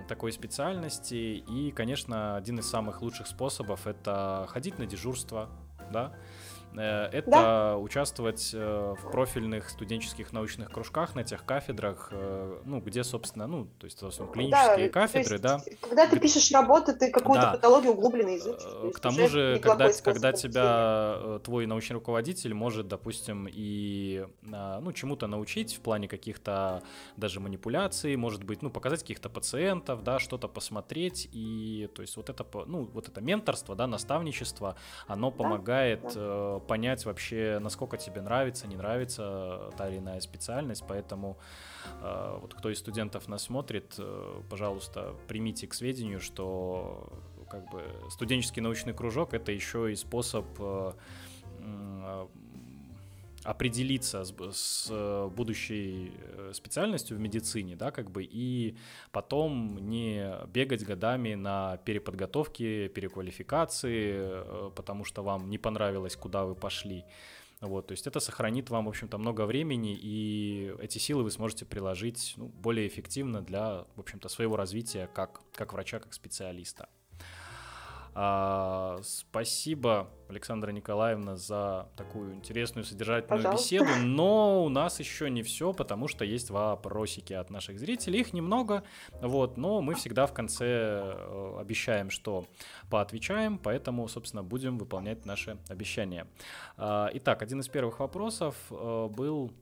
такой 0.08 0.32
специальности, 0.32 1.14
и, 1.48 1.70
конечно, 1.70 2.36
один 2.36 2.58
из 2.58 2.68
самых 2.68 3.02
лучших 3.02 3.26
способов— 3.26 3.86
это 3.88 4.46
ходить 4.48 4.78
на 4.78 4.86
дежурство, 4.86 5.48
да, 5.92 6.14
это 6.82 7.30
да. 7.30 7.76
участвовать 7.78 8.50
э, 8.52 8.94
в 9.00 9.10
профильных 9.10 9.70
студенческих 9.70 10.32
научных 10.32 10.70
кружках 10.70 11.14
на 11.14 11.24
тех 11.24 11.44
кафедрах, 11.44 12.08
э, 12.10 12.60
ну, 12.64 12.80
где, 12.80 13.02
собственно, 13.02 13.46
ну, 13.46 13.66
то 13.78 13.86
есть, 13.86 14.02
в 14.02 14.06
основном, 14.06 14.34
клинические 14.34 14.86
да, 14.86 14.92
кафедры, 14.92 15.38
да. 15.38 15.60
Когда 15.80 16.06
ты 16.06 16.18
пишешь 16.18 16.50
работу, 16.52 16.96
ты 16.96 17.10
какую-то 17.10 17.42
да. 17.42 17.52
патологию 17.52 17.92
углубленно 17.92 18.36
изучишь. 18.36 18.94
К 18.94 19.00
тому 19.00 19.28
же, 19.28 19.58
когда, 19.62 19.90
когда 19.92 20.32
тебя 20.32 21.40
твой 21.44 21.66
научный 21.66 21.94
руководитель 21.94 22.52
может, 22.52 22.88
допустим, 22.88 23.48
и, 23.50 24.26
ну, 24.42 24.92
чему-то 24.92 25.26
научить 25.26 25.76
в 25.76 25.80
плане 25.80 26.08
каких-то 26.08 26.82
даже 27.16 27.40
манипуляций, 27.40 28.16
может 28.16 28.44
быть, 28.44 28.62
ну, 28.62 28.70
показать 28.70 29.00
каких-то 29.00 29.30
пациентов, 29.30 30.02
да, 30.02 30.18
что-то 30.18 30.48
посмотреть, 30.48 31.28
и, 31.32 31.88
то 31.94 32.02
есть, 32.02 32.16
вот 32.16 32.28
это, 32.28 32.46
ну, 32.66 32.88
вот 32.92 33.08
это 33.08 33.20
менторство, 33.20 33.74
да, 33.74 33.86
наставничество, 33.86 34.76
оно 35.06 35.30
помогает 35.30 36.02
да, 36.02 36.10
да 36.14 36.65
понять 36.66 37.04
вообще, 37.04 37.58
насколько 37.60 37.96
тебе 37.96 38.20
нравится, 38.20 38.66
не 38.66 38.76
нравится 38.76 39.70
та 39.76 39.88
или 39.88 39.98
иная 39.98 40.20
специальность, 40.20 40.84
поэтому 40.86 41.38
э, 42.02 42.38
вот 42.40 42.54
кто 42.54 42.70
из 42.70 42.78
студентов 42.78 43.28
нас 43.28 43.44
смотрит, 43.44 43.94
э, 43.98 44.42
пожалуйста, 44.50 45.14
примите 45.28 45.66
к 45.66 45.74
сведению, 45.74 46.20
что 46.20 47.08
как 47.50 47.70
бы 47.70 47.82
студенческий 48.10 48.60
научный 48.62 48.92
кружок 48.92 49.34
это 49.34 49.52
еще 49.52 49.92
и 49.92 49.96
способ 49.96 50.46
э, 50.58 50.92
определиться 53.46 54.24
с, 54.24 54.34
с 54.52 55.28
будущей 55.34 56.12
специальностью 56.52 57.16
в 57.16 57.20
медицине, 57.20 57.76
да, 57.76 57.90
как 57.90 58.10
бы, 58.10 58.24
и 58.24 58.76
потом 59.12 59.78
не 59.88 60.32
бегать 60.48 60.84
годами 60.84 61.34
на 61.34 61.76
переподготовке, 61.78 62.88
переквалификации, 62.88 64.70
потому 64.74 65.04
что 65.04 65.22
вам 65.22 65.50
не 65.50 65.58
понравилось, 65.58 66.16
куда 66.16 66.44
вы 66.44 66.54
пошли. 66.54 67.04
Вот, 67.60 67.86
то 67.86 67.92
есть 67.92 68.06
это 68.06 68.20
сохранит 68.20 68.68
вам, 68.68 68.84
в 68.84 68.88
общем-то, 68.88 69.16
много 69.16 69.46
времени, 69.46 69.98
и 69.98 70.74
эти 70.78 70.98
силы 70.98 71.22
вы 71.22 71.30
сможете 71.30 71.64
приложить 71.64 72.34
ну, 72.36 72.48
более 72.48 72.86
эффективно 72.86 73.40
для, 73.40 73.86
в 73.96 74.00
общем-то, 74.00 74.28
своего 74.28 74.56
развития 74.56 75.08
как, 75.14 75.40
как 75.54 75.72
врача, 75.72 75.98
как 75.98 76.12
специалиста. 76.12 76.88
А, 78.18 78.98
спасибо, 79.02 80.08
Александра 80.30 80.72
Николаевна, 80.72 81.36
за 81.36 81.90
такую 81.98 82.32
интересную 82.32 82.86
содержательную 82.86 83.42
Пожалуйста. 83.42 83.62
беседу. 83.62 83.90
Но 84.06 84.64
у 84.64 84.70
нас 84.70 84.98
еще 85.00 85.28
не 85.28 85.42
все, 85.42 85.74
потому 85.74 86.08
что 86.08 86.24
есть 86.24 86.48
вопросики 86.48 87.34
от 87.34 87.50
наших 87.50 87.78
зрителей. 87.78 88.20
Их 88.20 88.32
немного, 88.32 88.84
вот, 89.20 89.58
но 89.58 89.82
мы 89.82 89.94
всегда 89.96 90.26
в 90.26 90.32
конце 90.32 90.64
э, 90.64 91.58
обещаем, 91.60 92.08
что 92.08 92.46
поотвечаем, 92.88 93.58
поэтому, 93.58 94.08
собственно, 94.08 94.42
будем 94.42 94.78
выполнять 94.78 95.26
наши 95.26 95.58
обещания. 95.68 96.26
А, 96.78 97.10
итак, 97.12 97.42
один 97.42 97.60
из 97.60 97.68
первых 97.68 98.00
вопросов 98.00 98.56
э, 98.70 99.08
был 99.10 99.52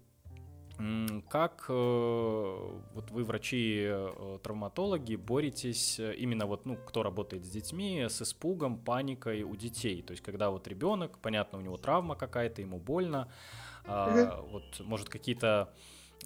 как 1.29 1.67
э, 1.69 1.73
вот 1.73 3.11
вы, 3.11 3.25
врачи-травматологи, 3.25 5.15
э, 5.15 5.17
боретесь 5.17 6.01
э, 6.01 6.15
именно 6.17 6.47
вот, 6.47 6.67
ну, 6.67 6.77
кто 6.77 7.03
работает 7.05 7.45
с 7.45 7.49
детьми, 7.49 8.07
с 8.09 8.23
испугом, 8.23 8.79
паникой 8.79 9.43
у 9.43 9.55
детей? 9.55 10.03
То 10.03 10.11
есть, 10.13 10.23
когда 10.23 10.51
вот 10.51 10.67
ребенок, 10.67 11.19
понятно, 11.19 11.59
у 11.59 11.63
него 11.63 11.77
травма 11.77 12.17
какая-то, 12.17 12.61
ему 12.61 12.79
больно, 12.79 13.29
mm 13.85 14.51
вот, 14.51 14.81
может, 14.81 15.09
какие-то 15.11 15.73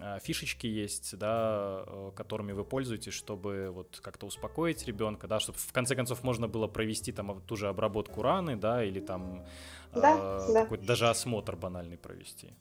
а, 0.00 0.20
фишечки 0.20 0.66
есть, 0.66 1.18
да, 1.18 1.84
которыми 2.14 2.52
вы 2.52 2.64
пользуетесь, 2.64 3.12
чтобы 3.12 3.70
вот 3.72 3.98
как-то 4.00 4.26
успокоить 4.26 4.86
ребенка, 4.86 5.26
да, 5.26 5.40
чтобы 5.40 5.58
в 5.58 5.72
конце 5.72 5.96
концов 5.96 6.22
можно 6.22 6.46
было 6.46 6.68
провести 6.68 7.10
там 7.10 7.40
ту 7.42 7.56
же 7.56 7.68
обработку 7.68 8.22
раны, 8.22 8.56
да, 8.56 8.84
или 8.84 9.00
там 9.00 9.44
да, 9.92 10.14
э, 10.16 10.52
да. 10.52 10.62
какой-то 10.62 10.86
даже 10.86 11.08
осмотр 11.08 11.56
банальный 11.56 11.98
провести 11.98 12.54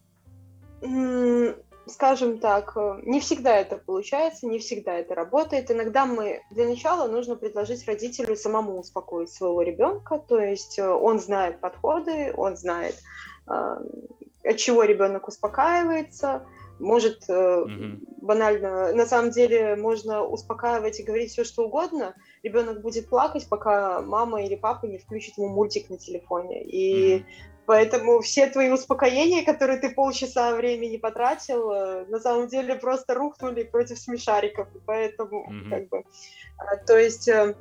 скажем 1.87 2.39
так, 2.39 2.73
э, 2.75 2.99
не 3.03 3.19
всегда 3.19 3.55
это 3.55 3.77
получается, 3.77 4.47
не 4.47 4.59
всегда 4.59 4.93
это 4.93 5.15
работает. 5.15 5.71
Иногда 5.71 6.05
мы 6.05 6.41
для 6.51 6.67
начала 6.67 7.07
нужно 7.07 7.35
предложить 7.35 7.87
родителю 7.87 8.35
самому 8.35 8.79
успокоить 8.79 9.31
своего 9.31 9.61
ребенка, 9.61 10.17
то 10.19 10.39
есть 10.39 10.79
э, 10.79 10.87
он 10.87 11.19
знает 11.19 11.59
подходы, 11.59 12.33
он 12.35 12.57
знает, 12.57 12.95
э, 13.49 13.77
от 14.43 14.57
чего 14.57 14.83
ребенок 14.83 15.27
успокаивается, 15.27 16.45
может 16.79 17.27
mm-hmm. 17.27 18.03
банально, 18.21 18.93
на 18.93 19.05
самом 19.07 19.31
деле 19.31 19.75
можно 19.75 20.23
успокаивать 20.23 20.99
и 20.99 21.03
говорить 21.03 21.31
все 21.31 21.43
что 21.43 21.65
угодно, 21.65 22.13
ребенок 22.43 22.81
будет 22.81 23.09
плакать, 23.09 23.47
пока 23.49 24.01
мама 24.01 24.43
или 24.43 24.55
папа 24.55 24.85
не 24.85 24.99
включит 24.99 25.37
ему 25.37 25.49
мультик 25.49 25.89
на 25.89 25.97
телефоне. 25.97 26.63
И 26.63 27.17
mm-hmm. 27.17 27.23
Поэтому 27.67 28.21
все 28.21 28.47
твои 28.47 28.69
успокоения, 28.69 29.43
которые 29.43 29.77
ты 29.77 29.89
полчаса 29.89 30.55
времени 30.55 30.95
потратил, 30.95 31.69
э, 31.69 32.05
на 32.05 32.17
самом 32.17 32.47
деле 32.47 32.75
просто 32.75 33.13
рухнули 33.13 33.63
против 33.63 33.99
смешариков. 33.99 34.69
Поэтому, 34.85 35.45
mm-hmm. 35.45 35.69
как 35.69 35.89
бы, 35.89 36.03
а, 36.57 36.77
то 36.77 36.97
есть, 36.97 37.27
э, 37.27 37.55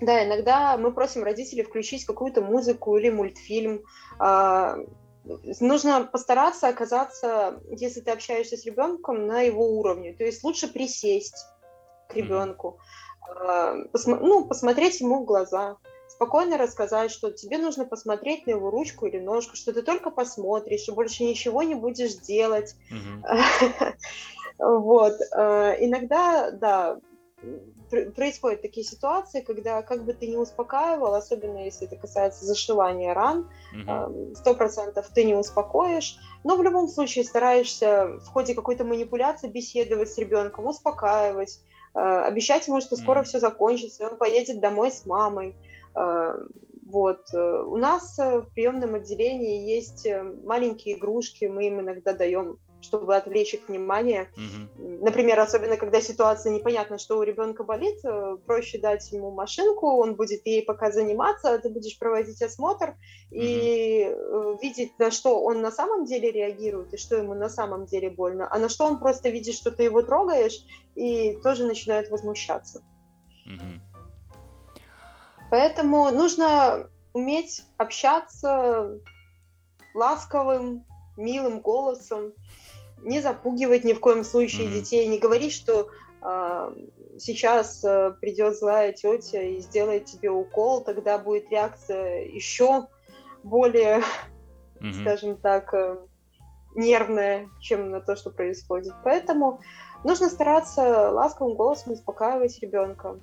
да, 0.00 0.24
иногда 0.24 0.76
мы 0.76 0.92
просим 0.92 1.24
родителей 1.24 1.64
включить 1.64 2.04
какую-то 2.04 2.42
музыку 2.42 2.96
или 2.96 3.10
мультфильм. 3.10 3.82
А, 4.20 4.76
нужно 5.58 6.04
постараться 6.04 6.68
оказаться, 6.68 7.60
если 7.70 8.02
ты 8.02 8.12
общаешься 8.12 8.56
с 8.56 8.64
ребенком, 8.64 9.26
на 9.26 9.40
его 9.40 9.66
уровне. 9.66 10.12
То 10.12 10.22
есть 10.22 10.44
лучше 10.44 10.68
присесть 10.72 11.44
к 12.08 12.14
ребенку, 12.14 12.78
mm-hmm. 13.28 13.90
посмо- 13.90 14.20
ну, 14.20 14.44
посмотреть 14.44 15.00
ему 15.00 15.24
в 15.24 15.24
глаза 15.24 15.76
спокойно 16.24 16.56
рассказать, 16.56 17.10
что 17.10 17.30
тебе 17.30 17.58
нужно 17.58 17.84
посмотреть 17.84 18.46
на 18.46 18.52
его 18.52 18.70
ручку 18.70 19.06
или 19.06 19.18
ножку, 19.18 19.56
что 19.56 19.74
ты 19.74 19.82
только 19.82 20.10
посмотришь, 20.10 20.88
и 20.88 20.92
больше 20.92 21.24
ничего 21.24 21.62
не 21.62 21.74
будешь 21.74 22.14
делать. 22.14 22.74
Вот. 24.56 25.14
Э, 25.36 25.74
иногда, 25.80 26.52
да, 26.52 27.00
происходят 28.14 28.62
такие 28.62 28.86
ситуации, 28.86 29.40
когда 29.40 29.82
как 29.82 30.04
бы 30.04 30.12
ты 30.12 30.28
не 30.28 30.36
успокаивал, 30.36 31.12
особенно 31.14 31.64
если 31.64 31.88
это 31.88 31.96
касается 31.96 32.44
зашивания 32.44 33.14
ран, 33.14 33.50
сто 34.36 34.54
процентов 34.54 35.08
ты 35.12 35.24
не 35.24 35.34
успокоишь, 35.34 36.18
но 36.44 36.54
в 36.54 36.62
любом 36.62 36.86
случае 36.86 37.24
стараешься 37.24 38.06
в 38.24 38.26
ходе 38.28 38.54
какой-то 38.54 38.84
манипуляции 38.84 39.48
беседовать 39.48 40.12
с 40.12 40.18
ребенком, 40.18 40.68
успокаивать, 40.68 41.58
э, 41.96 41.98
обещать 41.98 42.68
ему, 42.68 42.80
что 42.80 42.94
скоро 42.94 43.24
все 43.24 43.40
закончится, 43.40 44.08
он 44.08 44.16
поедет 44.16 44.60
домой 44.60 44.92
с 44.92 45.04
мамой, 45.04 45.56
вот. 45.94 47.20
Э, 47.32 47.62
у 47.62 47.76
нас 47.76 48.18
э, 48.18 48.40
в 48.40 48.52
приемном 48.54 48.94
отделении 48.94 49.68
есть 49.68 50.06
маленькие 50.44 50.96
игрушки, 50.96 51.46
мы 51.46 51.66
им 51.66 51.80
иногда 51.80 52.12
даем 52.12 52.58
чтобы 52.84 53.16
отвлечь 53.16 53.54
их 53.54 53.66
внимание. 53.66 54.28
Мгм. 54.36 55.00
Например, 55.00 55.40
особенно 55.40 55.78
когда 55.78 56.02
ситуация 56.02 56.52
непонятна, 56.52 56.98
что 56.98 57.18
у 57.18 57.22
ребенка 57.22 57.64
болит, 57.64 58.04
э, 58.04 58.36
проще 58.46 58.78
дать 58.78 59.10
ему 59.10 59.30
машинку, 59.30 59.86
он 59.86 60.16
будет 60.16 60.44
ей 60.44 60.62
пока 60.62 60.90
заниматься, 60.90 61.58
ты 61.58 61.70
будешь 61.70 61.98
проводить 61.98 62.42
осмотр 62.42 62.94
и 63.30 64.04
э, 64.04 64.56
видеть, 64.60 64.98
на 64.98 65.10
что 65.10 65.42
он 65.42 65.62
на 65.62 65.70
самом 65.70 66.04
деле 66.04 66.30
реагирует 66.30 66.92
и 66.92 66.98
что 66.98 67.16
ему 67.16 67.32
на 67.32 67.48
самом 67.48 67.86
деле 67.86 68.10
больно, 68.10 68.48
а 68.50 68.58
на 68.58 68.68
что 68.68 68.84
он 68.84 68.98
просто 68.98 69.30
видит, 69.30 69.54
что 69.54 69.70
ты 69.70 69.84
его 69.84 70.02
трогаешь 70.02 70.58
и 70.94 71.38
тоже 71.42 71.64
начинает 71.64 72.10
возмущаться. 72.10 72.82
Мгм. 73.46 73.80
Поэтому 75.50 76.10
нужно 76.10 76.88
уметь 77.12 77.62
общаться 77.76 79.00
ласковым, 79.94 80.84
милым 81.16 81.60
голосом, 81.60 82.32
не 83.02 83.20
запугивать 83.20 83.84
ни 83.84 83.92
в 83.92 84.00
коем 84.00 84.24
случае 84.24 84.68
Мгм. 84.68 84.76
детей, 84.80 85.06
не 85.06 85.18
говорить, 85.18 85.52
что 85.52 85.88
а, 86.20 86.72
сейчас 87.18 87.84
а, 87.84 88.12
придет 88.20 88.56
злая 88.56 88.92
тетя 88.92 89.42
и 89.42 89.60
сделает 89.60 90.06
тебе 90.06 90.30
укол, 90.30 90.82
тогда 90.82 91.18
будет 91.18 91.50
реакция 91.50 92.24
еще 92.24 92.86
более, 93.42 94.02
Мгм. 94.80 94.92
скажем 95.00 95.36
так, 95.36 95.72
э, 95.74 95.98
нервная, 96.74 97.50
чем 97.60 97.90
на 97.90 98.00
то, 98.00 98.16
что 98.16 98.30
происходит. 98.30 98.94
Поэтому 99.04 99.60
нужно 100.02 100.28
стараться 100.30 101.10
ласковым 101.10 101.54
голосом 101.54 101.92
успокаивать 101.92 102.58
ребенка. 102.60 103.20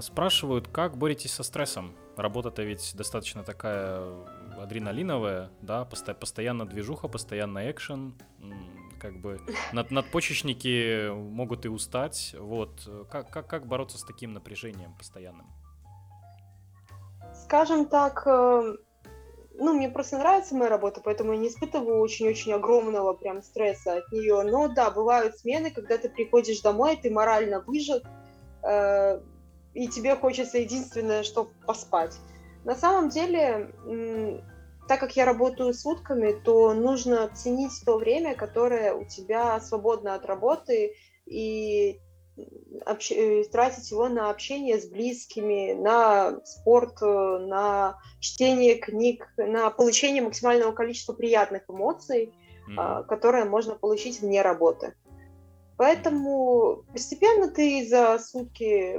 Спрашивают, 0.00 0.68
как 0.68 0.96
боретесь 0.96 1.32
со 1.32 1.42
стрессом? 1.42 1.96
Работа-то 2.16 2.62
ведь 2.62 2.94
достаточно 2.96 3.42
такая 3.42 4.02
адреналиновая, 4.58 5.50
да, 5.62 5.84
посто- 5.90 6.14
постоянно 6.14 6.66
движуха, 6.66 7.08
постоянно 7.08 7.70
экшен, 7.70 8.14
как 9.00 9.20
бы 9.20 9.40
над, 9.72 9.90
надпочечники 9.90 11.10
могут 11.10 11.64
и 11.64 11.68
устать, 11.68 12.36
вот. 12.38 12.88
Как, 13.10 13.30
как, 13.30 13.46
как 13.46 13.66
бороться 13.66 13.98
с 13.98 14.04
таким 14.04 14.34
напряжением 14.34 14.94
постоянным? 14.96 15.46
Скажем 17.44 17.86
так, 17.86 18.22
э, 18.26 18.76
ну, 19.54 19.74
мне 19.74 19.88
просто 19.88 20.18
нравится 20.18 20.54
моя 20.54 20.70
работа, 20.70 21.00
поэтому 21.02 21.32
я 21.32 21.38
не 21.38 21.48
испытываю 21.48 22.00
очень-очень 22.00 22.52
огромного 22.52 23.14
прям 23.14 23.42
стресса 23.42 23.96
от 23.96 24.12
нее. 24.12 24.42
Но 24.42 24.68
да, 24.68 24.90
бывают 24.90 25.38
смены, 25.38 25.70
когда 25.70 25.98
ты 25.98 26.08
приходишь 26.08 26.60
домой, 26.60 26.96
ты 26.96 27.10
морально 27.10 27.60
выжат, 27.60 28.04
э, 28.62 29.20
и 29.74 29.88
тебе 29.88 30.16
хочется 30.16 30.58
единственное, 30.58 31.22
что 31.22 31.52
поспать. 31.66 32.16
На 32.64 32.74
самом 32.74 33.08
деле, 33.08 33.72
так 34.88 35.00
как 35.00 35.16
я 35.16 35.24
работаю 35.24 35.72
сутками, 35.72 36.32
то 36.32 36.74
нужно 36.74 37.28
ценить 37.28 37.72
то 37.86 37.96
время, 37.96 38.34
которое 38.34 38.94
у 38.94 39.04
тебя 39.04 39.58
свободно 39.60 40.14
от 40.14 40.26
работы, 40.26 40.94
и 41.26 42.00
общ- 42.84 43.14
э, 43.14 43.44
тратить 43.44 43.90
его 43.90 44.08
на 44.08 44.30
общение 44.30 44.80
с 44.80 44.86
близкими, 44.86 45.72
на 45.72 46.40
спорт, 46.44 47.00
э, 47.02 47.38
на 47.38 47.98
чтение 48.20 48.76
книг, 48.76 49.32
на 49.36 49.70
получение 49.70 50.22
максимального 50.22 50.72
количества 50.72 51.12
приятных 51.12 51.62
эмоций, 51.68 52.34
Мгм. 52.66 52.80
а, 52.80 53.02
которые 53.04 53.44
можно 53.44 53.74
получить 53.74 54.20
вне 54.20 54.42
работы. 54.42 54.94
Поэтому 55.76 56.84
постепенно 56.92 57.48
ты 57.48 57.86
за 57.88 58.18
сутки 58.18 58.98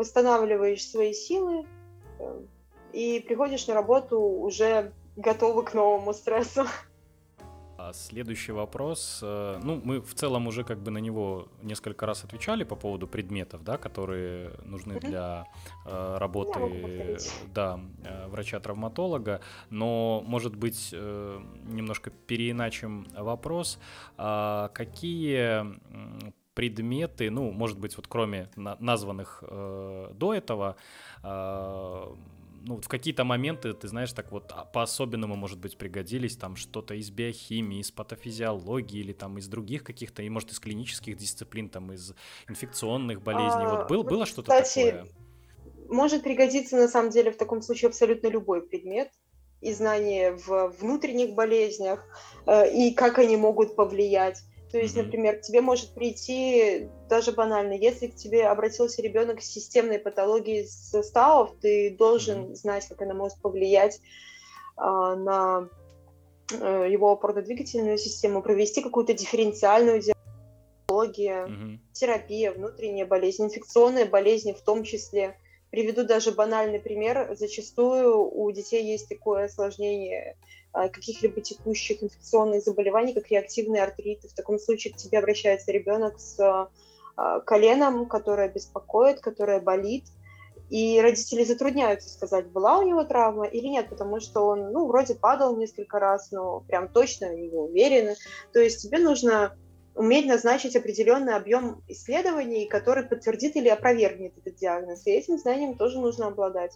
восстанавливаешь 0.00 0.88
свои 0.88 1.12
силы 1.12 1.66
э, 2.18 2.40
и 2.92 3.20
приходишь 3.20 3.66
на 3.66 3.74
работу 3.74 4.18
уже 4.18 4.92
готовый 5.16 5.64
к 5.64 5.74
новому 5.74 6.14
стрессу. 6.14 6.64
А 7.76 7.92
Следующий 7.92 8.52
вопрос. 8.52 9.20
э, 9.22 9.60
Ну, 9.62 9.80
мы 9.84 10.00
в 10.00 10.14
целом 10.14 10.46
уже 10.46 10.64
как 10.64 10.78
бы 10.78 10.90
на 10.90 10.98
него 10.98 11.48
несколько 11.62 12.06
раз 12.06 12.24
отвечали 12.24 12.64
по 12.64 12.76
поводу 12.76 13.06
предметов, 13.06 13.62
да, 13.62 13.76
которые 13.76 14.52
нужны 14.64 15.00
для 15.00 15.44
э, 15.86 16.16
работы, 16.18 17.18
да, 17.54 17.78
врача-травматолога. 18.28 19.40
Но, 19.70 20.22
может 20.26 20.56
быть, 20.56 20.90
э, 20.92 21.40
немножко 21.68 22.10
переиначим 22.10 23.06
вопрос. 23.18 23.78
А 24.16 24.68
Какие 24.68 25.64
предметы, 26.60 27.30
ну, 27.30 27.50
может 27.52 27.78
быть, 27.78 27.96
вот 27.96 28.06
кроме 28.06 28.50
на- 28.54 28.76
названных 28.80 29.42
э, 29.46 30.12
до 30.14 30.34
этого, 30.34 30.76
а, 31.22 32.14
ну, 32.66 32.76
в 32.82 32.86
какие-то 32.86 33.24
моменты, 33.24 33.72
ты 33.72 33.88
знаешь, 33.88 34.12
так 34.12 34.30
вот 34.30 34.52
а, 34.54 34.66
по-особенному, 34.66 35.36
может 35.36 35.58
быть, 35.58 35.78
пригодились 35.78 36.36
там 36.36 36.56
что-то 36.56 36.92
из 36.92 37.10
биохимии, 37.10 37.80
из 37.80 37.90
патофизиологии 37.90 39.00
или 39.00 39.14
там 39.14 39.38
из 39.38 39.48
других 39.48 39.84
каких-то, 39.84 40.22
и, 40.22 40.28
может, 40.28 40.50
из 40.50 40.60
клинических 40.60 41.16
дисциплин, 41.16 41.70
там 41.70 41.92
из 41.94 42.12
инфекционных 42.46 43.22
болезней. 43.22 43.64
А, 43.64 43.76
вот 43.76 43.88
был, 43.88 44.02
вот, 44.02 44.10
было 44.10 44.26
что-то 44.26 44.50
такое? 44.50 45.06
Может 45.88 46.22
пригодиться 46.22 46.76
на 46.76 46.88
самом 46.88 47.08
деле 47.08 47.32
в 47.32 47.38
таком 47.38 47.62
случае 47.62 47.88
абсолютно 47.88 48.26
любой 48.26 48.60
предмет 48.60 49.08
и 49.62 49.72
знание 49.72 50.32
в 50.32 50.74
внутренних 50.78 51.34
болезнях 51.34 52.04
э, 52.46 52.70
и 52.70 52.92
как 52.92 53.18
они 53.18 53.38
могут 53.38 53.76
повлиять. 53.76 54.42
То 54.70 54.78
есть, 54.78 54.96
например, 54.96 55.38
к 55.38 55.42
тебе 55.42 55.60
может 55.60 55.94
прийти 55.94 56.88
даже 57.08 57.32
банально, 57.32 57.72
если 57.72 58.06
к 58.06 58.14
тебе 58.14 58.46
обратился 58.46 59.02
ребенок 59.02 59.42
с 59.42 59.46
системной 59.46 59.98
патологией 59.98 60.68
суставов, 60.68 61.56
ты 61.60 61.96
должен 61.98 62.42
Мгм. 62.42 62.54
знать, 62.54 62.86
как 62.88 63.02
она 63.02 63.14
может 63.14 63.38
повлиять 63.38 64.00
а, 64.76 65.16
на 65.16 65.68
э, 66.52 66.86
его 66.88 67.10
опорно-двигательную 67.10 67.98
систему, 67.98 68.42
провести 68.42 68.80
какую-то 68.80 69.12
дифференциальную 69.12 70.00
диагностику, 70.00 71.50
Мгм. 71.50 71.80
терапия, 71.92 72.52
внутренние 72.52 73.06
болезни, 73.06 73.46
инфекционные 73.46 74.04
болезни 74.04 74.52
в 74.52 74.60
том 74.62 74.84
числе. 74.84 75.36
Приведу 75.70 76.04
даже 76.04 76.30
банальный 76.30 76.80
пример. 76.80 77.34
Зачастую 77.36 78.28
у 78.32 78.50
детей 78.52 78.84
есть 78.84 79.08
такое 79.08 79.46
осложнение 79.46 80.36
а, 80.36 80.46
каких-либо 80.72 81.40
текущих 81.40 82.02
инфекционных 82.02 82.62
заболеваний, 82.62 83.12
как 83.12 83.30
реактивные 83.30 83.82
артриты. 83.82 84.28
В 84.28 84.34
таком 84.34 84.58
случае 84.58 84.92
к 84.92 84.96
тебе 84.96 85.18
обращается 85.18 85.72
ребенок 85.72 86.20
с 86.20 86.38
а, 87.16 87.40
коленом, 87.40 88.06
которое 88.06 88.48
беспокоит, 88.48 89.20
которое 89.20 89.60
болит. 89.60 90.04
И 90.70 91.00
родители 91.00 91.42
затрудняются 91.44 92.08
сказать, 92.08 92.46
была 92.46 92.78
у 92.78 92.82
него 92.82 93.02
травма 93.04 93.44
или 93.44 93.66
нет, 93.66 93.88
потому 93.88 94.20
что 94.20 94.46
он, 94.46 94.72
ну, 94.72 94.86
вроде 94.86 95.16
падал 95.16 95.56
несколько 95.56 95.98
раз, 95.98 96.30
но 96.30 96.60
прям 96.60 96.88
точно 96.88 97.34
не 97.34 97.50
уверены. 97.50 98.14
То 98.52 98.60
есть 98.60 98.80
тебе 98.80 98.98
нужно 98.98 99.56
уметь 99.94 100.26
назначить 100.26 100.76
определенный 100.76 101.34
объем 101.34 101.82
исследований, 101.88 102.66
который 102.66 103.04
подтвердит 103.04 103.56
или 103.56 103.68
опровергнет 103.68 104.38
этот 104.38 104.54
диагноз. 104.54 105.06
И 105.06 105.10
этим 105.10 105.38
знанием 105.38 105.76
тоже 105.76 105.98
нужно 105.98 106.28
обладать. 106.28 106.72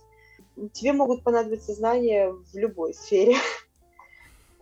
Тебе 0.72 0.92
могут 0.92 1.24
понадобиться 1.24 1.72
знания 1.72 2.30
в 2.32 2.56
любой 2.56 2.94
сфере. 2.94 3.36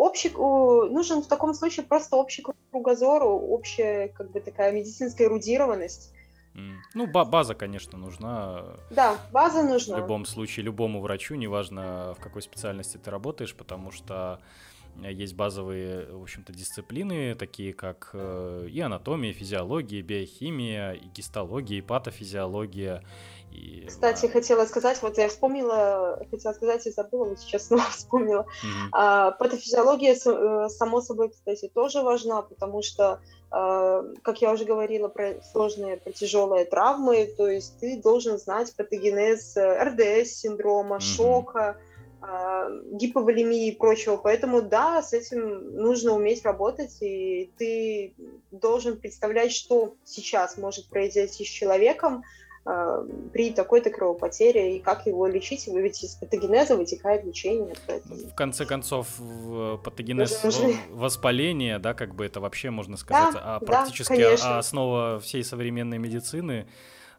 Общий, 0.03 0.33
у- 0.35 0.87
нужен 0.91 1.23
в 1.23 1.29
таком 1.29 1.55
случае 1.55 1.87
просто 1.87 2.17
общий 2.17 2.45
кругозор, 2.73 3.23
общая 3.23 4.09
как 4.09 4.33
бы 4.33 4.41
такая 4.41 4.73
медицинская 4.73 5.29
эрудированность. 5.29 6.13
Ну, 6.95 7.07
ба- 7.07 7.25
база, 7.25 7.55
конечно, 7.55 7.97
нужна 7.99 8.65
Да, 8.91 9.17
база 9.33 9.63
в 9.63 9.69
нужна. 9.69 9.99
любом 9.99 10.27
случае 10.27 10.65
любому 10.65 11.01
врачу, 11.01 11.37
неважно 11.37 12.15
в 12.19 12.21
какой 12.21 12.43
специальности 12.43 12.99
ты 12.99 13.11
работаешь, 13.11 13.55
потому 13.55 13.93
что 13.93 14.41
э, 15.05 15.13
есть 15.13 15.35
базовые, 15.35 16.07
в 16.13 16.23
общем-то, 16.23 16.53
дисциплины, 16.53 17.35
такие 17.37 17.73
как 17.73 18.11
э, 18.13 18.67
и 18.69 18.81
анатомия, 18.81 19.31
и 19.31 19.35
физиология, 19.35 20.01
и 20.01 20.03
биохимия, 20.03 20.93
и 20.95 21.07
гистология, 21.17 21.79
и 21.79 21.81
патофизиология. 21.81 23.03
И, 23.53 23.87
Кстати, 23.87 24.27
а, 24.27 24.29
хотела 24.29 24.65
сказать, 24.65 25.01
вот 25.03 25.19
я 25.19 25.29
вспомнила, 25.29 26.25
хотела 26.31 26.53
сказать 26.53 26.87
и 26.87 26.91
забыла, 26.91 27.27
вот 27.27 27.41
сейчас 27.41 27.67
снова 27.67 27.83
вспомнила. 27.91 28.47
мгм, 28.63 28.89
А, 28.93 29.31
патофизиология, 29.33 30.15
э, 30.15 30.69
само 30.69 31.01
собой, 31.01 31.31
кстати, 31.31 31.69
тоже 31.75 32.03
важна, 32.03 32.43
потому 32.43 32.83
что, 32.83 33.21
а, 33.51 34.03
как 34.23 34.41
я 34.41 34.53
уже 34.53 34.65
говорила 34.65 35.09
про 35.09 35.41
сложные, 35.43 35.97
про 35.99 36.13
тяжелые 36.13 36.65
травмы, 36.65 37.27
то 37.37 37.47
есть 37.49 37.79
ты 37.79 38.01
должен 38.03 38.39
знать 38.39 38.75
патогенез 38.77 39.57
э, 39.57 39.85
РДС-синдрома, 39.85 40.97
Мгм. 40.97 41.01
шока, 41.01 41.77
а, 42.25 42.69
гиповолемии 42.93 43.69
и 43.73 43.77
прочего. 43.77 44.17
Поэтому, 44.17 44.63
да, 44.63 45.03
с 45.03 45.13
этим 45.13 45.75
нужно 45.75 46.13
уметь 46.13 46.45
работать, 46.45 46.97
и 47.03 47.53
ты 47.57 48.15
должен 48.53 49.01
представлять, 49.01 49.53
что 49.53 49.97
сейчас 50.05 50.57
может 50.57 50.89
произойти 50.89 51.45
с 51.45 51.49
человеком, 51.49 52.23
при 52.65 53.53
такой-то 53.53 53.91
кровопотере 53.91 54.77
и 54.77 54.81
как 54.81 55.07
его 55.07 55.27
лечить, 55.27 55.67
ведь 55.67 56.05
из 56.05 56.15
патогенеза 56.15 56.77
вытекает 56.77 57.25
лечение. 57.25 57.75
Поэтому... 57.87 58.15
В 58.15 58.35
конце 58.35 58.65
концов, 58.65 59.09
патогенез 59.83 60.43
в- 60.45 60.97
воспаления, 60.97 61.79
да, 61.81 61.93
как 61.95 62.15
бы 62.15 62.25
это 62.25 62.41
вообще 62.41 62.71
можно 62.71 62.97
сказать, 62.97 63.35
Да, 63.35 63.57
а 63.57 63.61
да, 63.61 63.67
практически 63.67 64.13
конечно. 64.15 64.57
а- 64.57 64.59
основа 64.59 65.19
всей 65.19 65.43
современной 65.43 65.99
медицины. 65.99 66.69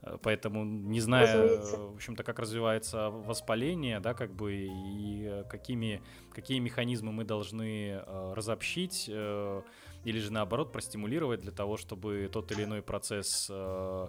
Э, 0.03 0.17
поэтому 0.21 0.63
не 0.63 0.99
зная, 0.99 1.57
в 1.57 1.95
общем-то, 1.95 2.23
как 2.23 2.39
развивается 2.39 3.09
воспаление, 3.09 3.99
да, 3.99 4.13
как 4.13 4.33
бы 4.33 4.53
и 4.53 5.43
какими, 5.49 6.01
какие 6.33 6.59
механизмы 6.59 7.11
мы 7.11 7.23
должны 7.23 8.01
э, 8.05 8.33
разобщить 8.35 9.09
э, 9.09 9.61
или 10.03 10.19
же 10.19 10.31
наоборот 10.31 10.71
простимулировать 10.71 11.41
для 11.41 11.51
того, 11.51 11.77
чтобы 11.77 12.29
тот 12.31 12.51
или 12.51 12.63
иной 12.63 12.81
процесс 12.81 13.47
э, 13.49 14.07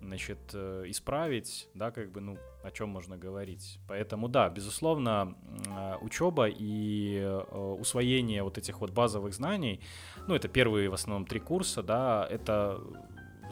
значит, 0.00 0.38
э, 0.54 0.84
исправить, 0.86 1.68
да, 1.74 1.90
как 1.90 2.10
бы, 2.12 2.20
ну, 2.20 2.38
о 2.62 2.70
чем 2.70 2.88
можно 2.88 3.16
говорить. 3.16 3.78
Поэтому, 3.88 4.28
да, 4.28 4.48
безусловно, 4.48 5.34
э, 5.66 5.96
учеба 6.00 6.48
и 6.48 7.18
э, 7.20 7.76
усвоение 7.80 8.42
вот 8.42 8.58
этих 8.58 8.80
вот 8.80 8.90
базовых 8.90 9.34
знаний, 9.34 9.80
ну, 10.26 10.34
это 10.34 10.48
первые 10.48 10.88
в 10.88 10.94
основном 10.94 11.26
три 11.26 11.40
курса, 11.40 11.82
да, 11.82 12.26
это 12.30 12.80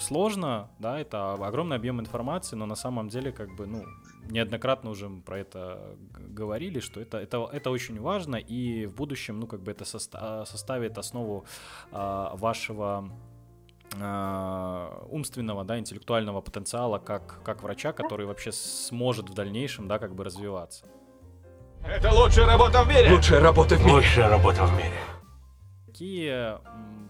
сложно, 0.01 0.69
да, 0.79 0.99
это 1.01 1.33
огромный 1.35 1.77
объем 1.77 2.01
информации, 2.01 2.57
но 2.57 2.67
на 2.67 2.77
самом 2.77 3.09
деле, 3.09 3.33
как 3.33 3.55
бы, 3.57 3.67
ну, 3.67 3.85
неоднократно 4.31 4.91
уже 4.91 5.09
про 5.09 5.39
это 5.39 5.97
говорили, 6.17 6.81
что 6.81 7.01
это, 7.01 7.19
это, 7.19 7.49
это 7.53 7.71
очень 7.71 8.01
важно, 8.01 8.37
и 8.37 8.87
в 8.87 8.95
будущем, 8.95 9.41
ну, 9.41 9.47
как 9.47 9.63
бы 9.63 9.73
это 9.73 9.85
соста- 9.85 10.45
составит 10.45 10.99
основу 10.99 11.45
а, 11.93 12.37
вашего 12.37 13.11
умственного, 15.11 15.65
да, 15.65 15.79
интеллектуального 15.79 16.41
потенциала 16.41 16.99
как, 16.99 17.43
как 17.43 17.63
врача, 17.63 17.93
который 17.93 18.27
вообще 18.27 18.53
сможет 18.53 19.31
в 19.31 19.35
дальнейшем, 19.35 19.89
да, 19.89 19.99
как 19.99 20.15
бы 20.15 20.25
развиваться. 20.25 20.87
Это 21.85 22.13
лучшая 22.13 22.47
работа 22.47 22.83
в 22.83 22.89
мире! 22.89 23.13
Лучшая 23.13 23.41
работа 23.41 23.77
в 23.77 23.81
мире. 23.81 23.93
Лучшая 23.93 24.29
работа 24.29 24.65
в 24.65 24.77
мире. 24.77 24.99
Какие 25.87 26.59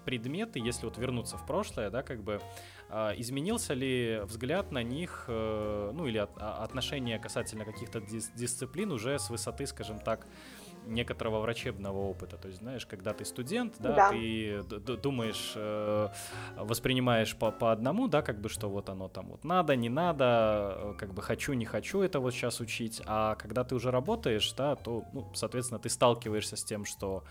предметы, 0.05 0.61
если 0.61 0.85
вот 0.87 0.99
вернуться 0.99 1.37
в 1.37 1.47
прошлое, 1.47 1.91
да, 1.91 2.03
как 2.03 2.23
бы 2.23 2.41
а, 2.89 3.13
изменился 3.17 3.75
ли 3.75 4.21
взгляд 4.25 4.71
на 4.71 4.83
них, 4.83 5.25
э, 5.27 5.91
ну 5.93 6.07
или 6.07 6.19
а, 6.19 6.63
отношение 6.63 7.19
касательно 7.19 7.65
каких-то 7.65 7.99
дис- 7.99 8.31
дисциплин 8.37 8.93
уже 8.93 9.19
с 9.19 9.29
высоты, 9.29 9.67
скажем 9.67 9.99
так, 9.99 10.27
некоторого 10.87 11.41
врачебного 11.41 11.99
опыта. 11.99 12.37
То 12.37 12.49
есть, 12.49 12.61
знаешь, 12.61 12.87
когда 12.87 13.13
ты 13.13 13.25
студент, 13.25 13.75
да, 13.79 13.95
да. 13.95 14.11
ты 14.11 14.63
думаешь, 14.97 15.53
э, 15.55 16.09
воспринимаешь 16.57 17.37
по, 17.37 17.51
по 17.51 17.73
одному, 17.73 18.09
да, 18.09 18.23
как 18.23 18.41
бы, 18.41 18.49
что 18.49 18.69
вот 18.69 18.89
оно 18.89 19.09
там 19.09 19.29
вот 19.29 19.45
надо, 19.45 19.77
не 19.77 19.89
надо, 19.89 20.25
э, 20.77 20.95
как 20.99 21.13
бы 21.13 21.23
хочу, 21.23 21.53
не 21.53 21.65
хочу 21.65 22.01
это 22.01 22.21
вот 22.21 22.33
сейчас 22.33 22.61
учить. 22.61 23.03
А 23.07 23.35
когда 23.35 23.65
ты 23.65 23.75
уже 23.75 23.91
работаешь, 23.91 24.53
да, 24.53 24.77
то, 24.77 25.05
ну, 25.13 25.31
соответственно, 25.35 25.79
ты 25.79 25.89
сталкиваешься 25.89 26.57
с 26.57 26.65
тем, 26.65 26.85
что 26.85 27.25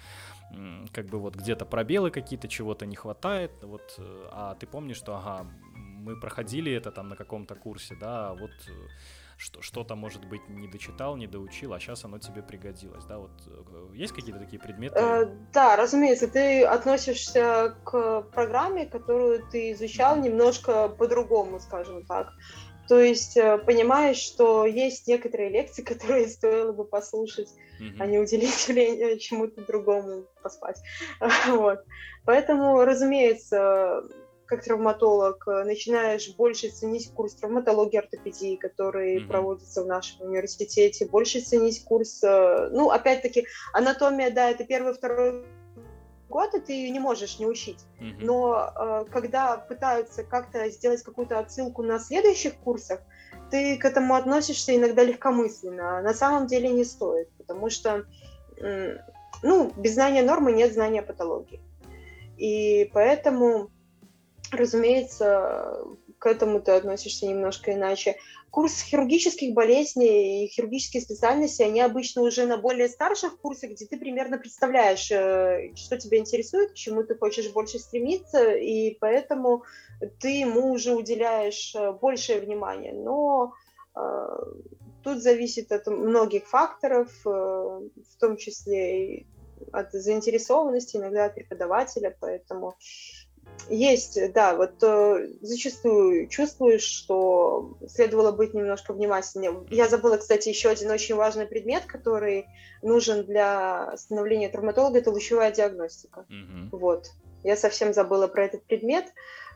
как 0.93 1.07
бы 1.07 1.19
вот 1.19 1.35
где-то 1.35 1.65
пробелы 1.65 2.11
какие-то, 2.11 2.47
чего-то 2.47 2.85
не 2.85 2.95
хватает, 2.95 3.51
вот, 3.63 3.95
э, 3.97 4.29
а 4.31 4.55
ты 4.55 4.67
помнишь, 4.67 4.97
что, 4.97 5.15
ага, 5.15 5.47
мы 5.75 6.19
проходили 6.19 6.71
это 6.71 6.91
там 6.91 7.09
на 7.09 7.15
каком-то 7.15 7.55
курсе, 7.55 7.95
да, 7.99 8.33
вот 8.33 8.51
что, 9.37 9.61
что-то, 9.61 9.95
может 9.95 10.25
быть, 10.25 10.47
не 10.47 10.67
дочитал, 10.67 11.17
не 11.17 11.27
доучил, 11.27 11.73
а 11.73 11.79
сейчас 11.79 12.05
оно 12.05 12.19
тебе 12.19 12.41
пригодилось, 12.41 13.03
да, 13.05 13.17
вот 13.19 13.31
э, 13.47 13.95
есть 13.95 14.13
какие-то 14.13 14.39
такие 14.39 14.61
предметы? 14.61 14.97
Э, 14.97 15.25
да, 15.53 15.75
разумеется, 15.75 16.27
ты 16.27 16.63
относишься 16.63 17.75
к 17.83 18.21
программе, 18.33 18.85
которую 18.85 19.45
ты 19.49 19.71
изучал 19.73 20.17
немножко 20.17 20.87
по-другому, 20.87 21.59
скажем 21.59 22.05
так. 22.05 22.29
То 22.87 22.99
есть 22.99 23.35
э, 23.35 23.57
понимаешь, 23.57 24.17
что 24.17 24.65
есть 24.65 25.07
некоторые 25.07 25.49
лекции, 25.49 25.81
которые 25.83 26.27
стоило 26.27 26.71
бы 26.71 26.85
послушать, 26.85 27.49
mm-hmm. 27.81 27.97
а 27.99 28.05
не 28.05 28.19
уделить 28.19 29.21
чему-то 29.21 29.65
другому 29.65 30.25
поспать. 30.41 30.81
вот. 31.47 31.79
Поэтому, 32.25 32.83
разумеется, 32.83 34.03
как 34.45 34.63
травматолог 34.63 35.47
э, 35.47 35.63
начинаешь 35.63 36.33
больше 36.35 36.69
ценить 36.69 37.11
курс 37.11 37.35
травматологии 37.35 37.97
ортопедии, 37.97 38.55
который 38.55 39.17
mm-hmm. 39.17 39.27
проводится 39.27 39.83
в 39.83 39.87
нашем 39.87 40.27
университете, 40.27 41.05
больше 41.05 41.41
ценить 41.41 41.83
курс, 41.83 42.23
э, 42.23 42.69
ну, 42.71 42.89
опять-таки, 42.89 43.47
анатомия, 43.73 44.31
да, 44.31 44.49
это 44.49 44.63
первый, 44.63 44.93
второй 44.93 45.45
год, 46.29 46.53
и 46.53 46.59
ты 46.59 46.73
ее 46.73 46.89
не 46.89 46.99
можешь 46.99 47.39
не 47.39 47.47
учить. 47.47 47.79
Mm-hmm. 47.99 48.17
Но 48.19 48.71
э, 48.75 49.05
когда 49.11 49.57
пытаются 49.57 50.23
как-то 50.23 50.69
сделать 50.69 51.01
какую-то 51.03 51.39
отсылку 51.39 51.81
на 51.81 51.99
следующих 51.99 52.55
курсах, 52.55 53.01
ты 53.51 53.77
к 53.77 53.85
этому 53.85 54.15
относишься 54.15 54.75
иногда 54.75 55.03
легкомысленно, 55.03 55.99
а 55.99 56.01
на 56.01 56.13
самом 56.13 56.47
деле 56.47 56.69
не 56.69 56.83
стоит, 56.83 57.29
потому 57.37 57.69
что, 57.69 58.05
ну, 59.43 59.71
без 59.77 59.93
знания 59.93 60.23
нормы 60.23 60.51
нет 60.51 60.73
знания 60.73 61.03
патологии. 61.03 61.61
И 62.37 62.89
поэтому 62.91 63.69
разумеется, 64.55 65.85
к 66.19 66.25
этому 66.27 66.61
ты 66.61 66.71
относишься 66.71 67.27
немножко 67.27 67.73
иначе. 67.73 68.17
Курс 68.49 68.81
хирургических 68.81 69.53
болезней 69.53 70.45
и 70.45 70.47
хирургические 70.47 71.01
специальности, 71.01 71.61
они 71.61 71.81
обычно 71.81 72.21
уже 72.21 72.45
на 72.45 72.57
более 72.57 72.87
старших 72.87 73.39
курсах, 73.39 73.71
где 73.71 73.85
ты 73.85 73.97
примерно 73.97 74.37
представляешь, 74.37 75.11
э, 75.11 75.73
что 75.75 75.97
тебя 75.97 76.17
интересует, 76.17 76.71
к 76.71 76.75
чему 76.75 77.03
ты 77.03 77.15
хочешь 77.15 77.51
больше 77.51 77.79
стремиться, 77.79 78.53
и 78.53 78.97
поэтому 78.99 79.63
ты 80.19 80.29
ему 80.39 80.71
уже 80.71 80.93
уделяешь 80.93 81.75
э, 81.75 81.91
большее 81.91 82.39
внимание. 82.39 82.93
Но 82.93 83.53
э, 83.95 84.27
тут 85.03 85.21
зависит 85.21 85.71
от 85.71 85.87
многих 85.87 86.47
факторов, 86.47 87.09
э, 87.25 87.29
в 87.29 88.19
том 88.19 88.37
числе 88.37 89.17
и 89.17 89.27
от 89.71 89.91
заинтересованности, 89.91 90.97
иногда 90.97 91.25
от 91.25 91.35
преподавателя, 91.35 92.15
поэтому 92.19 92.75
есть, 93.69 94.19
да, 94.33 94.55
вот 94.55 94.81
э, 94.83 95.29
зачастую 95.41 96.27
чувствуешь, 96.27 96.83
что 96.83 97.77
следовало 97.87 98.31
быть 98.31 98.53
немножко 98.53 98.93
внимательнее. 98.93 99.65
Я 99.69 99.87
забыла, 99.87 100.17
кстати, 100.17 100.49
еще 100.49 100.69
один 100.69 100.91
очень 100.91 101.15
важный 101.15 101.45
предмет, 101.45 101.85
который 101.85 102.47
нужен 102.81 103.25
для 103.25 103.95
становления 103.97 104.49
травматолога, 104.49 104.99
это 104.99 105.11
лучевая 105.11 105.51
диагностика. 105.51 106.25
Mm-hmm. 106.29 106.69
Вот. 106.71 107.11
Я 107.43 107.55
совсем 107.55 107.93
забыла 107.93 108.27
про 108.27 108.45
этот 108.45 108.63
предмет, 108.63 109.05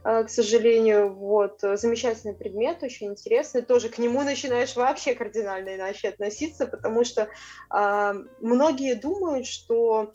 э, 0.04 0.24
к 0.24 0.30
сожалению. 0.30 1.14
Вот. 1.14 1.60
Замечательный 1.62 2.34
предмет, 2.34 2.82
очень 2.84 3.08
интересный. 3.08 3.62
Тоже 3.62 3.90
к 3.90 3.98
нему 4.00 4.24
начинаешь 4.24 4.76
вообще 4.76 5.14
кардинально 5.14 5.76
иначе 5.76 6.10
относиться, 6.10 6.66
потому 6.66 7.04
что 7.04 7.30
э, 7.74 8.14
многие 8.40 8.96
думают, 8.96 9.46
что 9.46 10.14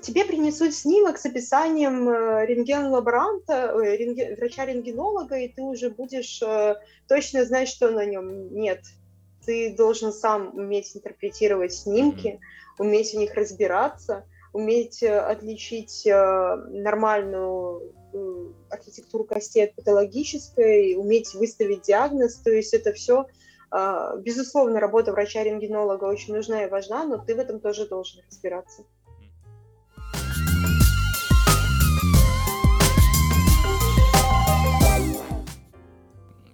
тебе 0.00 0.24
принесут 0.24 0.74
снимок 0.74 1.18
с 1.18 1.26
описанием 1.26 2.08
э, 2.08 2.46
рентген-лаборанта, 2.46 3.74
рентген, 3.78 4.36
врача-рентгенолога, 4.36 5.36
и 5.38 5.48
ты 5.48 5.62
уже 5.62 5.90
будешь 5.90 6.40
э, 6.42 6.76
точно 7.08 7.44
знать, 7.44 7.68
что 7.68 7.90
на 7.90 8.04
нем 8.04 8.54
нет. 8.54 8.82
Ты 9.44 9.74
должен 9.76 10.12
сам 10.12 10.54
уметь 10.54 10.96
интерпретировать 10.96 11.74
снимки, 11.74 12.40
уметь 12.78 13.12
в 13.12 13.16
них 13.16 13.34
разбираться, 13.34 14.24
уметь 14.52 15.02
э, 15.02 15.18
отличить 15.18 16.02
нормальную 16.06 17.92
архитектуру 18.68 19.24
костей 19.24 19.64
от 19.64 19.74
патологической, 19.74 20.96
уметь 20.96 21.34
выставить 21.34 21.82
диагноз. 21.82 22.36
То 22.36 22.50
есть 22.50 22.74
это 22.74 22.92
все 22.92 23.26
Безусловно, 24.18 24.80
работа 24.80 25.12
врача-рентгенолога 25.12 26.04
очень 26.04 26.34
нужна 26.34 26.64
и 26.64 26.68
важна, 26.68 27.04
но 27.04 27.16
ты 27.16 27.34
в 27.34 27.38
этом 27.38 27.58
тоже 27.58 27.88
должен 27.88 28.20
разбираться. 28.28 28.84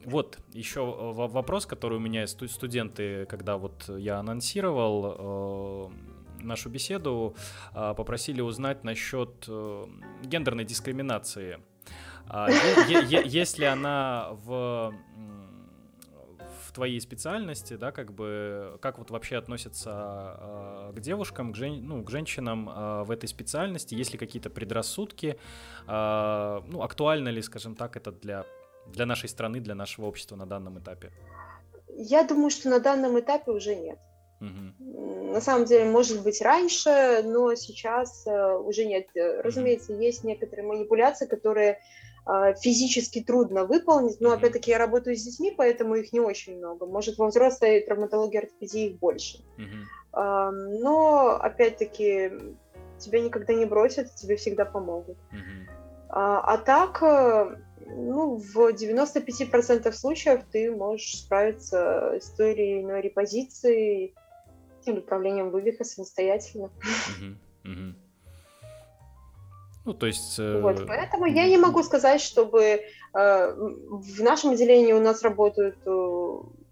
Вот 0.09 0.39
еще 0.55 0.81
э, 0.81 1.13
вопрос, 1.13 1.67
который 1.67 1.99
у 1.99 2.01
меня 2.01 2.27
студенты, 2.27 3.27
когда 3.27 3.59
вот 3.59 3.89
я 3.89 4.19
анонсировал 4.19 5.91
э, 6.41 6.43
нашу 6.45 6.71
беседу, 6.71 7.35
э, 7.75 7.95
попросили 7.95 8.41
узнать 8.41 8.85
насчет 8.85 9.47
гендерной 10.25 10.65
дискриминации. 10.65 11.59
А, 12.27 12.49
Если 12.49 13.65
она 13.65 14.31
в 14.45 14.93
твоей 16.79 17.01
специальности, 17.01 17.75
да, 17.75 17.91
как 17.91 18.13
бы, 18.13 18.79
как 18.81 18.99
вот 18.99 19.11
вообще 19.11 19.37
относятся 19.37 20.37
э, 20.39 20.93
к 20.95 21.01
девушкам, 21.01 21.53
к, 21.53 21.57
жен, 21.57 21.85
ну, 21.85 22.05
к 22.05 22.11
женщинам 22.11 22.69
э, 22.69 23.03
в 23.03 23.11
этой 23.11 23.27
специальности, 23.29 23.97
есть 23.97 24.13
ли 24.13 24.19
какие-то 24.19 24.49
предрассудки, 24.49 25.39
э, 25.89 26.61
ну, 26.69 26.83
актуально 26.83 27.31
ли, 27.31 27.43
скажем 27.43 27.75
так, 27.75 27.97
это 27.97 28.13
для 28.13 28.45
для 28.93 29.07
нашей 29.07 29.29
страны, 29.29 29.61
для 29.61 29.75
нашего 29.75 30.07
общества 30.07 30.37
на 30.37 30.47
данном 30.47 30.79
этапе? 30.79 31.13
Я 31.97 32.25
думаю, 32.25 32.51
что 32.51 32.69
на 32.69 32.81
данном 32.81 33.19
этапе 33.19 33.51
уже 33.51 33.75
нет. 33.75 33.99
Угу. 34.41 35.33
На 35.33 35.41
самом 35.41 35.65
деле, 35.65 35.85
может 35.85 36.23
быть, 36.23 36.41
раньше, 36.41 37.23
но 37.25 37.55
сейчас 37.55 38.27
э, 38.27 38.57
уже 38.57 38.85
нет. 38.85 39.09
Разумеется, 39.15 39.93
угу. 39.93 40.01
есть 40.01 40.25
некоторые 40.25 40.67
манипуляции, 40.67 41.27
которые 41.27 41.81
э, 42.27 42.55
физически 42.61 43.21
трудно 43.21 43.65
выполнить, 43.65 44.21
но, 44.21 44.33
опять-таки, 44.33 44.71
я 44.71 44.79
работаю 44.79 45.17
с 45.17 45.25
детьми, 45.25 45.53
поэтому 45.57 45.97
их 45.97 46.13
не 46.13 46.21
очень 46.21 46.59
много. 46.59 46.87
Может, 46.87 47.19
во 47.19 47.27
взрослой 47.27 47.81
травматологии 47.81 48.39
ортопедии 48.39 48.91
их 48.91 48.99
больше. 48.99 49.39
Угу. 49.57 50.21
Э, 50.21 50.51
но, 50.51 51.37
опять-таки, 51.41 52.31
тебя 52.99 53.21
никогда 53.21 53.55
не 53.55 53.67
бросят, 53.67 54.15
тебе 54.15 54.37
всегда 54.37 54.65
помогут. 54.65 55.19
Угу. 55.33 55.79
А, 56.11 56.41
а 56.41 56.59
так, 56.59 57.03
э, 57.03 57.57
ну, 57.97 58.37
в 58.37 58.57
95% 58.57 59.91
случаев 59.93 60.43
ты 60.51 60.71
можешь 60.71 61.19
справиться 61.19 62.19
с 62.21 62.31
той 62.31 62.53
или 62.55 62.83
иной 62.83 63.01
репозицией 63.01 64.15
или 64.85 64.99
управлением 64.99 65.51
вывиха 65.51 65.85
самостоятельно. 65.85 66.71
Ну, 69.85 69.95
то 69.95 70.07
есть... 70.07 70.39
Э... 70.39 70.61
Вот, 70.61 70.87
поэтому 70.87 71.27
я 71.27 71.49
не 71.49 71.57
могу 71.57 71.83
сказать, 71.83 72.21
чтобы 72.21 72.61
э, 72.63 72.81
в 73.15 74.23
нашем 74.23 74.51
отделении 74.51 74.93
у 74.93 75.01
нас 75.01 75.23
работают, 75.23 75.79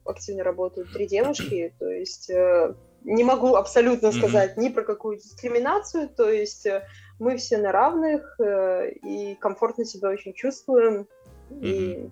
активно 0.05 0.44
работают 0.44 0.93
три 0.93 1.06
девушки, 1.06 1.74
то 1.78 1.88
есть 1.88 2.28
э, 2.28 2.74
не 3.07 3.24
могу 3.24 3.55
абсолютно 3.55 4.12
сказать 4.12 4.57
ни 4.57 4.69
про 4.69 4.83
какую 4.83 5.16
дискриминацию, 5.16 6.09
то 6.09 6.28
есть 6.28 6.66
э, 6.66 6.87
мы 7.20 7.37
все 7.37 7.57
на 7.59 7.73
равных 7.73 8.39
э, 8.41 8.91
и 8.91 9.37
комфортно 9.37 9.85
себя 9.85 10.11
очень 10.11 10.35
чувствуем, 10.35 11.07
и 11.51 12.09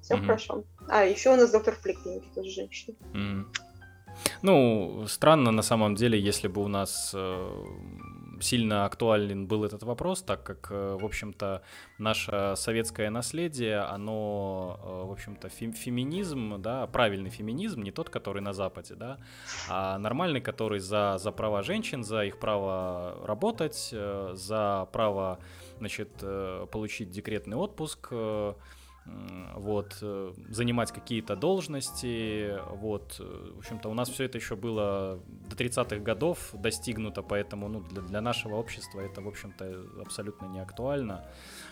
все 0.00 0.16
хорошо. 0.16 0.64
А, 0.88 1.04
еще 1.04 1.32
у 1.32 1.36
нас 1.36 1.50
доктор 1.50 1.74
в 1.74 1.82
поликлинике, 1.82 2.28
тоже 2.34 2.50
женщина. 2.50 2.96
Ну, 4.42 5.04
странно 5.06 5.50
на 5.50 5.62
самом 5.62 5.94
деле, 5.94 6.18
если 6.18 6.48
бы 6.48 6.62
у 6.62 6.68
нас 6.68 7.12
э, 7.14 7.50
сильно 8.40 8.84
актуален 8.84 9.46
был 9.46 9.64
этот 9.64 9.82
вопрос, 9.82 10.22
так 10.22 10.42
как, 10.42 10.68
э, 10.70 10.96
в 11.00 11.04
общем-то, 11.04 11.62
наше 11.98 12.54
советское 12.56 13.10
наследие, 13.10 13.78
оно, 13.78 14.80
э, 14.82 15.08
в 15.08 15.12
общем-то, 15.12 15.48
феминизм, 15.48 16.60
да, 16.60 16.86
правильный 16.86 17.30
феминизм, 17.30 17.82
не 17.82 17.90
тот, 17.90 18.10
который 18.10 18.42
на 18.42 18.52
Западе, 18.52 18.94
да, 18.94 19.18
а 19.68 19.98
нормальный, 19.98 20.40
который 20.40 20.80
за, 20.80 21.18
за 21.18 21.32
права 21.32 21.62
женщин, 21.62 22.04
за 22.04 22.24
их 22.24 22.38
право 22.38 23.18
работать, 23.24 23.94
за 24.32 24.88
право, 24.92 25.38
значит, 25.78 26.10
получить 26.70 27.10
декретный 27.10 27.56
отпуск, 27.56 28.12
вот, 29.58 29.98
э, 30.02 30.32
занимать 30.48 30.92
какие-то 30.92 31.36
должности, 31.36 32.58
вот, 32.70 33.16
э, 33.20 33.52
в 33.54 33.58
общем-то, 33.58 33.88
у 33.88 33.94
нас 33.94 34.08
все 34.08 34.24
это 34.24 34.38
еще 34.38 34.56
было 34.56 35.20
до 35.48 35.56
30-х 35.56 36.02
годов 36.02 36.50
достигнуто, 36.54 37.22
поэтому, 37.22 37.68
ну, 37.68 37.80
для, 37.80 38.02
для 38.02 38.20
нашего 38.20 38.56
общества 38.56 39.00
это, 39.00 39.20
в 39.20 39.28
общем-то, 39.28 39.84
абсолютно 40.00 40.46
не 40.46 40.60
актуально, 40.60 41.24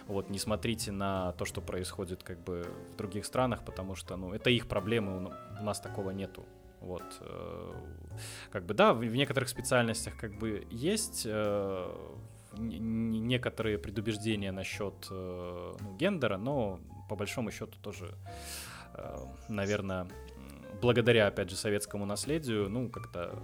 вот, 0.07 0.31
не 0.31 0.39
смотрите 0.39 0.93
на 0.93 1.33
то, 1.33 1.45
что 1.45 1.61
происходит, 1.61 2.23
как 2.23 2.43
бы, 2.43 2.67
в 2.93 2.97
других 2.97 3.25
странах, 3.25 3.65
потому 3.65 3.95
что, 3.95 4.17
ну, 4.17 4.33
это 4.33 4.51
их 4.51 4.67
проблемы, 4.67 5.33
у 5.61 5.65
нас 5.65 5.81
такого 5.81 6.11
нету, 6.11 6.45
вот, 6.81 7.05
э, 7.21 7.73
как 8.51 8.67
бы, 8.67 8.75
да, 8.75 8.95
в 8.95 9.05
некоторых 9.05 9.49
специальностях, 9.49 10.17
как 10.17 10.39
бы, 10.39 10.67
есть 10.71 11.27
некоторые 12.59 13.77
предубеждения 13.77 14.51
насчет 14.51 14.95
ну, 15.11 15.97
гендера, 15.99 16.39
но 16.39 16.81
по 17.09 17.17
большому 17.17 17.51
счету 17.51 17.79
тоже, 17.83 18.15
э, 18.95 19.17
наверное, 19.49 20.07
благодаря, 20.81 21.27
опять 21.27 21.51
же, 21.51 21.57
советскому 21.57 22.07
наследию, 22.07 22.69
ну, 22.69 22.89
как-то 22.89 23.39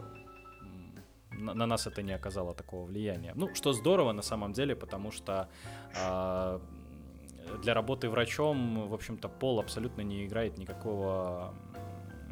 на, 1.31 1.55
на 1.55 1.67
нас 1.67 1.87
это 1.87 2.03
не 2.03 2.13
оказало 2.13 2.55
такого 2.55 2.87
влияния. 2.87 3.33
Ну, 3.35 3.55
что 3.55 3.73
здорово 3.73 4.13
на 4.13 4.23
самом 4.23 4.53
деле, 4.53 4.75
потому 4.77 5.11
что 5.11 5.49
э, 5.97 6.61
для 7.63 7.75
работы 7.75 8.09
врачом, 8.09 8.89
в 8.89 8.95
общем-то, 8.95 9.29
пол 9.29 9.61
абсолютно 9.61 10.03
не 10.03 10.25
играет 10.25 10.59
никакого 10.59 11.55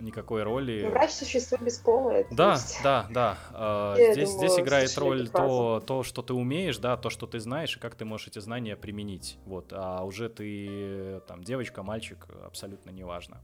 никакой 0.00 0.42
роли. 0.42 0.88
Врач 0.90 1.10
существует 1.10 1.62
без 1.62 1.78
пола. 1.78 2.24
Да, 2.30 2.52
есть... 2.52 2.80
да, 2.82 3.06
да. 3.10 3.38
Э, 3.52 4.12
здесь, 4.12 4.30
думаю, 4.30 4.48
здесь 4.48 4.58
играет 4.60 4.98
роль 4.98 5.28
то, 5.28 5.82
то, 5.86 6.02
что 6.02 6.22
ты 6.22 6.34
умеешь, 6.34 6.78
да, 6.78 6.96
то, 6.96 7.10
что 7.10 7.26
ты 7.26 7.40
знаешь, 7.40 7.76
и 7.76 7.80
как 7.80 7.94
ты 7.94 8.04
можешь 8.04 8.28
эти 8.28 8.38
знания 8.38 8.76
применить. 8.76 9.38
Вот, 9.44 9.72
а 9.72 10.02
уже 10.04 10.28
ты 10.28 11.20
там 11.26 11.44
девочка, 11.44 11.82
мальчик, 11.82 12.26
абсолютно 12.44 12.90
неважно. 12.90 13.42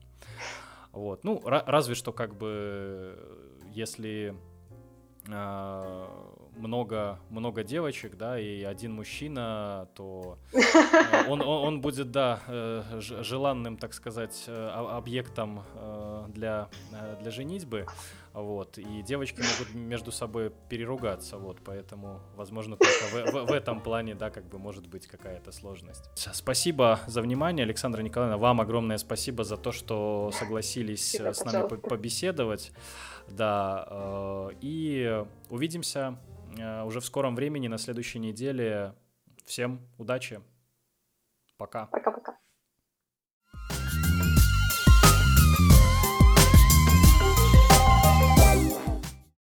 Вот, 0.93 1.25
ну, 1.25 1.43
разве 1.45 1.95
что 1.95 2.13
как 2.13 2.35
бы, 2.37 3.19
если 3.71 4.35
э, 5.29 6.07
много, 6.57 7.19
много 7.31 7.63
девочек, 7.63 8.17
да, 8.17 8.39
и 8.39 8.63
один 8.63 8.93
мужчина, 8.93 9.89
то 9.95 10.39
э, 10.53 11.29
он, 11.29 11.41
он, 11.41 11.65
он 11.65 11.81
будет, 11.81 12.11
да, 12.11 12.41
э, 12.47 12.83
желанным, 13.01 13.77
так 13.77 13.95
сказать, 13.95 14.45
э, 14.47 14.69
объектом 14.69 15.63
для, 16.29 16.69
для 17.21 17.31
женитьбы, 17.31 17.87
вот, 18.33 18.79
и 18.79 19.03
девочки 19.03 19.41
могут 19.41 19.75
между 19.75 20.13
собой 20.13 20.53
переругаться, 20.69 21.39
вот, 21.39 21.59
поэтому, 21.65 22.21
возможно, 22.37 22.77
только 22.77 23.05
в, 23.05 23.33
в, 23.33 23.47
в 23.51 23.53
этом 23.53 23.81
плане, 23.81 24.15
да, 24.15 24.31
как 24.31 24.45
бы 24.49 24.59
может 24.59 24.87
быть 24.87 25.07
какая-то 25.07 25.53
сложность. 25.53 26.11
Спасибо 26.15 27.01
за 27.07 27.23
внимание, 27.23 27.65
Александра 27.65 28.03
Николаевна, 28.03 28.39
вам 28.39 28.61
огромное 28.61 28.99
спасибо 28.99 29.45
за 29.45 29.57
то, 29.57 29.73
что 29.73 30.31
согласились 30.33 31.09
Спасибо, 31.09 31.33
с 31.33 31.45
нами 31.45 31.63
пожалуйста. 31.63 31.89
побеседовать, 31.89 32.73
да, 33.29 34.51
и 34.61 35.25
увидимся 35.51 36.19
уже 36.85 37.01
в 37.01 37.05
скором 37.05 37.35
времени, 37.37 37.69
на 37.69 37.79
следующей 37.79 38.19
неделе. 38.19 38.95
Всем 39.45 39.89
удачи. 39.99 40.41
Пока. 41.57 41.87
Пока-пока. 41.87 42.39